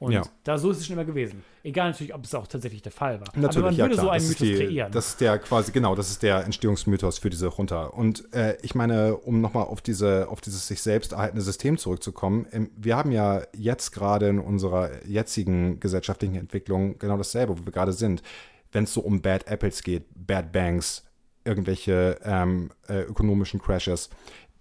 Und 0.00 0.12
ja. 0.12 0.22
da 0.44 0.56
so 0.56 0.70
ist 0.70 0.78
es 0.78 0.86
schon 0.86 0.94
immer 0.94 1.04
gewesen. 1.04 1.44
Egal 1.62 1.90
natürlich, 1.90 2.14
ob 2.14 2.24
es 2.24 2.34
auch 2.34 2.46
tatsächlich 2.46 2.80
der 2.80 2.90
Fall 2.90 3.20
war. 3.20 3.28
Natürlich, 3.36 3.56
Aber 3.58 3.66
man 3.66 3.74
ja, 3.74 3.84
würde 3.84 3.94
klar. 3.96 4.06
so 4.06 4.10
einen 4.10 4.22
das 4.22 4.28
Mythos 4.30 4.46
die, 4.46 4.54
kreieren. 4.54 4.92
Das 4.92 5.08
ist 5.08 5.20
der 5.20 5.38
quasi, 5.38 5.72
genau, 5.72 5.94
das 5.94 6.10
ist 6.10 6.22
der 6.22 6.42
Entstehungsmythos 6.46 7.18
für 7.18 7.28
diese 7.28 7.48
Junta. 7.48 7.84
Und 7.84 8.32
äh, 8.32 8.56
ich 8.62 8.74
meine, 8.74 9.14
um 9.18 9.42
nochmal 9.42 9.64
auf, 9.64 9.82
diese, 9.82 10.26
auf 10.30 10.40
dieses 10.40 10.66
sich 10.66 10.80
selbst 10.80 11.12
erhaltene 11.12 11.42
System 11.42 11.76
zurückzukommen, 11.76 12.46
ähm, 12.50 12.70
wir 12.78 12.96
haben 12.96 13.12
ja 13.12 13.42
jetzt 13.54 13.90
gerade 13.92 14.28
in 14.28 14.38
unserer 14.38 15.04
jetzigen 15.04 15.80
gesellschaftlichen 15.80 16.36
Entwicklung 16.36 16.98
genau 16.98 17.18
dasselbe, 17.18 17.58
wo 17.58 17.66
wir 17.66 17.72
gerade 17.72 17.92
sind. 17.92 18.22
Wenn 18.72 18.84
es 18.84 18.94
so 18.94 19.02
um 19.02 19.20
Bad 19.20 19.48
Apples 19.48 19.82
geht, 19.82 20.06
Bad 20.14 20.50
Banks, 20.50 21.04
irgendwelche 21.44 22.18
ähm, 22.24 22.70
äh, 22.88 23.02
ökonomischen 23.02 23.60
Crashes, 23.60 24.08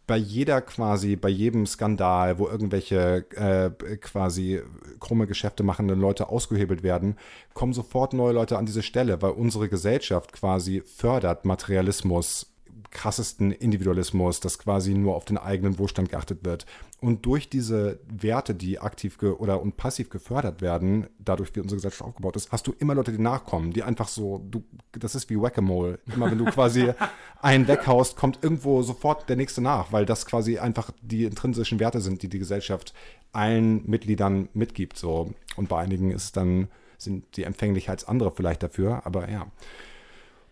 bei 0.10 0.18
jeder 0.18 0.62
quasi, 0.62 1.16
bei 1.16 1.30
jedem 1.30 1.68
Skandal, 1.68 2.40
wo 2.40 2.48
irgendwelche 2.48 3.28
äh, 3.36 3.70
quasi 3.98 4.60
krumme 5.00 5.28
Geschäfte 5.28 5.62
machende 5.62 5.94
Leute 5.94 6.30
ausgehebelt 6.30 6.82
werden, 6.82 7.16
kommen 7.54 7.74
sofort 7.74 8.14
neue 8.14 8.34
Leute 8.34 8.58
an 8.58 8.66
diese 8.66 8.82
Stelle, 8.82 9.22
weil 9.22 9.34
unsere 9.34 9.70
Gesellschaft 9.70 10.34
quasi 10.34 10.82
fördert 10.82 11.46
Materialismus, 11.46 12.52
krassesten 12.92 13.52
Individualismus, 13.52 14.40
dass 14.40 14.58
quasi 14.58 14.94
nur 14.94 15.16
auf 15.16 15.26
den 15.26 15.38
eigenen 15.38 15.78
Wohlstand 15.78 16.10
geachtet 16.10 16.40
wird. 16.44 16.66
Und 17.02 17.26
durch 17.26 17.50
diese 17.50 18.00
Werte, 18.08 18.54
die 18.54 18.80
aktiv 18.80 19.18
oder 19.22 19.62
und 19.62 19.78
passiv 19.78 20.10
gefördert 20.10 20.62
werden, 20.62 21.08
dadurch 21.20 21.56
wie 21.56 21.62
unsere 21.62 21.78
Gesellschaft 21.78 22.02
aufgebaut 22.02 22.36
ist, 22.36 22.52
hast 22.52 22.68
du 22.68 22.74
immer 22.78 22.96
Leute, 22.96 23.12
die 23.12 23.22
nachkommen, 23.22 23.72
die 23.72 23.84
einfach 23.84 24.08
so, 24.08 24.44
du, 24.50 24.64
das 24.92 25.16
ist 25.16 25.30
wie 25.30 25.40
Whack-a-Mole. 25.40 26.00
Immer 26.14 26.32
wenn 26.32 26.38
du 26.38 26.46
quasi 26.46 26.92
einen 27.42 27.68
weghaust, 27.68 28.18
kommt 28.18 28.40
irgendwo 28.42 28.82
sofort 28.82 29.30
der 29.30 29.38
nächste 29.38 29.62
nach, 29.62 29.92
weil 29.94 30.06
das 30.06 30.26
quasi 30.26 30.58
einfach 30.58 30.92
die 31.02 31.24
intrinsischen 31.24 31.80
Werte 31.80 32.02
sind, 32.02 32.22
die 32.22 32.28
die 32.28 32.40
Gesellschaft 32.40 32.94
allen 33.32 33.90
Mitgliedern 33.90 34.50
mitgibt. 34.54 34.98
So. 34.98 35.34
Und 35.56 35.70
bei 35.70 35.80
einigen 35.80 36.12
ist 36.12 36.36
dann, 36.36 36.68
sind 36.98 37.38
die 37.38 37.44
empfänglicher 37.44 37.92
als 37.92 38.06
andere 38.06 38.32
vielleicht 38.32 38.64
dafür, 38.64 39.06
aber 39.06 39.30
ja. 39.30 39.48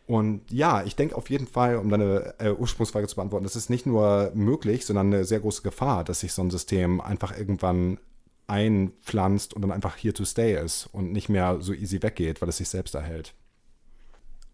Und 0.07 0.49
ja, 0.49 0.83
ich 0.83 0.95
denke 0.95 1.15
auf 1.15 1.29
jeden 1.29 1.47
Fall, 1.47 1.75
um 1.75 1.89
deine 1.89 2.33
äh, 2.39 2.51
Ursprungsfrage 2.51 3.07
zu 3.07 3.15
beantworten, 3.17 3.43
das 3.43 3.57
ist 3.57 3.69
nicht 3.69 3.85
nur 3.85 4.31
möglich, 4.33 4.85
sondern 4.85 5.07
eine 5.07 5.25
sehr 5.25 5.41
große 5.41 5.61
Gefahr, 5.61 6.05
dass 6.05 6.21
sich 6.21 6.31
so 6.31 6.41
ein 6.41 6.49
System 6.49 7.01
einfach 7.01 7.37
irgendwann 7.37 7.99
einpflanzt 8.47 9.53
und 9.53 9.61
dann 9.63 9.73
einfach 9.73 9.97
here 9.97 10.13
to 10.13 10.23
stay 10.23 10.57
ist 10.57 10.87
und 10.93 11.11
nicht 11.11 11.27
mehr 11.27 11.57
so 11.59 11.73
easy 11.73 12.01
weggeht, 12.01 12.41
weil 12.41 12.47
es 12.47 12.57
sich 12.57 12.69
selbst 12.69 12.95
erhält. 12.95 13.33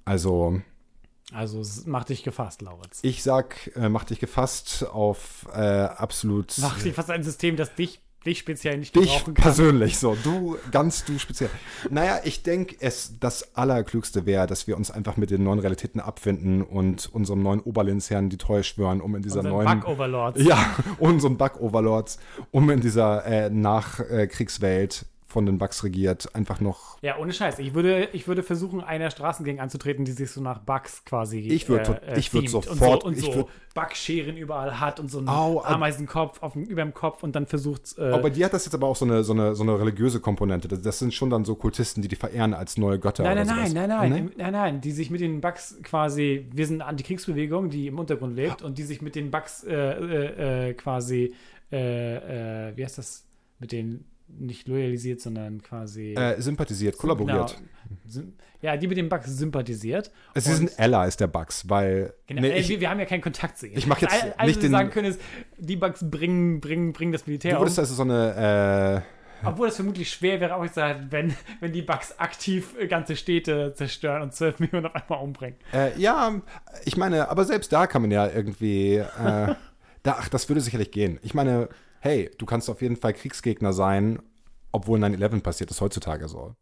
Also, 0.06 0.62
Also 1.32 1.60
es 1.62 1.86
macht 1.86 2.10
dich 2.10 2.24
gefasst, 2.24 2.64
Lauritz. 2.64 2.99
ich 3.04 3.22
sag, 3.22 3.72
äh, 3.76 3.89
mach 3.89 4.06
dich 4.06 4.20
gefasst 4.20 4.86
auf 4.91 5.47
äh, 5.54 5.60
absolut 5.60 6.58
Macht 6.58 6.84
dich 6.84 6.95
fast 6.95 7.12
ein 7.12 7.24
System, 7.24 7.56
das 7.56 7.76
dich, 7.76 8.01
dich 8.26 8.39
speziell 8.39 8.78
nicht 8.78 8.95
dich 8.95 9.24
persönlich 9.34 9.97
so. 9.97 10.15
Du, 10.24 10.57
ganz 10.71 11.05
du 11.05 11.17
speziell. 11.19 11.49
Naja, 11.89 12.19
ich 12.24 12.43
denke, 12.43 12.76
es 12.80 13.13
das 13.19 13.55
Allerklügste 13.55 14.26
wäre, 14.26 14.47
dass 14.47 14.67
wir 14.67 14.78
uns 14.78 14.91
einfach 14.91 15.17
mit 15.17 15.30
den 15.30 15.43
neuen 15.43 15.59
Realitäten 15.59 15.99
abfinden 15.99 16.61
und 16.61 17.09
unserem 17.13 17.41
neuen 17.43 17.59
Oberlinzherrn 17.59 18.30
die 18.30 18.38
Treue 18.38 18.63
schwören, 18.63 19.01
um 19.01 19.15
in 19.15 19.21
dieser 19.21 19.39
Unseren 19.39 19.53
neuen. 19.53 19.80
Bug-Overlords. 19.80 20.43
Ja, 20.43 20.76
unseren 20.99 21.38
Bug-Overlords, 21.38 22.19
um 22.51 22.69
in 22.69 22.82
dieser 22.82 23.26
äh, 23.26 23.49
Nachkriegswelt 23.49 25.05
von 25.34 25.45
den 25.45 25.57
Bugs 25.57 25.84
regiert, 25.84 26.34
einfach 26.36 26.61
noch. 26.61 26.97
Ja, 27.01 27.17
ohne 27.17 27.34
Scheiß. 27.34 27.59
Ich 27.59 27.73
würde, 27.73 28.07
ich 28.13 28.27
würde 28.27 28.43
versuchen, 28.43 28.79
einer 28.81 29.11
Straßengang 29.11 29.59
anzutreten, 29.59 30.05
die 30.05 30.11
sich 30.13 30.31
so 30.31 30.39
nach 30.41 30.59
Bugs 30.59 31.03
quasi. 31.03 31.39
Ich 31.39 31.67
würd 31.67 31.86
tot- 31.88 32.01
ich 32.15 32.34
würd 32.34 32.47
sofort- 32.49 33.03
Und 33.03 33.17
so, 33.17 33.27
und 33.27 33.34
so 33.34 33.49
Bugscheren 33.73 34.38
überall 34.38 34.79
hat 34.79 34.99
und 34.99 35.09
so 35.09 35.17
einen 35.17 35.27
Au, 35.29 35.61
Ameisenkopf 35.63 36.41
auf 36.43 36.53
dem, 36.53 36.63
über 36.65 36.84
dem 36.84 36.93
Kopf 36.93 37.23
und 37.23 37.36
dann 37.36 37.47
versucht. 37.47 37.97
Äh, 37.97 38.11
Aber 38.11 38.29
dir 38.29 38.45
hat 38.45 38.53
das 38.53 38.65
jetzt 38.65 38.75
aber 38.75 38.86
auch 38.88 38.95
so 38.95 39.03
eine, 39.05 39.23
so 39.23 39.34
eine, 39.34 39.55
so 39.55 39.63
eine 39.63 39.79
religiöse 39.79 40.19
Komponente. 40.19 40.67
Das, 40.67 40.81
das 40.84 40.99
sind 40.99 41.13
schon 41.13 41.31
dann 41.31 41.43
so 41.43 41.55
Kultisten, 41.55 42.01
die 42.03 42.07
die 42.07 42.15
verehren 42.15 42.53
als 42.53 42.77
neue 42.77 42.99
Götter. 42.99 43.23
Nein, 43.23 43.38
nein, 43.38 43.47
nein, 43.47 43.73
nein, 43.73 43.89
nein, 43.89 44.11
Nee? 44.11 44.17
Im- 44.19 44.31
nein, 44.38 44.53
nein, 44.53 44.81
die 44.81 44.91
sich 44.91 45.09
mit 45.09 45.21
den 45.21 45.41
Bugs 45.41 45.77
quasi, 45.81 46.47
wir 46.53 46.67
sind 46.67 46.81
eine 46.81 46.89
Antikriegsbewegung, 46.89 47.69
die 47.71 47.88
im 47.88 47.97
Untergrund 47.97 48.36
lebt 48.36 48.61
und 48.61 48.77
die 48.77 48.84
sich 48.84 49.01
mit 49.01 49.15
den 49.15 49.31
Bugs 49.31 49.63
äh, 49.63 49.73
äh, 49.73 50.69
äh, 50.69 50.73
quasi, 50.75 51.34
äh, 51.71 52.69
äh, 52.69 52.77
wie 52.77 52.84
heißt 52.86 52.99
das, 52.99 53.25
mit 53.59 53.71
denen 53.71 54.05
nicht 54.39 54.67
loyalisiert, 54.67 55.21
sondern 55.21 55.61
quasi 55.61 56.13
Äh, 56.13 56.39
sympathisiert, 56.41 56.97
kollaboriert. 56.97 57.57
Genau. 58.13 58.27
Ja, 58.61 58.77
die 58.77 58.88
mit 58.88 58.97
den 58.97 59.09
Bugs 59.09 59.25
sympathisiert. 59.38 60.09
Sie 60.36 60.49
Und- 60.49 60.55
sind 60.69 60.79
Allies 60.79 61.17
der 61.17 61.27
Bugs, 61.27 61.69
weil. 61.69 62.13
Genau, 62.27 62.41
nee, 62.41 62.49
äh, 62.51 62.59
ich, 62.59 62.69
wir, 62.69 62.79
wir 62.79 62.89
haben 62.89 62.99
ja 62.99 63.05
keinen 63.05 63.21
Kontakt 63.21 63.57
zu 63.57 63.67
ihnen. 63.67 63.77
ich 63.77 63.88
mach 63.88 63.99
jetzt 63.99 64.13
All- 64.13 64.34
alles, 64.38 64.55
nicht 64.55 64.57
was 64.57 64.63
wir 64.63 64.69
sagen 64.69 64.89
können, 64.89 65.07
ist, 65.09 65.19
die 65.57 65.75
Bugs 65.75 65.99
bringen, 66.09 66.61
bringen, 66.61 66.93
bringen 66.93 67.11
das 67.11 67.27
Militär 67.27 67.51
du 67.51 67.57
um. 67.57 67.63
würdest 67.63 67.79
also 67.79 67.93
so 67.93 68.03
eine. 68.03 69.03
Äh, 69.43 69.45
Obwohl 69.45 69.67
es 69.67 69.75
vermutlich 69.75 70.09
schwer 70.09 70.39
wäre, 70.39 70.55
auch 70.55 70.63
gesagt, 70.63 71.11
wenn, 71.11 71.34
wenn 71.59 71.73
die 71.73 71.81
Bugs 71.81 72.17
aktiv 72.17 72.73
äh, 72.79 72.88
ganze 72.88 73.17
Städte 73.17 73.73
zerstören 73.73 74.21
und 74.21 74.34
12 74.34 74.59
Millionen 74.59 74.86
auf 74.86 74.95
einmal 74.95 75.19
umbringen. 75.21 75.57
Äh, 75.73 75.99
ja, 75.99 76.41
ich 76.86 76.95
meine, 76.95 77.27
aber 77.29 77.43
selbst 77.43 77.73
da 77.73 77.86
kann 77.88 78.01
man 78.01 78.11
ja 78.11 78.29
irgendwie. 78.29 78.95
Äh, 78.95 79.05
da, 80.03 80.17
ach, 80.19 80.29
das 80.29 80.47
würde 80.47 80.61
sicherlich 80.61 80.91
gehen. 80.91 81.19
Ich 81.21 81.34
meine, 81.34 81.67
hey, 82.04 82.30
du 82.38 82.45
kannst 82.45 82.70
auf 82.70 82.82
jeden 82.82 82.97
Fall 82.97 83.14
Kriegsgegner 83.14 83.72
sein, 83.72 84.22
obwohl 84.74 84.99
9-11 84.99 85.41
passiert 85.41 85.72
ist 85.72 85.80
heutzutage 85.80 86.28
so. 86.28 86.54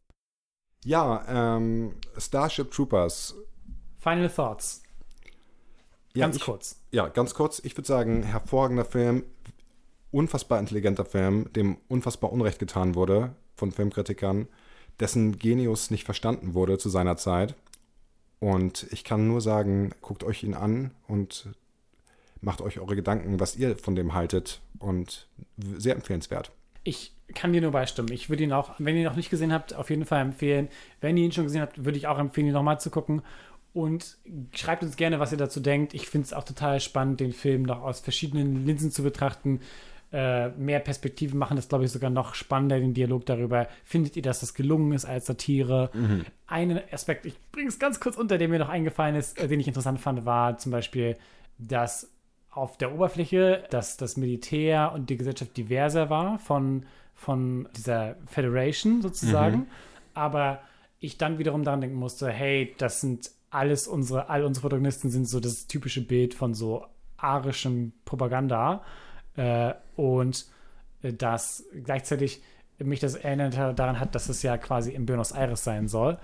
Ja, 0.86 1.58
ähm, 1.58 1.96
Starship 2.16 2.70
Troopers. 2.70 3.34
Final 3.98 4.30
Thoughts. 4.30 4.84
Ja, 6.14 6.28
Ganz 6.28 6.36
ich, 6.36 6.44
kurz. 6.44 6.80
Ja, 6.92 7.08
ganz 7.08 7.34
kurz. 7.34 7.60
Ich 7.64 7.76
würde 7.76 7.88
sagen, 7.88 8.22
hervorragender 8.22 8.86
Film, 8.86 9.24
unfassbar 10.12 10.60
intelligenter 10.60 11.06
Film, 11.06 11.52
dem 11.54 11.78
unfassbar 11.88 12.32
Unrecht 12.32 12.60
getan 12.60 12.94
wurde 12.94 13.34
von 13.56 13.72
Filmkritikern, 13.72 14.48
dessen 15.00 15.40
Genius 15.40 15.90
nicht 15.90 16.04
verstanden 16.04 16.54
wurde 16.54 16.78
zu 16.78 16.90
seiner 16.90 17.18
Zeit. 17.18 17.56
Und 18.40 18.86
ich 18.92 19.04
kann 19.04 19.28
nur 19.28 19.42
sagen, 19.42 19.92
guckt 20.02 20.24
euch 20.24 20.44
ihn 20.44 20.54
an 20.54 20.92
und 21.08 21.50
macht 22.42 22.62
euch 22.62 22.80
eure 22.80 22.96
Gedanken, 22.96 23.40
was 23.40 23.56
ihr 23.56 23.78
von 23.78 23.96
dem 23.96 24.14
haltet. 24.14 24.62
Und 24.80 25.28
sehr 25.58 25.96
empfehlenswert. 25.96 26.52
Ich 26.84 27.14
kann 27.36 27.54
dir 27.54 27.62
nur 27.62 27.72
beistimmen. 27.72 28.12
Ich 28.12 28.30
würde 28.30 28.44
ihn 28.44 28.52
auch, 28.52 28.72
wenn 28.80 28.96
ihr 28.96 29.02
ihn 29.02 29.08
noch 29.08 29.16
nicht 29.16 29.30
gesehen 29.30 29.54
habt, 29.54 29.76
auf 29.76 29.90
jeden 29.90 30.06
Fall 30.06 30.22
empfehlen. 30.22 30.68
Wenn 31.00 31.18
ihr 31.18 31.24
ihn 31.24 31.32
schon 31.32 31.46
gesehen 31.46 31.62
habt, 31.62 31.86
würde 31.86 31.98
ich 31.98 32.08
auch 32.08 32.18
empfehlen, 32.18 32.48
ihn 32.48 32.54
nochmal 32.54 32.80
zu 32.80 32.90
gucken. 32.90 33.22
Und 33.74 34.18
schreibt 34.54 34.84
uns 34.84 34.98
gerne, 34.98 35.20
was 35.20 35.32
ihr 35.32 35.38
dazu 35.38 35.60
denkt. 35.60 35.94
Ich 35.94 36.08
finde 36.08 36.26
es 36.26 36.34
auch 36.34 36.44
total 36.44 36.80
spannend, 36.80 37.20
den 37.20 37.32
Film 37.32 37.64
noch 37.64 37.82
aus 37.82 38.00
verschiedenen 38.00 38.66
Linsen 38.66 38.92
zu 38.92 39.04
betrachten. 39.04 39.62
Äh, 40.12 40.50
mehr 40.50 40.80
Perspektiven 40.82 41.40
machen 41.40 41.56
das, 41.56 41.70
glaube 41.70 41.86
ich, 41.86 41.92
sogar 41.92 42.10
noch 42.10 42.36
spannender, 42.36 42.80
den 42.80 42.94
Dialog 42.94 43.26
darüber. 43.26 43.68
Findet 43.86 44.18
ihr, 44.18 44.22
dass 44.24 44.42
das 44.42 44.54
gelungen 44.54 44.92
ist 44.92 45.06
als 45.06 45.28
Satire? 45.28 45.90
Einen 46.48 46.82
Aspekt, 46.92 47.26
ich 47.26 47.36
bringe 47.54 47.70
es 47.70 47.80
ganz 47.80 48.02
kurz 48.02 48.18
unter, 48.18 48.38
der 48.38 48.50
mir 48.50 48.60
noch 48.60 48.68
eingefallen 48.68 49.16
ist, 49.16 49.40
äh, 49.40 49.48
den 49.48 49.62
ich 49.62 49.68
interessant 49.68 50.02
fand, 50.02 50.26
war 50.26 50.58
zum 50.58 50.74
Beispiel, 50.74 51.16
dass 51.58 52.12
auf 52.52 52.78
der 52.78 52.94
Oberfläche, 52.94 53.64
dass 53.70 53.98
das 53.98 54.18
Militär 54.18 54.92
und 54.94 55.10
die 55.10 55.18
Gesellschaft 55.18 55.56
diverser 55.56 56.10
war 56.10 56.38
von, 56.38 56.86
von 57.16 57.68
dieser 57.78 58.18
Federation 58.28 59.02
sozusagen. 59.02 59.68
Aber 60.14 60.60
ich 61.00 61.18
dann 61.18 61.40
wiederum 61.40 61.64
daran 61.64 61.82
denken 61.82 61.96
musste, 61.96 62.30
hey, 62.30 62.76
das 62.78 63.02
sind 63.02 63.32
alles 63.50 63.88
unsere, 63.88 64.30
all 64.30 64.44
unsere 64.44 64.62
Protagonisten 64.64 65.10
sind 65.10 65.28
so 65.28 65.40
das 65.40 65.68
typische 65.68 66.06
Bild 66.06 66.34
von 66.34 66.54
so 66.54 66.86
arischem 67.18 67.94
Propaganda. 68.04 68.84
Äh, 69.36 69.74
und 69.96 70.46
äh, 71.02 71.14
dass 71.14 71.64
gleichzeitig 71.84 72.42
mich 72.80 73.00
das 73.00 73.16
erinnert 73.16 73.56
daran 73.78 74.00
hat, 74.00 74.16
dass 74.16 74.28
es 74.28 74.42
ja 74.42 74.58
quasi 74.58 74.92
in 74.92 75.06
Buenos 75.06 75.32
Aires 75.32 75.64
sein 75.64 75.88
soll. 75.88 76.18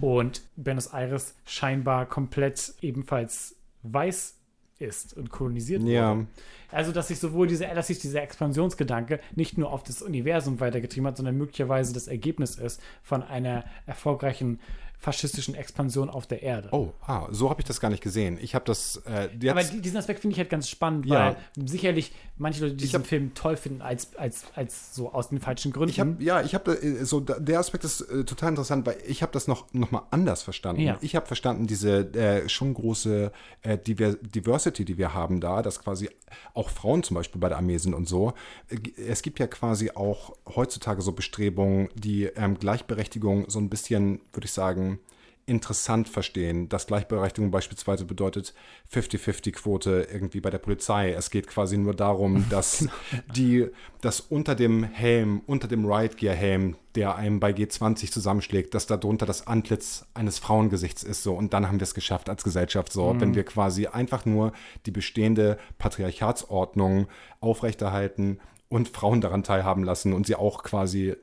Und 0.00 0.42
Buenos 0.56 0.86
Aires 0.94 1.36
scheinbar 1.44 2.06
komplett 2.06 2.74
ebenfalls 2.80 3.56
weiß 3.82 4.37
ist 4.78 5.16
und 5.16 5.30
kolonisiert 5.30 5.82
Ja. 5.82 6.16
wurde. 6.16 6.26
Also, 6.70 6.92
dass 6.92 7.08
sich 7.08 7.18
sowohl 7.18 7.46
diese, 7.46 7.66
dass 7.66 7.86
sich 7.86 7.98
dieser 7.98 8.22
Expansionsgedanke 8.22 9.20
nicht 9.34 9.58
nur 9.58 9.72
auf 9.72 9.82
das 9.82 10.02
Universum 10.02 10.60
weitergetrieben 10.60 11.06
hat, 11.06 11.16
sondern 11.16 11.36
möglicherweise 11.36 11.92
das 11.94 12.08
Ergebnis 12.08 12.56
ist 12.56 12.80
von 13.02 13.22
einer 13.22 13.64
erfolgreichen 13.86 14.60
faschistischen 15.00 15.54
Expansion 15.54 16.10
auf 16.10 16.26
der 16.26 16.42
Erde. 16.42 16.68
Oh, 16.72 16.92
ah, 17.06 17.28
so 17.30 17.50
habe 17.50 17.60
ich 17.60 17.66
das 17.66 17.78
gar 17.80 17.88
nicht 17.88 18.02
gesehen. 18.02 18.36
Ich 18.40 18.54
habe 18.54 18.64
das 18.64 19.00
äh, 19.06 19.28
jetzt. 19.40 19.48
Aber 19.50 19.62
die, 19.62 19.80
diesen 19.80 19.96
Aspekt 19.96 20.20
finde 20.20 20.32
ich 20.34 20.38
halt 20.40 20.50
ganz 20.50 20.68
spannend, 20.68 21.06
Ja. 21.06 21.36
weil 21.56 21.66
sicherlich 21.68 22.12
manche 22.36 22.62
Leute 22.64 22.74
diesen 22.74 23.00
hab- 23.00 23.06
Film 23.06 23.32
toll 23.34 23.56
finden, 23.56 23.80
als, 23.80 24.16
als, 24.16 24.44
als 24.56 24.94
so 24.96 25.12
aus 25.12 25.28
den 25.28 25.38
falschen 25.40 25.72
Gründen. 25.72 25.90
Ich 25.90 26.00
habe 26.00 26.16
ja, 26.18 26.42
ich 26.42 26.54
habe 26.54 26.72
äh, 26.82 27.04
so 27.04 27.20
der 27.20 27.58
Aspekt 27.60 27.84
ist 27.84 28.00
äh, 28.02 28.24
total 28.24 28.50
interessant, 28.50 28.86
weil 28.86 28.96
ich 29.06 29.22
habe 29.22 29.30
das 29.32 29.46
noch 29.46 29.72
noch 29.72 29.90
mal 29.92 30.02
anders 30.10 30.42
verstanden. 30.42 30.82
Ja. 30.82 30.98
Ich 31.00 31.14
habe 31.14 31.26
verstanden 31.26 31.66
diese 31.68 32.00
äh, 32.14 32.48
schon 32.48 32.74
große 32.74 33.30
äh, 33.62 33.78
Diver 33.78 34.14
Diversity, 34.14 34.84
die 34.84 34.98
wir 34.98 35.14
haben 35.14 35.40
da, 35.40 35.62
dass 35.62 35.80
quasi 35.80 36.10
auch 36.54 36.70
Frauen 36.70 37.02
zum 37.04 37.14
Beispiel 37.14 37.40
bei 37.40 37.48
der 37.48 37.58
Armee 37.58 37.78
sind 37.78 37.94
und 37.94 38.08
so. 38.08 38.32
Äh, 38.68 38.78
Es 39.08 39.22
gibt 39.22 39.38
ja 39.38 39.46
quasi 39.46 39.92
auch 39.92 40.36
heutzutage 40.56 41.02
so 41.02 41.12
Bestrebungen, 41.12 41.88
die 41.94 42.24
ähm, 42.24 42.58
Gleichberechtigung 42.58 43.48
so 43.48 43.58
ein 43.60 43.68
bisschen, 43.70 44.20
würde 44.32 44.46
ich 44.46 44.52
sagen, 44.52 44.87
interessant 45.48 46.08
verstehen, 46.08 46.68
dass 46.68 46.86
Gleichberechtigung 46.86 47.50
beispielsweise 47.50 48.04
bedeutet 48.04 48.52
50-50-Quote 48.92 50.06
irgendwie 50.12 50.40
bei 50.40 50.50
der 50.50 50.58
Polizei. 50.58 51.12
Es 51.12 51.30
geht 51.30 51.46
quasi 51.46 51.78
nur 51.78 51.94
darum, 51.94 52.44
dass 52.50 52.86
die, 53.34 53.66
dass 54.02 54.20
unter 54.20 54.54
dem 54.54 54.84
Helm, 54.84 55.40
unter 55.46 55.66
dem 55.66 55.86
Riot 55.86 56.18
Gear 56.18 56.34
Helm, 56.34 56.76
der 56.94 57.16
einem 57.16 57.40
bei 57.40 57.50
G20 57.50 58.12
zusammenschlägt, 58.12 58.74
dass 58.74 58.86
darunter 58.86 59.24
das 59.24 59.46
Antlitz 59.46 60.04
eines 60.12 60.38
Frauengesichts 60.38 61.02
ist 61.02 61.22
so. 61.22 61.34
Und 61.34 61.54
dann 61.54 61.66
haben 61.66 61.80
wir 61.80 61.84
es 61.84 61.94
geschafft 61.94 62.28
als 62.28 62.44
Gesellschaft 62.44 62.92
so, 62.92 63.16
wenn 63.18 63.34
wir 63.34 63.44
quasi 63.44 63.86
einfach 63.86 64.26
nur 64.26 64.52
die 64.84 64.90
bestehende 64.90 65.58
Patriarchatsordnung 65.78 67.08
aufrechterhalten 67.40 68.38
und 68.68 68.88
Frauen 68.88 69.22
daran 69.22 69.44
teilhaben 69.44 69.82
lassen 69.82 70.12
und 70.12 70.26
sie 70.26 70.36
auch 70.36 70.62
quasi 70.62 71.16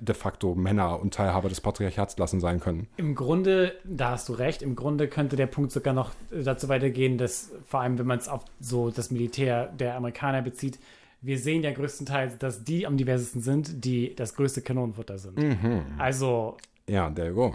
de 0.00 0.14
facto 0.14 0.54
Männer 0.54 1.00
und 1.00 1.14
Teilhaber 1.14 1.48
des 1.48 1.60
Patriarchats 1.60 2.16
lassen 2.18 2.40
sein 2.40 2.60
können. 2.60 2.88
Im 2.96 3.14
Grunde, 3.14 3.72
da 3.84 4.10
hast 4.10 4.28
du 4.28 4.32
recht, 4.34 4.62
im 4.62 4.76
Grunde 4.76 5.08
könnte 5.08 5.36
der 5.36 5.46
Punkt 5.46 5.72
sogar 5.72 5.94
noch 5.94 6.12
dazu 6.30 6.68
weitergehen, 6.68 7.18
dass 7.18 7.50
vor 7.66 7.80
allem, 7.80 7.98
wenn 7.98 8.06
man 8.06 8.18
es 8.18 8.28
auf 8.28 8.44
so 8.60 8.90
das 8.90 9.10
Militär 9.10 9.66
der 9.66 9.96
Amerikaner 9.96 10.42
bezieht, 10.42 10.78
wir 11.20 11.38
sehen 11.38 11.62
ja 11.62 11.72
größtenteils, 11.72 12.38
dass 12.38 12.64
die 12.64 12.86
am 12.86 12.96
diversesten 12.96 13.40
sind, 13.42 13.84
die 13.84 14.14
das 14.14 14.34
größte 14.34 14.60
Kanonenfutter 14.62 15.18
sind. 15.18 15.38
Also 15.98 16.56
Ja, 16.88 17.10
there 17.10 17.28
you 17.28 17.34
go. 17.34 17.54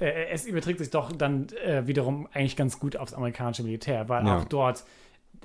äh, 0.00 0.26
es 0.32 0.46
überträgt 0.46 0.80
sich 0.80 0.90
doch 0.90 1.12
dann 1.12 1.46
äh, 1.64 1.86
wiederum 1.86 2.26
eigentlich 2.32 2.56
ganz 2.56 2.80
gut 2.80 2.96
aufs 2.96 3.14
amerikanische 3.14 3.62
Militär, 3.62 4.08
weil 4.08 4.26
Ja. 4.26 4.38
auch 4.40 4.44
dort 4.44 4.84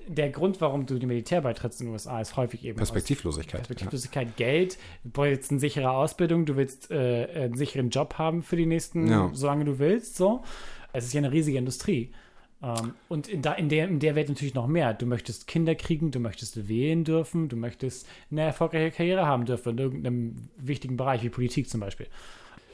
der 0.07 0.29
Grund, 0.29 0.59
warum 0.61 0.85
du 0.85 0.97
dem 0.97 1.09
Militär 1.09 1.41
beitrittst 1.41 1.81
in 1.81 1.87
den 1.87 1.93
USA, 1.93 2.19
ist 2.19 2.35
häufig 2.35 2.65
eben 2.65 2.77
Perspektivlosigkeit. 2.77 3.61
Perspektivlosigkeit, 3.61 4.35
Geld, 4.37 4.77
du 5.03 5.09
brauchst 5.11 5.29
jetzt 5.29 5.51
eine 5.51 5.59
sichere 5.59 5.91
Ausbildung, 5.91 6.45
du 6.45 6.55
willst 6.55 6.89
äh, 6.89 7.27
einen 7.45 7.55
sicheren 7.55 7.89
Job 7.89 8.15
haben 8.17 8.41
für 8.41 8.55
die 8.55 8.65
nächsten, 8.65 9.07
Ja. 9.07 9.29
solange 9.33 9.65
du 9.65 9.79
willst, 9.79 10.15
so. 10.15 10.43
Es 10.93 11.05
ist 11.05 11.13
ja 11.13 11.19
eine 11.19 11.31
riesige 11.31 11.57
Industrie. 11.59 12.11
Ähm, 12.61 12.93
und 13.07 13.27
in, 13.27 13.41
da, 13.41 13.53
in, 13.53 13.69
der, 13.69 13.87
in 13.87 13.99
der 13.99 14.15
Welt 14.15 14.29
natürlich 14.29 14.55
noch 14.55 14.67
mehr. 14.67 14.93
Du 14.93 15.05
möchtest 15.05 15.47
Kinder 15.47 15.75
kriegen, 15.75 16.11
du 16.11 16.19
möchtest 16.19 16.67
wählen 16.67 17.03
dürfen, 17.03 17.47
du 17.47 17.55
möchtest 17.55 18.07
eine 18.31 18.41
erfolgreiche 18.41 18.91
Karriere 18.91 19.25
haben 19.25 19.45
dürfen 19.45 19.73
in 19.73 19.77
irgendeinem 19.77 20.35
wichtigen 20.57 20.97
Bereich, 20.97 21.23
wie 21.23 21.29
Politik 21.29 21.69
zum 21.69 21.79
Beispiel. 21.79 22.07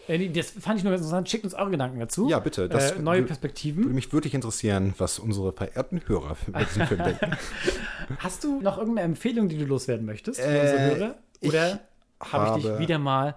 Äh, 0.07 0.29
Das 0.29 0.51
fand 0.51 0.77
ich 0.77 0.83
nur 0.83 0.91
ganz 0.91 1.01
interessant. 1.01 1.29
Schickt 1.29 1.43
uns 1.43 1.53
eure 1.53 1.71
Gedanken 1.71 1.99
dazu. 1.99 2.29
Ja, 2.29 2.39
bitte. 2.39 2.69
Das 2.69 2.91
äh, 2.91 2.99
neue 2.99 3.23
Perspektiven. 3.23 3.83
Würde 3.83 3.95
mich 3.95 4.11
wirklich 4.13 4.33
interessieren, 4.33 4.93
was 4.97 5.19
unsere 5.19 5.51
verehrten 5.53 6.01
Hörer 6.07 6.37
über 6.47 6.59
diesen 6.63 6.85
Film 6.87 7.03
denken. 7.03 7.31
Hast 8.19 8.43
du 8.43 8.61
noch 8.61 8.77
irgendeine 8.77 9.05
Empfehlung, 9.05 9.49
die 9.49 9.57
du 9.57 9.65
loswerden 9.65 10.05
möchtest 10.05 10.39
für 10.39 10.47
Äh, 10.47 10.59
unsere 10.61 10.81
Hörer? 10.81 11.15
Oder 11.41 11.79
habe 12.21 12.59
ich 12.59 12.63
dich 12.65 12.79
wieder 12.79 12.99
mal. 12.99 13.35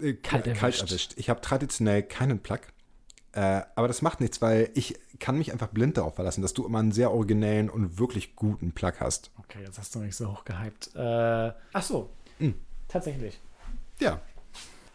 äh, 0.00 0.12
Kalt 0.14 0.44
kalt, 0.44 0.46
erwischt. 0.46 0.82
erwischt. 0.82 1.12
Ich 1.16 1.28
habe 1.30 1.40
traditionell 1.40 2.02
keinen 2.02 2.38
Plug. 2.40 2.60
Äh, 3.32 3.62
aber 3.74 3.86
das 3.88 4.00
macht 4.00 4.20
nichts, 4.20 4.40
weil 4.40 4.70
ich 4.74 4.98
kann 5.18 5.36
mich 5.36 5.52
einfach 5.52 5.68
blind 5.68 5.98
darauf 5.98 6.14
verlassen, 6.14 6.40
dass 6.40 6.54
du 6.54 6.64
immer 6.64 6.78
einen 6.78 6.92
sehr 6.92 7.10
originellen 7.12 7.68
und 7.68 7.98
wirklich 7.98 8.34
guten 8.34 8.72
Plug 8.72 8.92
hast. 9.00 9.30
Okay, 9.38 9.58
jetzt 9.64 9.78
hast 9.78 9.94
du 9.94 9.98
mich 9.98 10.16
so 10.16 10.30
hoch 10.32 10.44
gehypt. 10.44 10.90
Äh, 10.94 11.52
ach 11.72 11.82
so, 11.82 12.08
Hm. 12.38 12.54
tatsächlich. 12.88 13.38
Ja. 14.00 14.20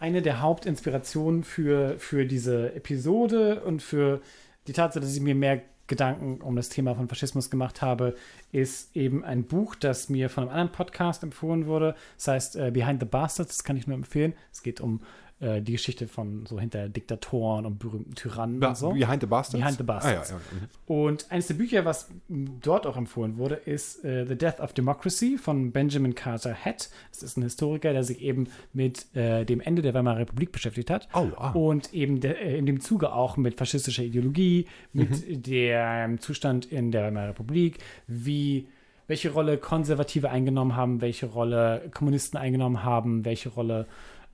Eine 0.02 0.24
der 0.24 0.41
Hauptinspirationen 0.41 1.43
für, 1.43 1.99
für 1.99 2.26
diese 2.26 2.74
Episode 2.74 3.62
und 3.64 3.84
für 3.84 4.20
die 4.66 4.74
Tatsache, 4.74 5.02
dass 5.02 5.16
ich 5.16 5.22
mir 5.22 5.36
mehr 5.36 5.62
Gedanken 5.86 6.41
um 6.41 6.56
das 6.56 6.70
Thema 6.70 6.95
von 6.95 7.08
Faschismus 7.08 7.52
gemacht 7.52 7.84
habe, 7.84 8.16
ist 8.52 8.95
eben 8.95 9.24
ein 9.24 9.43
Buch, 9.43 9.76
das 9.76 10.10
mir 10.10 10.30
von 10.30 10.43
einem 10.43 10.52
anderen 10.52 10.72
Podcast 10.72 11.22
empfohlen 11.22 11.68
wurde. 11.68 11.95
Das 12.18 12.30
heißt 12.30 12.56
äh, 12.56 12.72
Behind 12.72 12.99
the 12.99 13.06
Bastards, 13.06 13.58
das 13.58 13.64
kann 13.64 13.78
ich 13.78 13.86
nur 13.86 13.95
empfehlen. 13.95 14.34
Es 14.52 14.64
geht 14.64 14.82
um 14.82 15.02
äh, 15.42 15.62
die 15.62 15.74
Geschichte 15.74 16.08
von 16.08 16.46
so 16.46 16.60
hinter 16.60 16.88
Diktatoren 16.88 17.66
und 17.66 17.80
berühmten 17.80 18.16
Tyrannen 18.16 18.64
und 18.64 18.78
so. 18.78 18.92
Behind 18.92 19.22
the 19.22 19.28
Bastards? 19.28 19.62
Behind 19.64 19.78
the 19.78 19.84
Bastards. 19.84 20.32
Ah, 20.32 20.36
ja, 20.36 20.39
ja. 20.39 20.60
mhm. 20.60 20.96
Und 20.96 21.32
eines 21.32 21.48
der 21.48 21.56
Bücher, 21.56 21.84
was 21.84 22.10
dort 22.30 22.86
auch 22.86 22.96
empfohlen 22.96 23.38
wurde, 23.38 23.56
ist 23.56 24.06
äh, 24.06 24.26
The 24.26 24.38
Death 24.38 24.60
of 24.60 24.74
Democracy 24.74 25.38
von 25.38 25.72
Benjamin 25.72 26.16
Carter 26.16 26.54
Head. 26.54 26.89
Das 27.12 27.24
ist 27.24 27.38
ein 27.38 27.44
Historiker, 27.44 27.92
der 27.92 28.04
sich 28.04 28.22
eben 28.22 28.48
mit 28.74 29.14
äh, 29.16 29.44
dem 29.46 29.62
Ende 29.62 29.82
der 29.82 29.94
Weimarer 29.94 30.20
Republik 30.20 30.52
beschäftigt 30.52 30.89
hat. 30.89 31.08
Oh, 31.14 31.28
ah. 31.38 31.52
Und 31.52 31.94
eben 31.94 32.20
der, 32.20 32.42
äh, 32.42 32.58
in 32.58 32.66
dem 32.66 32.80
Zuge 32.80 33.12
auch 33.14 33.36
mit 33.38 33.56
faschistischer 33.58 34.04
Ideologie, 34.04 34.68
mit 34.94 35.10
Mhm. 35.28 35.42
dem 35.44 36.20
Zustand 36.20 36.66
in 36.72 36.92
der 36.92 37.04
Weimarer 37.04 37.30
Republik, 37.30 37.80
wie 38.08 38.68
welche 39.08 39.32
Rolle 39.32 39.58
Konservative 39.58 40.30
eingenommen 40.30 40.76
haben, 40.76 41.02
welche 41.02 41.26
Rolle 41.26 41.89
Kommunisten 41.94 42.38
eingenommen 42.38 42.84
haben, 42.84 43.26
welche 43.26 43.50
Rolle 43.50 43.88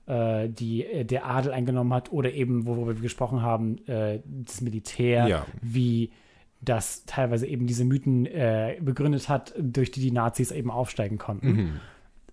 äh, 0.08 0.48
die, 0.48 0.84
äh, 0.84 1.04
der 1.04 1.26
Adel 1.26 1.52
eingenommen 1.52 1.92
hat 1.92 2.10
oder 2.12 2.32
eben, 2.32 2.66
worüber 2.66 2.94
wir 2.96 3.02
gesprochen 3.02 3.42
haben, 3.42 3.78
äh, 3.86 4.20
das 4.24 4.60
Militär, 4.60 5.28
Ja. 5.28 5.46
wie 5.62 6.10
das 6.60 7.04
teilweise 7.04 7.46
eben 7.46 7.66
diese 7.66 7.84
Mythen 7.84 8.26
äh, 8.26 8.78
begründet 8.80 9.28
hat, 9.28 9.54
durch 9.58 9.90
die 9.92 10.00
die 10.00 10.10
Nazis 10.10 10.50
eben 10.50 10.70
aufsteigen 10.70 11.18
konnten. 11.18 11.48
Mhm. 11.52 11.80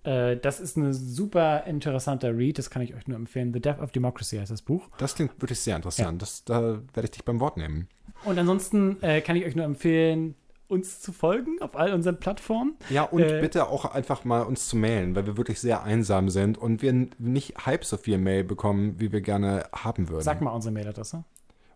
Äh, 0.04 0.38
das 0.38 0.60
ist 0.60 0.78
ein 0.78 0.94
super 0.94 1.66
interessanter 1.66 2.36
Read, 2.36 2.58
das 2.58 2.70
kann 2.70 2.82
ich 2.82 2.96
euch 2.96 3.08
nur 3.08 3.18
empfehlen. 3.18 3.54
The 3.54 3.60
Death 3.60 3.80
of 3.80 3.92
Democracy 3.92 4.38
heißt 4.38 4.52
das 4.52 4.62
Buch. 4.62 4.90
Das 4.98 5.16
klingt 5.16 5.40
wirklich 5.42 5.60
sehr 5.60 5.76
interessant. 5.76 6.22
Das, 6.22 6.44
da 6.44 6.80
werde 6.94 7.06
ich 7.06 7.12
dich 7.12 7.26
beim 7.26 7.40
Wort 7.40 7.58
nehmen. 7.58 7.88
Und 8.24 8.40
ansonsten 8.40 8.98
äh, 9.04 9.22
kann 9.22 9.36
ich 9.36 9.46
euch 9.46 9.56
nur 9.56 9.66
empfehlen, 9.66 10.36
uns 10.68 11.00
zu 11.00 11.14
folgen 11.14 11.62
auf 11.62 11.76
all 11.76 11.94
unseren 11.94 12.20
Plattformen. 12.20 12.76
Ja, 12.90 13.04
und 13.04 13.22
Äh, 13.22 13.40
bitte 13.42 13.68
auch 13.68 13.86
einfach 13.86 14.24
mal 14.26 14.42
uns 14.42 14.68
zu 14.68 14.76
mailen, 14.78 15.16
weil 15.16 15.26
wir 15.28 15.38
wirklich 15.38 15.60
sehr 15.60 15.84
einsam 15.84 16.30
sind 16.30 16.58
und 16.58 16.82
wir 16.82 16.92
nicht 17.20 17.66
halb 17.66 17.86
so 17.86 17.98
viel 17.98 18.18
Mail 18.18 18.44
bekommen, 18.44 19.00
wie 19.00 19.12
wir 19.12 19.22
gerne 19.22 19.68
haben 19.74 20.10
würden. 20.10 20.24
Sag 20.24 20.42
mal 20.42 20.52
unsere 20.52 20.74
Mailadresse. 20.74 21.24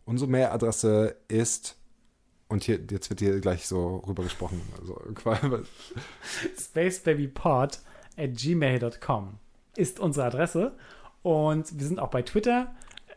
Unsere 0.06 0.30
Mailadresse 0.32 1.16
ist, 1.28 1.78
und 2.48 2.64
hier, 2.64 2.80
jetzt 2.90 3.12
wird 3.12 3.20
hier 3.20 3.40
gleich 3.42 3.68
so 3.68 3.98
rübergesprochen, 4.08 4.60
also 4.80 4.94
quasi- 5.16 5.64
spacebabypod 6.58 7.80
at 8.18 8.34
gmail.com 8.36 9.36
ist 9.76 10.00
unsere 10.00 10.26
Adresse. 10.28 10.76
Und 11.22 11.78
wir 11.78 11.86
sind 11.86 12.00
auch 12.00 12.10
bei 12.10 12.22
Twitter, 12.22 12.74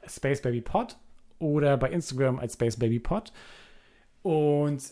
spacebabypod, 0.07 0.97
oder 1.39 1.77
bei 1.77 1.91
Instagram 1.91 2.39
als 2.39 2.55
spacebabypod. 2.55 3.33
Und 4.23 4.83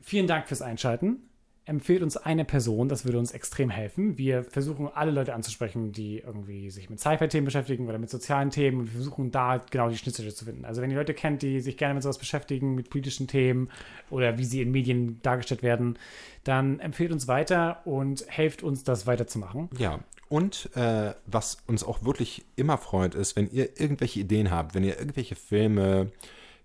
vielen 0.00 0.26
Dank 0.26 0.48
fürs 0.48 0.62
Einschalten. 0.62 1.18
Empfehlt 1.66 2.02
uns 2.02 2.16
eine 2.16 2.44
Person, 2.44 2.88
das 2.88 3.04
würde 3.04 3.18
uns 3.18 3.30
extrem 3.30 3.70
helfen. 3.70 4.18
Wir 4.18 4.42
versuchen 4.42 4.88
alle 4.88 5.12
Leute 5.12 5.34
anzusprechen, 5.34 5.92
die 5.92 6.18
irgendwie 6.18 6.70
sich 6.70 6.90
mit 6.90 6.98
Sci-Fi-Themen 6.98 7.44
beschäftigen 7.44 7.86
oder 7.86 7.98
mit 7.98 8.10
sozialen 8.10 8.50
Themen 8.50 8.86
wir 8.86 8.92
versuchen 8.92 9.30
da 9.30 9.58
genau 9.70 9.88
die 9.88 9.96
Schnittstelle 9.96 10.34
zu 10.34 10.46
finden. 10.46 10.64
Also 10.64 10.82
wenn 10.82 10.90
ihr 10.90 10.96
Leute 10.96 11.14
kennt, 11.14 11.42
die 11.42 11.60
sich 11.60 11.76
gerne 11.76 11.94
mit 11.94 12.02
sowas 12.02 12.18
beschäftigen, 12.18 12.74
mit 12.74 12.90
politischen 12.90 13.28
Themen 13.28 13.68
oder 14.08 14.36
wie 14.38 14.44
sie 14.44 14.62
in 14.62 14.72
Medien 14.72 15.20
dargestellt 15.22 15.62
werden, 15.62 15.96
dann 16.42 16.80
empfehlt 16.80 17.12
uns 17.12 17.28
weiter 17.28 17.86
und 17.86 18.24
helft 18.26 18.62
uns, 18.64 18.82
das 18.82 19.06
weiterzumachen. 19.06 19.68
Ja, 19.78 20.00
und 20.30 20.74
äh, 20.76 21.12
was 21.26 21.58
uns 21.66 21.84
auch 21.84 22.04
wirklich 22.04 22.44
immer 22.56 22.78
freut, 22.78 23.14
ist, 23.14 23.36
wenn 23.36 23.50
ihr 23.50 23.80
irgendwelche 23.80 24.20
Ideen 24.20 24.50
habt, 24.50 24.74
wenn 24.74 24.84
ihr 24.84 24.98
irgendwelche 24.98 25.36
Filme 25.36 26.10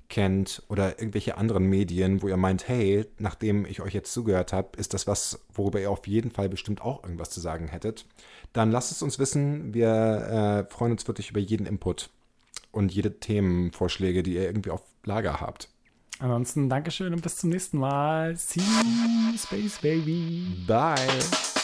kennt 0.09 0.63
oder 0.67 0.99
irgendwelche 0.99 1.37
anderen 1.37 1.65
Medien, 1.65 2.21
wo 2.21 2.27
ihr 2.27 2.37
meint, 2.37 2.67
hey, 2.67 3.05
nachdem 3.17 3.65
ich 3.65 3.81
euch 3.81 3.93
jetzt 3.93 4.13
zugehört 4.13 4.53
habe, 4.53 4.77
ist 4.77 4.93
das 4.93 5.07
was, 5.07 5.45
worüber 5.53 5.79
ihr 5.79 5.91
auf 5.91 6.07
jeden 6.07 6.31
Fall 6.31 6.49
bestimmt 6.49 6.81
auch 6.81 7.03
irgendwas 7.03 7.29
zu 7.29 7.39
sagen 7.39 7.67
hättet, 7.67 8.05
dann 8.53 8.71
lasst 8.71 8.91
es 8.91 9.01
uns 9.01 9.19
wissen. 9.19 9.73
Wir 9.73 10.67
äh, 10.67 10.73
freuen 10.73 10.91
uns 10.91 11.07
wirklich 11.07 11.31
über 11.31 11.39
jeden 11.39 11.65
Input 11.65 12.09
und 12.71 12.93
jede 12.93 13.19
Themenvorschläge, 13.19 14.23
die 14.23 14.35
ihr 14.35 14.43
irgendwie 14.43 14.71
auf 14.71 14.83
Lager 15.03 15.39
habt. 15.41 15.69
Ansonsten 16.19 16.69
Dankeschön 16.69 17.13
und 17.13 17.21
bis 17.21 17.37
zum 17.37 17.49
nächsten 17.49 17.77
Mal. 17.77 18.35
See 18.37 18.61
you, 18.61 19.37
Space 19.37 19.79
Baby. 19.79 20.63
Bye! 20.65 21.54